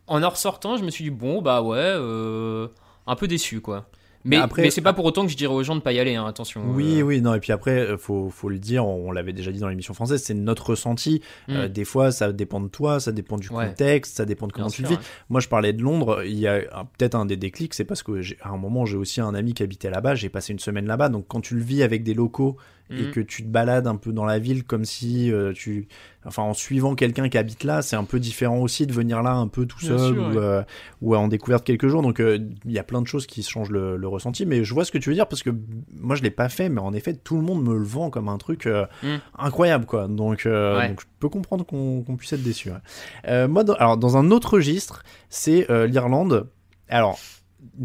[0.07, 2.67] en en ressortant je me suis dit bon bah ouais euh,
[3.07, 3.89] un peu déçu quoi.
[4.25, 5.93] Mais, Mais après- mais c'est pas pour autant que je dirais aux gens de pas
[5.93, 6.63] y aller, hein, attention.
[6.73, 9.33] Oui, Euh, oui, non, et puis après, euh, faut, faut le dire, on, on l'avait
[9.33, 11.23] déjà dit dans l'émission française, c'est notre ressenti.
[11.49, 11.53] Mm.
[11.57, 13.69] Euh, des fois, ça dépend de toi, ça dépend du Ouais.
[13.69, 14.99] contexte, ça dépend de comment Bien tu le vis.
[15.31, 16.61] Moi, je parlais de Londres, il y a
[16.99, 19.63] peut-être un des déclics, c'est parce que à un moment, j'ai aussi un ami qui
[19.63, 22.57] habitait là-bas, j'ai passé une semaine là-bas, donc quand tu le vis avec des locaux
[22.91, 23.11] et Mhm.
[23.13, 25.87] que tu te balades un peu dans la ville comme si euh, tu.
[26.27, 29.33] Enfin, en suivant quelqu'un qui habite là, c'est un peu différent aussi de venir là
[29.33, 30.37] un peu tout seul sûr, ou, ouais.
[30.37, 30.63] euh,
[31.01, 32.03] ou en découverte quelques jours.
[32.03, 34.45] Donc, euh, il y a plein de choses qui changent le, le ressenti.
[34.45, 35.51] Mais je vois ce que tu veux dire parce que
[35.99, 38.29] moi, je l'ai pas fait, mais en effet, tout le monde me le vend comme
[38.29, 39.17] un truc Mm.
[39.39, 40.09] incroyable, quoi.
[40.09, 40.89] Donc, Ouais.
[40.89, 42.71] donc, je peux comprendre qu'on puisse être déçu.
[42.71, 43.47] ouais.
[43.49, 46.49] Moi, dans, alors, dans un autre registre, c'est l'Irlande.
[46.89, 47.19] Alors,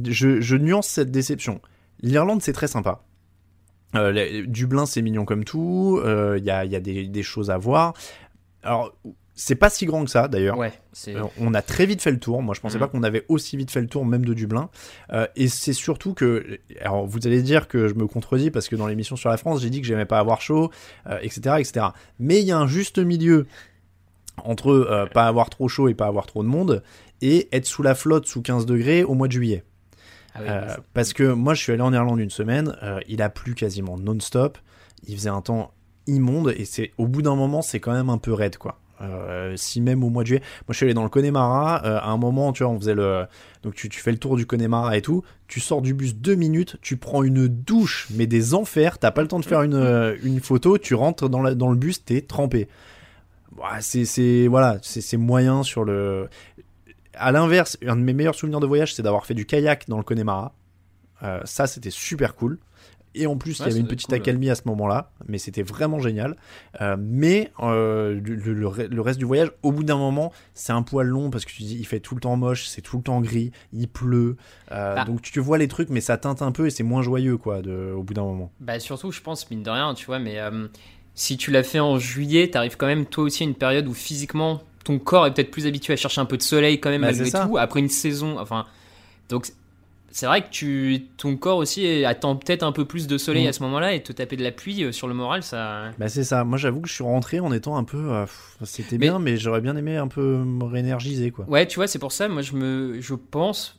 [0.03, 1.62] je, je nuance cette déception.
[2.01, 3.03] L'Irlande, c'est très sympa.
[3.95, 5.99] Euh, Dublin, c'est mignon comme tout.
[6.03, 7.93] euh, Il y, a, il y a des, des choses à voir.
[8.63, 8.93] Alors,
[9.37, 10.57] c'est pas si grand que ça, d'ailleurs.
[10.57, 10.71] Ouais.
[11.09, 12.41] Euh, on a très vite fait le tour.
[12.41, 12.79] Moi, je pensais Mhm.
[12.79, 14.69] pas qu'on avait aussi vite fait le tour, même de Dublin.
[15.11, 18.75] Euh, et c'est surtout que, alors, vous allez dire que je me contredis parce que
[18.75, 20.71] dans l'émission sur la France, j'ai dit que j'aimais pas avoir chaud,
[21.07, 21.87] euh, etc., etc.
[22.19, 23.45] Mais il y a un juste milieu
[24.43, 26.83] entre euh, pas avoir trop chaud et pas avoir trop de monde
[27.21, 29.63] et être sous la flotte sous 15 degrés au mois de juillet.
[30.36, 33.21] Ah oui, Euh, parce que moi, je suis allé en Irlande une semaine, euh, il
[33.21, 34.57] a plu quasiment non-stop,
[35.07, 35.71] il faisait un temps
[36.07, 38.79] immonde, et c'est au bout d'un moment, c'est quand même un peu raide, quoi.
[39.01, 42.09] Euh, si même au mois de juillet, moi je suis allé dans le Connemara, à
[42.09, 43.25] un moment, tu vois, on faisait le,
[43.61, 46.36] donc tu, tu fais le tour du Connemara et tout, tu sors du bus deux
[46.36, 50.15] minutes, tu prends une douche, mais des enfers, t'as pas le temps de faire une,
[50.23, 52.69] une photo, tu rentres dans, la, dans le bus, t'es trempé.
[53.57, 56.29] Ouah, c'est, c'est, voilà, c'est moyen sur le,
[57.18, 59.97] à l'inverse, un de mes meilleurs souvenirs de voyage, c'est d'avoir fait du kayak dans
[59.97, 60.53] le Connemara.
[61.24, 62.59] Euh, ça, c'était super cool.
[63.18, 65.61] Et en plus, il y avait une petite cool, accalmie à ce moment-là, mais c'était
[65.63, 66.36] vraiment génial.
[66.82, 70.34] Euh, mais euh, le, le- le re- le reste du voyage, au bout d'un moment,
[70.53, 72.82] c'est un poil long parce que tu dis, il fait tout le temps moche, c'est
[72.82, 74.36] tout le temps gris, il pleut.
[74.74, 75.05] Euh, Bah.
[75.05, 77.61] Donc tu vois les trucs, mais ça teinte un peu et c'est moins joyeux, quoi,
[77.61, 78.51] de, au bout d'un moment.
[78.59, 80.68] Bah surtout, je pense, mine de rien, tu vois, mais euh,
[81.13, 83.93] si tu l'as fait en juillet, t'arrives quand même toi aussi à une période où
[83.93, 87.01] physiquement ton corps est peut-être plus habitué à chercher un peu de soleil quand même
[87.01, 87.57] Bah, malgré tout.
[87.57, 88.65] Après une saison, enfin,
[89.27, 89.47] donc
[90.11, 93.49] c'est vrai que tu, ton corps aussi attend peut-être un peu plus de soleil Mm.
[93.49, 95.91] à ce moment-là et te taper de la pluie euh, sur le moral, ça.
[95.99, 96.45] Bah c'est ça.
[96.45, 97.97] Moi j'avoue que je suis rentré en étant un peu.
[98.13, 98.25] euh,
[98.63, 101.43] C'était bien, mais j'aurais bien aimé un peu me réénergiser quoi.
[101.49, 103.77] Ouais, tu vois, c'est pour ça, moi je me, je pense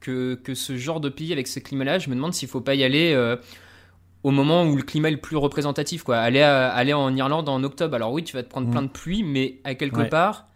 [0.00, 2.74] que, que ce genre de pays avec ce climat-là, je me demande s'il faut pas
[2.74, 3.36] y aller euh,
[4.28, 6.18] au moment où le climat est le plus représentatif, quoi.
[6.18, 7.94] Aller, à- aller en Irlande en octobre.
[7.94, 8.70] Alors oui, tu vas te prendre Mm.
[8.70, 10.08] plein de pluie, mais à quelque Ouais.
[10.08, 10.46] part,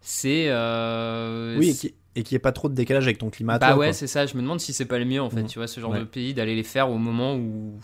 [0.00, 0.46] c'est.
[0.48, 1.76] euh, Oui,
[2.16, 3.58] et qu'il n'y ait pas trop de décalage avec ton climat.
[3.58, 4.26] Bah toi, ouais, c'est ça.
[4.26, 5.48] Je me demande si c'est pas le mieux en fait, Mhm.
[5.48, 6.00] tu vois, ce genre Ouais.
[6.00, 7.80] de pays d'aller les faire au moment où.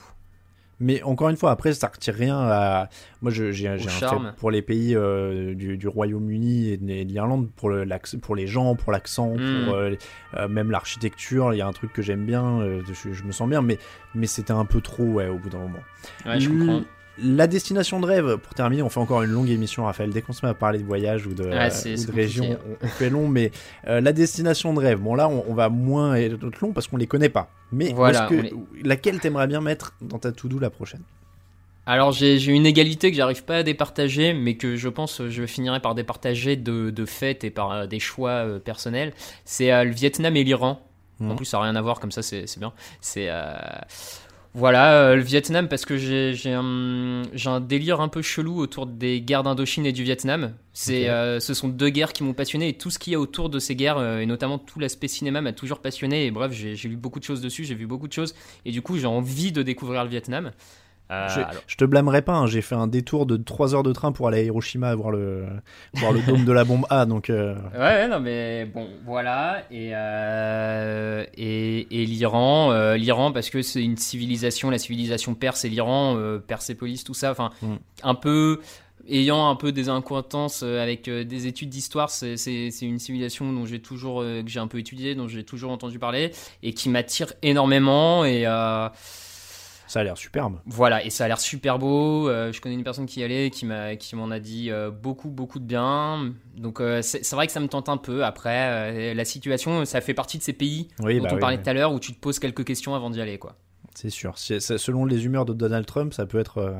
[0.79, 2.89] Mais encore une fois, après, ça retire rien à.
[3.23, 4.35] Moi, j'ai j'ai un charme.
[4.37, 7.87] pour les pays euh, du, du Royaume-Uni et de, l'Irlande, pour, le,
[8.21, 9.65] pour les gens, pour l'accent, Mm.
[9.65, 9.95] pour euh,
[10.37, 11.55] euh, même l'architecture.
[11.55, 13.79] Il y a un truc que j'aime bien, je, je me sens bien, mais,
[14.15, 15.79] mais c'était un peu trop, ouais, au bout d'un moment.
[16.27, 16.83] Ouais, je comprends.
[17.19, 20.11] La destination de rêve, pour terminer, on fait encore une longue émission, Raphaël.
[20.11, 22.85] Dès qu'on se met à parler de voyage ou de, c'est- ou de région, on,
[22.87, 23.53] on fait long, mais
[23.87, 26.99] euh, la destination de rêve, bon là, on, on va moins être long parce qu'on
[26.99, 27.49] les connaît pas.
[27.73, 28.35] Mais Voilà, que,
[28.85, 31.01] laquelle t'aimerais bien mettre dans ta to-do la prochaine?
[31.89, 35.47] Alors j'ai une égalité que j'arrive pas à départager, mais que je pense euh, je
[35.47, 39.13] finirai par départager de, de fait et par euh, des choix euh, personnels.
[39.45, 40.83] C'est euh, le Vietnam et l'Iran.
[41.21, 41.37] En Mhm.
[41.37, 42.73] plus, ça n'a rien à voir, comme ça c'est bien.
[43.01, 43.55] C'est euh,
[44.57, 49.21] voilà euh, le Vietnam parce que j'ai un, un délire un peu chelou autour des
[49.21, 50.55] guerres d'Indochine et du Vietnam.
[50.89, 53.51] Euh, ce sont deux guerres qui m'ont passionné et tout ce qu'il y a autour
[53.51, 56.25] de ces guerres euh, et notamment tout l'aspect cinéma m'a toujours passionné.
[56.25, 58.35] Et bref, j'ai j'ai lu beaucoup de choses dessus, j'ai vu beaucoup de choses
[58.65, 60.53] et du coup j'ai envie de découvrir le Vietnam.
[61.11, 63.83] Euh, Je, alors- je te blâmerai pas, hein, j'ai fait un détour de 3 heures
[63.85, 65.45] de train pour aller à Hiroshima voir le,
[65.95, 69.63] voir le dôme de la bombe A, donc euh, Ouais, non, mais bon, voilà.
[69.71, 75.69] Et, euh, et, et l'Iran, l'Iran, parce que c'est une civilisation, la civilisation perse et
[75.69, 77.75] l'Iran, Persépolis, tout ça, enfin, Mm.
[78.03, 78.61] un peu.
[79.09, 82.35] Ayant un peu des incointances euh, avec des études d'histoire, c'est-
[82.83, 86.33] une civilisation dont j'ai toujours que j'ai un peu étudié, dont j'ai toujours entendu parler
[86.65, 88.47] et qui m'attire énormément et
[89.87, 90.61] ça a l'air superbe.
[90.67, 92.29] voilà, et ça a l'air super beau.
[92.29, 94.91] Euh, je connais une personne qui y allait, qui m'a, qui m'en a dit euh,
[94.91, 96.33] beaucoup, beaucoup de bien.
[96.57, 98.25] Donc euh, c'est, vrai que ça me tente un peu.
[98.25, 101.57] Après, la situation, ça fait partie de ces pays Oui, dont bah on oui, parlait
[101.57, 101.63] oui.
[101.63, 103.57] tout à l'heure, où tu te poses quelques questions avant d'y aller, quoi.
[103.95, 104.37] C'est sûr.
[104.37, 106.75] Ça- selon les humeurs de Donald Trump, ça peut être,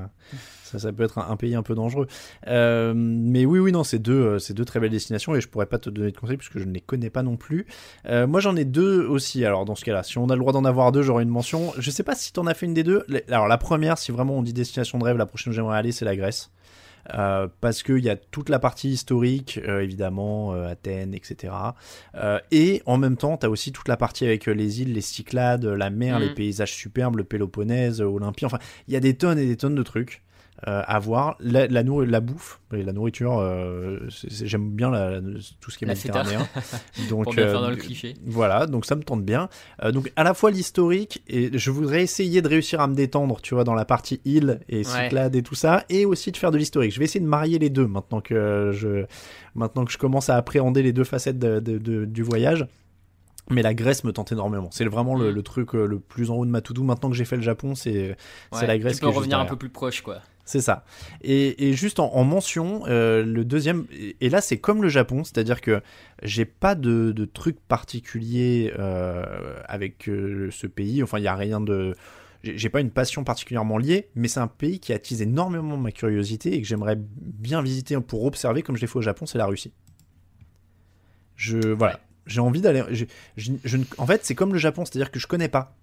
[0.67, 2.07] ça, ça peut être un, un pays un peu dangereux.
[2.49, 5.49] Euh, mais oui, oui, non, c'est deux, euh, c'est deux très belles destinations et je
[5.49, 7.67] pourrais pas te donner de conseils puisque je ne les connais pas non plus.
[8.07, 9.45] Euh, moi, j'en ai deux aussi.
[9.45, 11.73] Alors, dans ce cas-là, si on a le droit d'en avoir deux, j'aurai une mention.
[11.79, 13.05] Je sais pas si t'en as fait une des deux.
[13.29, 15.93] Alors, la première, si vraiment on dit destination de rêve, la prochaine où j'aimerais aller,
[15.93, 16.51] c'est la Grèce.
[17.15, 21.53] Euh, parce qu'il y a toute la partie historique, euh, évidemment, euh, Athènes, etc.
[22.51, 25.65] Et en même temps, tu as aussi toute la partie avec les îles, les Cyclades,
[25.65, 28.47] la mer, les paysages superbes, le Péloponnèse, Olympie.
[28.47, 28.59] Enfin,
[28.89, 30.23] il y a des tonnes et des tonnes de trucs
[30.67, 31.37] euh, à voir.
[31.41, 35.21] La, la, la bouffe, et la nourriture, euh, j'aime bien la-
[35.61, 36.49] tout ce qui est La méditerranéen.
[37.11, 38.15] donc, Pour bien faire euh, dans le cliché.
[38.25, 39.49] voilà, donc ça me tente bien.
[39.85, 43.41] Euh, donc à la fois l'historique et je voudrais essayer de réussir à me détendre,
[43.43, 46.51] tu vois, dans la partie île et Cyclades et tout ça, et aussi de faire
[46.51, 46.93] de l'historique.
[46.93, 49.05] Je vais essayer de marier les deux maintenant que je,
[49.55, 52.67] maintenant que je commence à appréhender les deux facettes de- de- de- du voyage.
[53.49, 54.71] Mais la Grèce me tente énormément.
[54.73, 55.35] C'est vraiment le, Mm.
[55.35, 56.83] le truc le plus en haut de ma to-do.
[56.83, 58.17] Maintenant que j'ai fait le Japon, c'est
[58.51, 60.17] c'est Ouais, la Grèce Tu qui peux est juste revenir un peu plus proche, quoi.
[60.49, 60.85] C'est ça.
[61.23, 63.87] Et, et juste en, en mention, euh, le deuxième,
[64.21, 65.83] et- là c'est comme le Japon, c'est-à-dire que
[66.23, 69.25] j'ai pas de, de truc particulier euh,
[69.67, 71.03] avec euh, ce pays.
[71.03, 71.97] Enfin, il y a rien de,
[72.45, 76.55] j'ai pas une passion particulièrement liée, mais c'est un pays qui attise énormément ma curiosité
[76.55, 79.47] et que j'aimerais bien visiter pour observer, comme je l'ai fait au Japon, c'est la
[79.47, 79.73] Russie.
[81.35, 82.85] Je voilà, j'ai envie d'aller.
[82.91, 83.05] je-
[83.37, 85.77] je- je ne- en fait, c'est comme le Japon, c'est-à-dire que je connais pas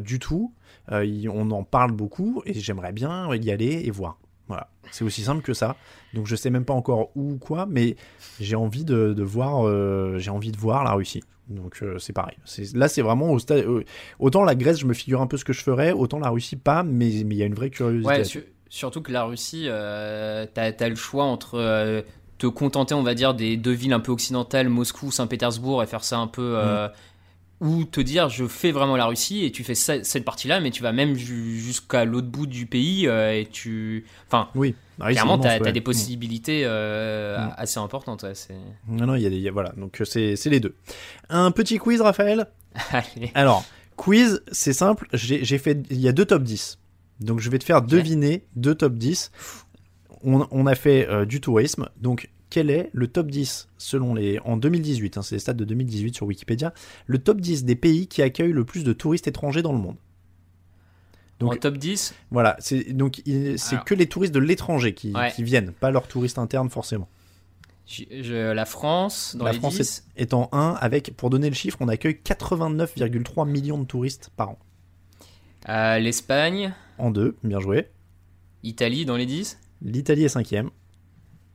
[0.00, 0.52] du tout.
[0.90, 4.18] Euh, on en parle beaucoup et j'aimerais bien y aller et voir.
[4.48, 5.76] Voilà, c'est aussi simple que ça.
[6.14, 7.96] Donc je sais même pas encore où ou quoi, mais
[8.40, 9.66] j'ai envie de, de voir.
[9.66, 11.22] euh, j'ai envie de voir la Russie.
[11.48, 12.36] Donc euh, c'est pareil.
[12.74, 13.64] Là c'est vraiment au stade.
[13.64, 13.84] euh,
[14.18, 16.56] autant la Grèce, je me figure un peu ce que je ferais, autant la Russie
[16.56, 16.82] pas.
[16.82, 18.08] Mais mais il y a une vraie curiosité.
[18.08, 22.04] Ouais, su- surtout que la Russie, t'as as le choix entre
[22.38, 26.02] te contenter, on va dire, des deux villes un peu occidentales, Moscou, Saint-Pétersbourg, et faire
[26.02, 26.54] ça un peu.
[26.58, 26.88] euh,
[27.62, 30.82] Ou te dire, je fais vraiment la Russie, et tu fais cette partie-là, mais tu
[30.82, 34.04] vas même ju- jusqu'à l'autre bout du pays, euh, et tu.
[34.26, 34.74] Enfin, Oui.
[34.98, 37.54] Russie, clairement, immense, as des possibilités euh, Mm.
[37.56, 38.24] assez importantes.
[38.24, 38.54] ouais, c'est-
[38.88, 39.72] Non non, il y a y a- voilà.
[39.76, 40.74] Donc euh, c'est c'est les deux.
[41.28, 42.48] Un petit quiz, Raphaël?
[42.90, 43.30] Allez.
[43.34, 43.64] Alors,
[43.96, 45.06] quiz, c'est simple.
[45.12, 46.78] J'ai j'ai fait, il y a deux top 10.
[47.20, 49.30] Donc, je vais te faire deviner deux top 10.
[50.24, 51.88] On, on a fait euh, du tourisme.
[52.00, 54.38] Donc, quel est le top 10 selon les.
[54.40, 56.74] En 2018, hein, c'est les stats de 2018 sur Wikipédia.
[57.06, 59.96] Le top 10 des pays qui accueillent le plus de touristes étrangers dans le monde?
[61.40, 63.22] Donc- en top 10, Voilà, c'est donc
[63.56, 65.32] c'est que les touristes de l'étranger qui, Ouais.
[65.34, 67.08] qui viennent, pas leurs touristes internes forcément.
[67.86, 70.04] Je- la France, dans la les France 10.
[70.16, 74.30] est, est en 1 avec, pour donner le chiffre, on accueille 89,3 millions de touristes
[74.36, 74.58] par an.
[75.70, 77.88] Euh, L'Espagne, En 2, bien joué.
[78.62, 79.58] Italie dans les 10.
[79.80, 80.52] L'Italie est 5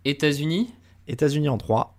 [0.05, 0.73] États-Unis?
[1.07, 1.95] États-Unis en 3.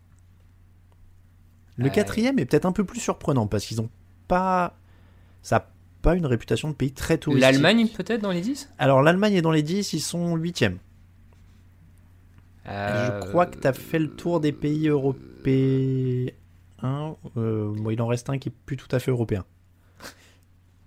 [1.77, 3.91] Le Euh, quatrième est peut-être un peu plus surprenant parce qu'ils ont
[4.27, 4.77] pas.
[5.43, 5.71] Ça
[6.03, 7.43] pas une réputation de pays très touristique.
[7.53, 8.71] L'Allemagne peut-être dans les 10.
[8.79, 10.65] Alors l'Allemagne est dans les 10, ils sont 8
[12.67, 15.17] Euh, Je crois que tu as fait le tour des pays européens.
[16.85, 19.45] Euh, bon, il en reste un qui est plus tout à fait européen.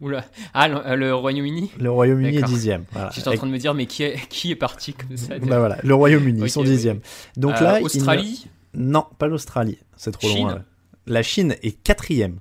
[0.02, 0.26] Oula.
[0.54, 1.72] Ah, le, euh, le Royaume-Uni.
[1.80, 2.42] Le Royaume-Uni est.
[2.44, 3.10] 10 voilà.
[3.14, 5.60] J'étais en train de me dire, mais qui est, qui est parti comme ça Bah
[5.60, 7.00] voilà, le Royaume-Uni, ils sont oui, 10 oui.
[7.38, 8.48] Donc Euh, là, il Australie.
[8.74, 10.48] ne- Non, pas l'Australie, c'est trop Chine.
[10.48, 10.64] loin.
[11.06, 12.38] La Chine est quatrième,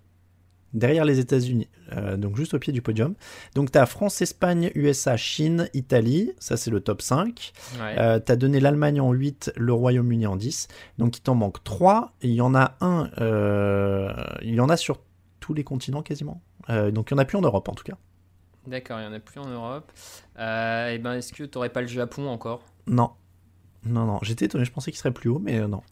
[0.73, 3.15] derrière les États-Unis, euh, donc juste au pied du podium.
[3.55, 7.53] Donc tu as France, Espagne, USA, Chine, Italie, ça c'est le top 5.
[7.81, 7.95] Ouais.
[7.99, 10.69] Euh, tu as donné l'Allemagne en 8, le Royaume-Uni en 10.
[10.99, 12.13] Donc il t'en manque 3.
[12.23, 13.11] Il y en a un,
[14.43, 15.01] il y en a sur
[15.41, 16.41] tous les continents quasiment.
[16.71, 17.97] Euh, donc il n'y en a plus en Europe en tout cas.
[18.67, 19.91] D'accord, il n'y en a plus en Europe.
[20.39, 22.63] Euh, et ben, est-ce que tu n'aurais pas le Japon encore?
[22.87, 23.11] Non.
[23.85, 25.83] Non, non, j'étais étonné, je pensais qu'il serait plus haut, mais euh, non.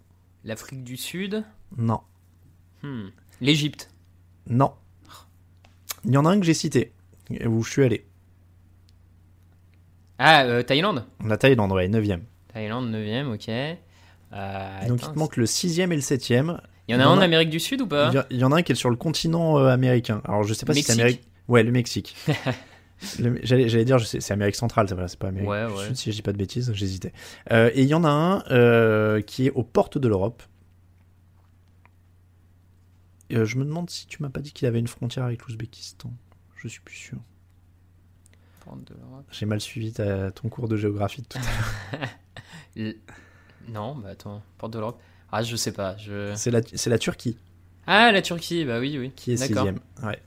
[0.45, 1.45] L'Afrique du Sud?
[1.77, 2.01] Non.
[2.83, 3.09] Hmm.
[3.41, 3.91] L'Égypte?
[4.47, 4.73] Non.
[6.05, 6.93] Il y en a un que j'ai cité,
[7.47, 8.07] où je suis allé.
[10.19, 11.05] Ah, euh, Thaïlande?
[11.25, 12.23] La Thaïlande, ouais, 9ème.
[12.53, 13.49] Thaïlande, 9ème, ok.
[13.49, 16.61] Euh, Donc il te manque le 6ème et le 7ème.
[16.89, 18.45] Il y en a il y un en Amérique du Sud ou pas Il y,
[18.45, 20.23] en a un qui est sur le continent euh, américain.
[20.25, 20.93] Alors je sais pas si c'est.
[20.93, 21.23] Amérique.
[21.47, 22.17] Ouais, le Mexique.
[23.43, 25.87] J'allais dire, c'est Amérique centrale, c'est vrai, c'est pas Amérique Ouais, du ouais.
[25.87, 27.13] Sud, si je dis pas de bêtises, j'hésitais.
[27.53, 30.43] Euh, et il y en a un euh, qui est aux portes de l'Europe.
[33.33, 36.13] Euh, je me demande si tu m'as pas dit qu'il avait une frontière avec l'Ouzbékistan.
[36.57, 37.19] Je suis plus sûr.
[39.31, 42.95] J'ai mal suivi ta- ton cours de géographie de tout à l'heure.
[43.69, 45.01] Non, bah attends, porte de l'Europe.
[45.33, 45.97] Ah, je sais pas.
[45.99, 46.33] Je...
[46.37, 47.37] C'est la, la Turquie
[47.87, 49.13] Ah, la Turquie, bah oui, oui.
[49.15, 49.79] qui est sixième.
[50.03, 50.19] Ouais.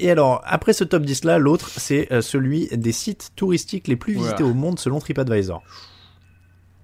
[0.00, 3.96] Et alors, après ce top 10 là, l'autre, c'est euh, celui des sites touristiques les
[3.96, 4.22] plus Oula.
[4.22, 5.62] visités au monde selon TripAdvisor.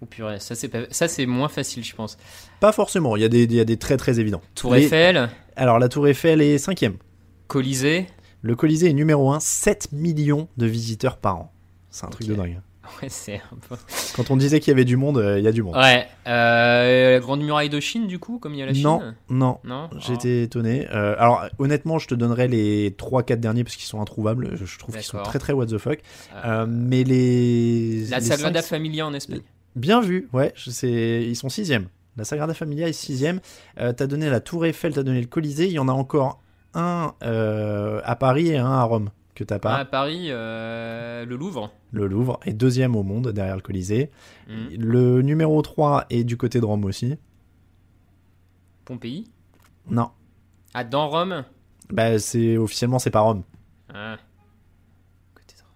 [0.01, 0.81] Oh purée, ça c'est, pas...
[0.91, 2.19] ça c'est moins facile, je pense.
[2.59, 4.43] Pas forcément, il y, a des- il y a des très très évidents.
[4.57, 6.97] Tour Les- Eiffel, Alors, la Tour Eiffel est cinquième.
[7.47, 8.09] Colisée.
[8.43, 11.53] Le Colisée est numéro 1, 7 millions de visiteurs par an.
[11.91, 12.61] C'est un truc de dingue.
[13.03, 13.77] Ouais, c'est un peu.
[14.15, 15.77] Quand on disait qu'il y avait du monde, euh, il y a du monde.
[15.77, 18.83] Ouais, euh, la Grande Muraille de Chine, du coup, comme il y a la Chine
[18.83, 19.91] non, non, Non?
[19.99, 20.87] J'étais étonné.
[20.93, 24.57] Euh, alors, honnêtement, je te donnerai les 3-4 derniers parce qu'ils sont introuvables.
[24.57, 26.01] Je je trouve qu'ils sont très très what the fuck.
[26.69, 28.07] Mais les.
[28.09, 29.41] La les Sagrada Familia en Espagne.
[29.77, 30.53] Bien vu, ouais.
[30.83, 31.73] Ils sont 6
[32.17, 33.25] La Sagrada Familia est 6
[33.79, 35.67] euh, T'as donné la Tour Eiffel, t'as donné le Colisée.
[35.67, 36.41] Il y en a encore
[36.75, 39.75] un à Paris et un à Rome que t'as Ah, pas.
[39.77, 41.73] à Paris, euh, le Louvre.
[41.93, 44.11] Le Louvre est deuxième au monde derrière le Colisée.
[44.49, 44.67] Hmm.
[44.79, 47.17] Le numéro 3 est du côté de Rome aussi.
[48.85, 49.31] Pompéi.
[49.91, 50.11] Non.
[50.75, 51.45] Ah, dans Rome.
[51.91, 53.43] Bah, c'est officiellement, c'est pas Rome.
[53.93, 54.17] Ah.
[55.35, 55.71] Côté de Rome.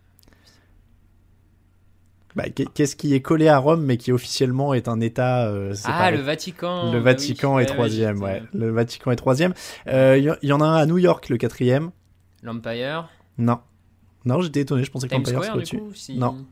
[2.37, 5.75] Bah, qu'est- qu'est-ce qui est collé à Rome mais qui officiellement est un État euh,
[5.85, 6.93] Ah, le Vatican.
[6.93, 7.63] Le bah Vatican oui.
[7.63, 8.43] est Ouais, troisième, ouais.
[8.55, 9.55] Le Vatican est troisième.
[9.89, 11.91] Euh, Il y, y en a un à New York, le quatrième.
[12.43, 13.09] L'Empire.
[13.39, 13.61] Non.
[14.25, 15.81] Non, j'étais étonné, je pensais que Square, serait au-dessus.
[15.95, 16.19] si...
[16.19, 16.45] Non.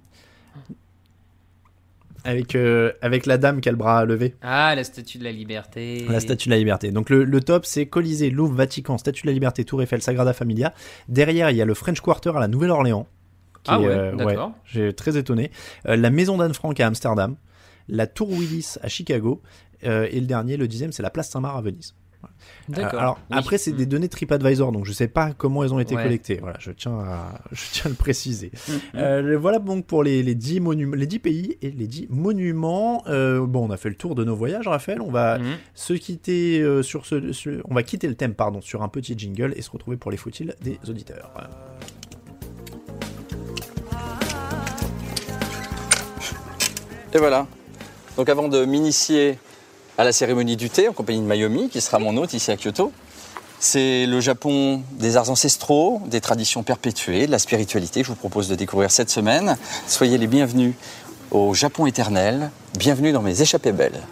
[2.25, 4.35] Avec, euh, avec la dame qui a le bras levé.
[4.43, 6.05] Ah, la Statue de la Liberté.
[6.09, 6.91] La Statue de la Liberté.
[6.91, 10.33] Donc le, le top, c'est Colisée, Louvre, Vatican, Statue de la Liberté, Tour Eiffel, Sagrada
[10.33, 10.75] Familia.
[11.09, 13.07] Derrière, il y a le French Quarter à la Nouvelle-Orléans.
[13.69, 14.53] Ah est, ouais, euh, d'accord.
[14.65, 15.53] J'ai très étonné.
[15.87, 17.37] Euh, la Maison d'Anne Frank à Amsterdam.
[17.89, 19.41] La Tour Willis à Chicago.
[19.85, 21.95] euh, et le dernier, le dixième, c'est la Place Saint-Marc à Venise.
[22.69, 22.95] D'accord.
[22.95, 23.37] Euh, alors Oui.
[23.39, 23.77] après c'est Mm.
[23.77, 26.03] des données TripAdvisor donc je sais pas comment elles ont été Ouais.
[26.03, 26.39] collectées.
[26.41, 28.51] Voilà, je tiens à je tiens à le préciser.
[28.69, 28.73] Mm.
[28.97, 32.07] Euh, le- voilà donc pour les, les 10 monuments, les 10 pays et les 10
[32.11, 33.03] monuments.
[33.07, 35.01] Euh, bon, on a fait le tour de nos voyages, Raphaël.
[35.01, 35.39] On va
[35.75, 39.53] se quitter euh, sur ce, on va quitter le thème pardon sur un petit jingle
[39.57, 41.33] et se retrouver pour les faut-il des auditeurs.
[47.15, 47.47] Et voilà.
[48.17, 49.39] Donc avant de m'initier
[49.99, 52.57] à la cérémonie du thé en compagnie de Mayomi, qui sera mon hôte ici à
[52.57, 52.93] Kyoto,
[53.59, 58.19] c'est le Japon des arts ancestraux, des traditions perpétuées, de la spiritualité que je vous
[58.19, 59.57] propose de découvrir cette semaine.
[59.87, 60.75] Soyez les bienvenus
[61.31, 62.51] au Japon éternel.
[62.79, 64.03] Bienvenue dans mes échappées belles.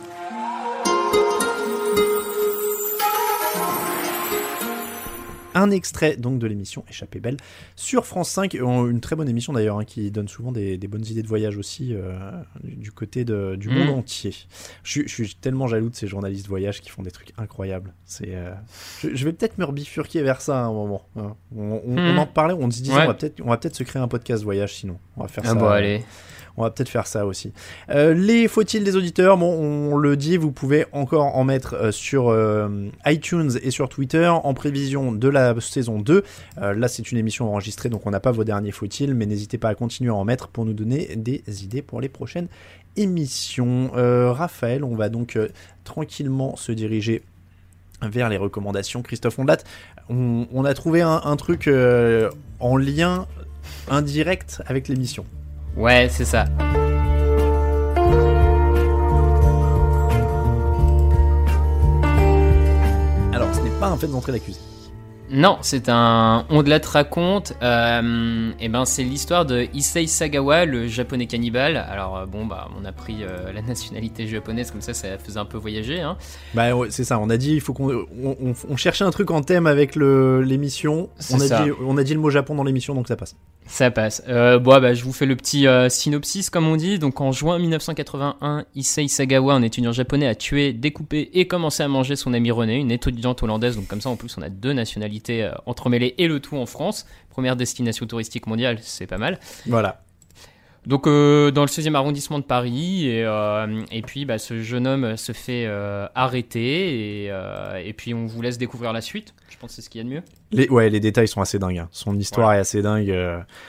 [5.55, 7.37] Un extrait donc de l'émission Échappée belle
[7.77, 10.89] sur France 5, euh, une très bonne émission d'ailleurs hein, qui donne souvent des, des
[10.89, 12.19] bonnes idées de voyage aussi euh,
[12.63, 14.35] du, du côté de- du monde entier.
[14.83, 17.93] Je, suis- je suis tellement jaloux de ces journalistes voyage qui font des trucs incroyables.
[18.05, 18.53] C'est, euh,
[19.01, 21.07] je, je vais peut-être me rebifurquer vers ça à un moment.
[21.17, 21.35] hein.
[21.57, 23.03] On, on- on en parlait, on se disait Ouais.
[23.05, 24.99] on va peut-être on va peut-être se créer un podcast voyage sinon.
[25.17, 25.55] On va faire Ah ça.
[25.55, 26.03] bon, allez.
[26.57, 27.53] On va peut-être faire ça aussi.
[27.91, 29.37] Euh, les faut-il des auditeurs?
[29.37, 33.89] Bon, on le dit, vous pouvez encore en mettre euh, sur euh, iTunes et sur
[33.89, 36.23] Twitter en prévision de la saison 2.
[36.59, 39.59] Euh, là, c'est une émission enregistrée, donc on n'a pas vos derniers faut-il, mais n'hésitez
[39.59, 42.49] pas à continuer à en mettre pour nous donner des idées pour les prochaines
[42.97, 43.91] émissions.
[43.95, 45.39] Raphaël, on va donc
[45.83, 47.23] tranquillement se diriger
[48.03, 49.03] vers les recommandations.
[49.03, 49.59] Christophe Ondat,
[50.09, 51.69] on, on a trouvé un, truc
[52.61, 53.27] en lien
[53.89, 55.25] indirect avec l'émission.
[55.77, 56.47] Ouais, c'est ça.
[63.33, 64.61] Alors, ce n'est pas un fait d'entrée d'accusé.
[65.31, 66.45] Non, c'est un.
[66.51, 67.55] On de la te raconte.
[67.63, 71.77] Euh, et ben, c'est l'histoire de Issei Sagawa, le japonais cannibale.
[71.79, 75.41] Alors euh, bon, bah, on a pris euh, la nationalité japonaise comme ça, ça faisait
[75.41, 76.01] un peu voyager.
[76.03, 76.19] Hein.
[76.53, 77.91] Bah c'est ça, on a dit il faut qu'on
[78.23, 81.09] on, on- on cherchait un truc en thème avec le l'émission.
[81.33, 81.65] On a ça.
[81.65, 83.35] dit on a dit le mot Japon dans l'émission donc ça passe.
[83.67, 84.23] Ça passe.
[84.29, 86.99] Euh, bon, bah, je vous fais le petit euh, synopsis, comme on dit.
[86.99, 91.89] Donc, en juin 1981, Issei Sagawa, un étudiant japonais, a tué, découpé et commencé à
[91.89, 93.77] manger son amie Renée, une étudiante hollandaise.
[93.77, 96.67] Donc, comme ça, en plus, on a deux nationalités euh, entremêlées et le tout en
[96.67, 97.07] France.
[97.31, 99.41] Première destination touristique mondiale, c'est pas mal.
[99.67, 100.04] Voilà.
[100.87, 103.09] Donc, euh, dans le 16e arrondissement de Paris.
[103.09, 107.25] Et, euh, et puis, bah, ce jeune homme se fait euh, arrêter.
[107.27, 107.31] Et,
[107.85, 109.35] et puis, on vous laisse découvrir la suite.
[109.49, 110.23] Je pense que c'est ce qu'il y a de mieux.
[110.51, 111.79] Les, ouais, les détails sont assez dingues.
[111.79, 111.89] hein.
[111.91, 113.15] Son histoire est assez dingue.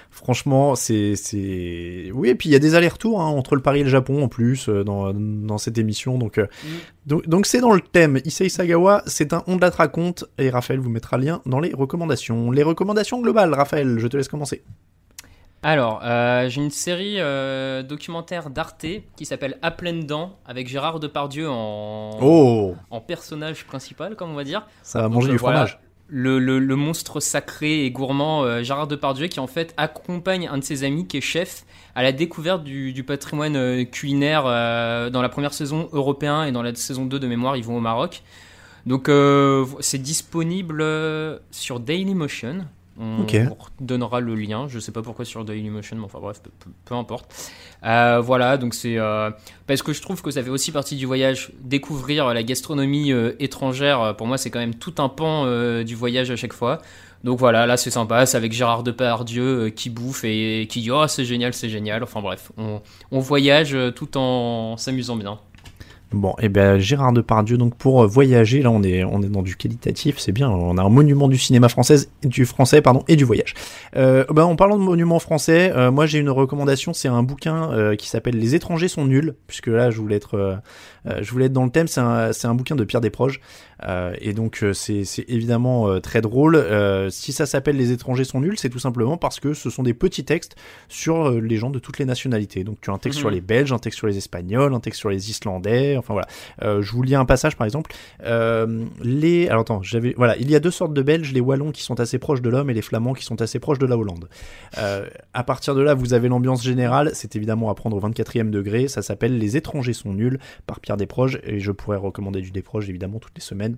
[0.10, 2.30] franchement, c'est, c'est, oui.
[2.30, 4.28] Et puis il y a des allers-retours hein, entre le Paris et le Japon en
[4.28, 6.18] plus dans, dans cette émission.
[6.18, 6.48] Donc, euh,
[7.06, 8.20] donc, donc c'est dans le thème.
[8.26, 11.42] Issei Sagawa, c'est un on de la te raconte et Raphaël vous mettra le lien
[11.46, 12.52] dans les recommandations.
[12.52, 14.64] Les recommandations globales, Raphaël, je te laisse commencer.
[15.68, 18.86] Alors, euh, j'ai une série euh, documentaire d'Arte
[19.18, 24.36] qui s'appelle À pleines dents avec Gérard Depardieu en, Oh, en personnage principal, comme on
[24.36, 24.68] va dire.
[24.84, 25.80] ça va manger du euh, voilà, fromage.
[26.08, 30.60] Le, le- le monstre sacré et gourmand euh, Gérard Depardieu qui en fait accompagne un
[30.60, 31.66] de ses amis qui est chef
[31.96, 36.76] à la découverte du, du patrimoine culinaire dans la première saison européen et dans la
[36.76, 38.22] saison 2 de mémoire ils vont au Maroc.
[38.86, 39.10] Donc
[39.80, 40.86] c'est disponible
[41.50, 42.66] sur Dailymotion.
[42.98, 43.36] On Ok.
[43.36, 44.68] vous donnera le lien.
[44.70, 47.52] Je sais pas pourquoi sur Dailymotion, mais enfin bref, peu, peu- peu importe.
[47.84, 49.30] Euh, voilà, donc c'est euh,
[49.68, 51.52] parce que je trouve que ça fait aussi partie du voyage.
[51.62, 55.46] Découvrir la gastronomie euh, étrangère, pour moi, c'est quand même tout un pan
[55.84, 56.82] du voyage à chaque fois.
[57.24, 61.08] Donc voilà, là c'est sympa, c'est avec Gérard Depardieu qui bouffe et qui dit oh
[61.08, 62.04] c'est génial, c'est génial.
[62.04, 62.82] Enfin bref, on,
[63.12, 65.40] on voyage tout en s'amusant bien.
[66.16, 69.42] Bon, et ben Gérard Depardieu, donc pour euh, voyager, là on est on est dans
[69.42, 70.50] du qualitatif, c'est bien.
[70.50, 73.54] On a un monument du cinéma français, du français pardon, et du voyage.
[73.98, 77.70] Euh, ben, en parlant de monument français, euh, moi j'ai une recommandation, c'est un bouquin
[77.74, 80.62] euh, qui s'appelle Les étrangers sont nuls, puisque là je voulais être
[81.22, 81.88] je voulais être dans le thème.
[81.88, 83.40] C'est un c'est un bouquin de Pierre Desproges,
[83.84, 86.56] euh, et donc euh, c'est c'est évidemment euh, très drôle.
[86.56, 89.84] Euh, si ça s'appelle Les étrangers sont nuls, c'est tout simplement parce que ce sont
[89.84, 90.56] des petits textes
[90.90, 92.64] sur euh, les gens de toutes les nationalités.
[92.64, 93.22] Donc tu as un texte Mhm.
[93.22, 96.28] sur les Belges, un texte sur les Espagnols, un texte sur les Islandais, enfin voilà.
[96.64, 97.92] Euh, je vous lis un passage par exemple.
[98.24, 101.72] Euh, les alors attends, j'avais voilà, il y a deux sortes de Belges, les Wallons
[101.72, 103.98] qui sont assez proches de l'homme et les Flamands qui sont assez proches de la
[103.98, 104.28] Hollande.
[104.78, 107.12] Euh, à partir de là, vous avez l'ambiance générale.
[107.14, 108.88] C'est évidemment à prendre au 24e degré.
[108.88, 112.90] Ça s'appelle Les étrangers sont nuls par Pierre Desproges et je pourrais recommander du Desproges
[112.90, 113.78] évidemment toutes les semaines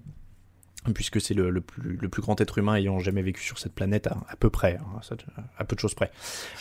[0.94, 3.73] puisque c'est le, le plus, le plus grand être humain ayant jamais vécu sur cette
[3.73, 4.99] planète, à, à peu près, hein,
[5.57, 6.11] à peu de choses près.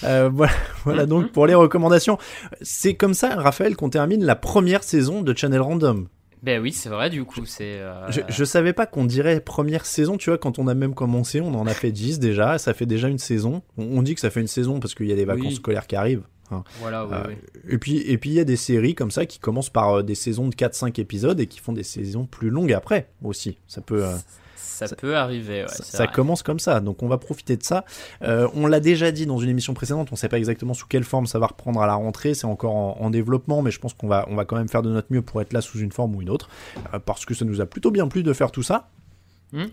[0.02, 0.52] Euh, voilà,
[0.84, 2.18] voilà donc pour les recommandations.
[2.60, 6.08] C'est comme ça, Raphaël, qu'on termine la première saison de Channel Random.
[6.42, 7.78] Ben oui, c'est vrai du coup, c'est.
[7.78, 10.94] euh, Je, je savais pas qu'on dirait première saison, tu vois, quand on a même
[10.94, 13.62] commencé, on en a fait 10 déjà, ça fait déjà une saison.
[13.78, 15.54] On, on dit que ça fait une saison parce qu'il y a des vacances Oui.
[15.54, 16.24] scolaires qui arrivent.
[16.50, 16.64] Hein.
[16.80, 17.34] Voilà, Euh.
[17.68, 20.02] Et puis et puis il y a des séries comme ça qui commencent par euh,
[20.02, 23.58] des saisons de 4-5 épisodes et qui font des saisons plus longues après aussi.
[23.66, 24.14] Ça peut euh,
[24.56, 25.68] Ça, peut arriver, ouais.
[25.68, 27.84] ça, commence comme ça, donc on va profiter de ça.
[28.22, 31.04] Euh, on l'a déjà dit dans une émission précédente, on sait pas exactement sous quelle
[31.04, 33.94] forme ça va reprendre à la rentrée, c'est encore en, en développement, mais je pense
[33.94, 35.92] qu'on va, on va quand même faire de notre mieux pour être là sous une
[35.92, 36.50] forme ou une autre,
[36.92, 38.88] euh, parce que ça nous a plutôt bien plu de faire tout ça.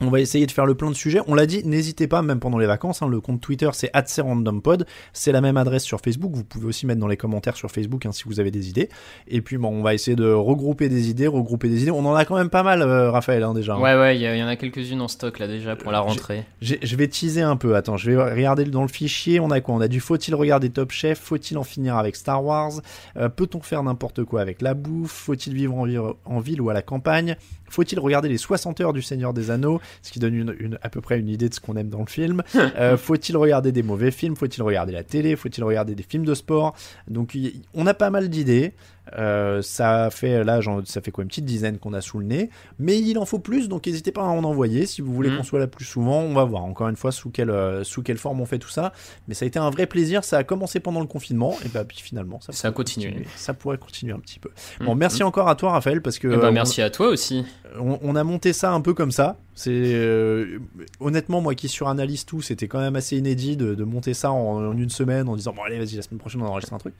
[0.01, 1.19] On va essayer de faire le plein de sujets.
[1.27, 3.01] On l'a dit, n'hésitez pas, même pendant les vacances.
[3.01, 3.91] hein, le compte Twitter, c'est
[4.21, 4.85] @randompod.
[5.13, 6.31] C'est la même adresse sur Facebook.
[6.33, 8.89] Vous pouvez aussi mettre dans les commentaires sur Facebook hein, si vous avez des idées.
[9.27, 11.91] Et puis, bon, on va essayer de regrouper des idées, regrouper des idées.
[11.91, 13.75] On en a quand même pas mal, euh, Raphaël, hein, déjà.
[13.75, 13.79] hein.
[13.81, 16.45] Ouais, ouais, il y, en a quelques-unes en stock là déjà pour la rentrée.
[16.61, 17.75] Je vais teaser un peu.
[17.75, 19.39] Attends, je vais regarder dans le fichier.
[19.39, 19.75] On a quoi?
[19.75, 21.19] On a du faut-il regarder Top Chef?
[21.19, 22.73] Faut-il en finir avec Star Wars?
[23.17, 25.11] Euh, Peut-on faire n'importe quoi avec la bouffe?
[25.11, 27.35] Faut-il vivre en, vi- en ville ou à la campagne?
[27.73, 30.89] Faut-il regarder les 60 heures du Seigneur des Anneaux Ce qui donne une, une- à
[30.89, 32.43] peu près une idée de ce qu'on aime dans le film.
[32.77, 34.35] Euh, Faut-il regarder des mauvais films?
[34.35, 35.35] Faut-il regarder la télé?
[35.35, 36.75] Faut-il regarder des films de sport?
[37.07, 38.73] Donc y- on a pas mal d'idées.
[39.17, 42.25] Euh, ça fait là, genre, ça fait quoi une petite dizaine qu'on a sous le
[42.25, 42.49] nez,
[42.79, 45.37] mais il en faut plus, donc n'hésitez pas à en envoyer si vous voulez Mhm.
[45.37, 46.19] qu'on soit là plus souvent.
[46.21, 48.69] On va voir encore une fois sous quelle euh, sous quelle forme on fait tout
[48.69, 48.93] ça,
[49.27, 50.23] mais ça a été un vrai plaisir.
[50.23, 53.07] Ça a commencé pendant le confinement et bah puis finalement ça, Ça continué.
[53.07, 53.27] continuer.
[53.35, 54.49] Ça pourrait continuer un petit peu.
[54.79, 54.99] Bon, Mhm.
[54.99, 57.45] merci encore à toi Raphaël parce que Eh ben, euh, merci à toi aussi.
[57.79, 59.37] on, on a monté ça un peu comme ça.
[59.55, 60.59] C'est euh,
[60.99, 64.89] honnêtement moi qui suranalyse tout, c'était quand même assez inédit de, monter ça en, une
[64.89, 66.95] semaine en disant bon allez vas-y la semaine prochaine on enregistre un truc.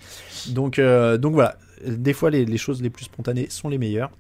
[0.49, 4.11] Donc euh, donc voilà, des fois les, choses les plus spontanées sont les meilleures.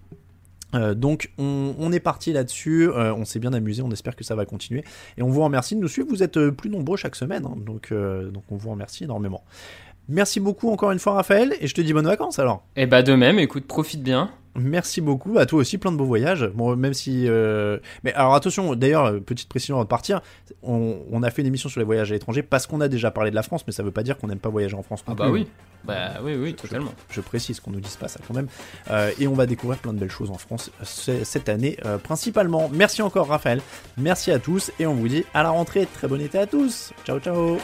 [0.73, 4.45] Euh, donc on, est parti là-dessus, on s'est bien amusé, on espère que ça va
[4.45, 4.83] continuer
[5.17, 6.07] et on vous remercie de nous suivre.
[6.09, 9.43] Vous êtes plus nombreux chaque semaine, hein, donc donc on vous remercie énormément.
[10.09, 12.65] Merci beaucoup encore une fois Raphaël et je te dis bonnes vacances alors.
[12.75, 14.31] Et bah de même, écoute, profite bien.
[14.55, 16.45] Merci beaucoup à toi aussi, plein de beaux voyages.
[16.53, 18.75] Bon, même si, euh, mais alors attention.
[18.75, 20.21] D'ailleurs, petite précision avant de partir,
[20.61, 23.09] on, on a fait une émission sur les voyages à l'étranger parce qu'on a déjà
[23.09, 25.03] parlé de la France, mais ça veut pas dire qu'on n'aime pas voyager en France.
[25.07, 25.33] non Ah bah plus.
[25.33, 25.47] oui.
[25.85, 26.93] Bah oui, oui, totalement.
[27.09, 28.47] Je précise qu'on nous dise pas ça quand même.
[28.91, 31.77] Euh, et on va découvrir plein de belles choses en France euh, ce- cette année
[31.85, 32.69] euh, principalement.
[32.71, 33.59] Merci encore Raphaël.
[33.97, 35.85] Merci à tous et on vous dit à la rentrée.
[35.93, 36.93] Très bon été à tous.
[37.05, 37.57] Ciao ciao.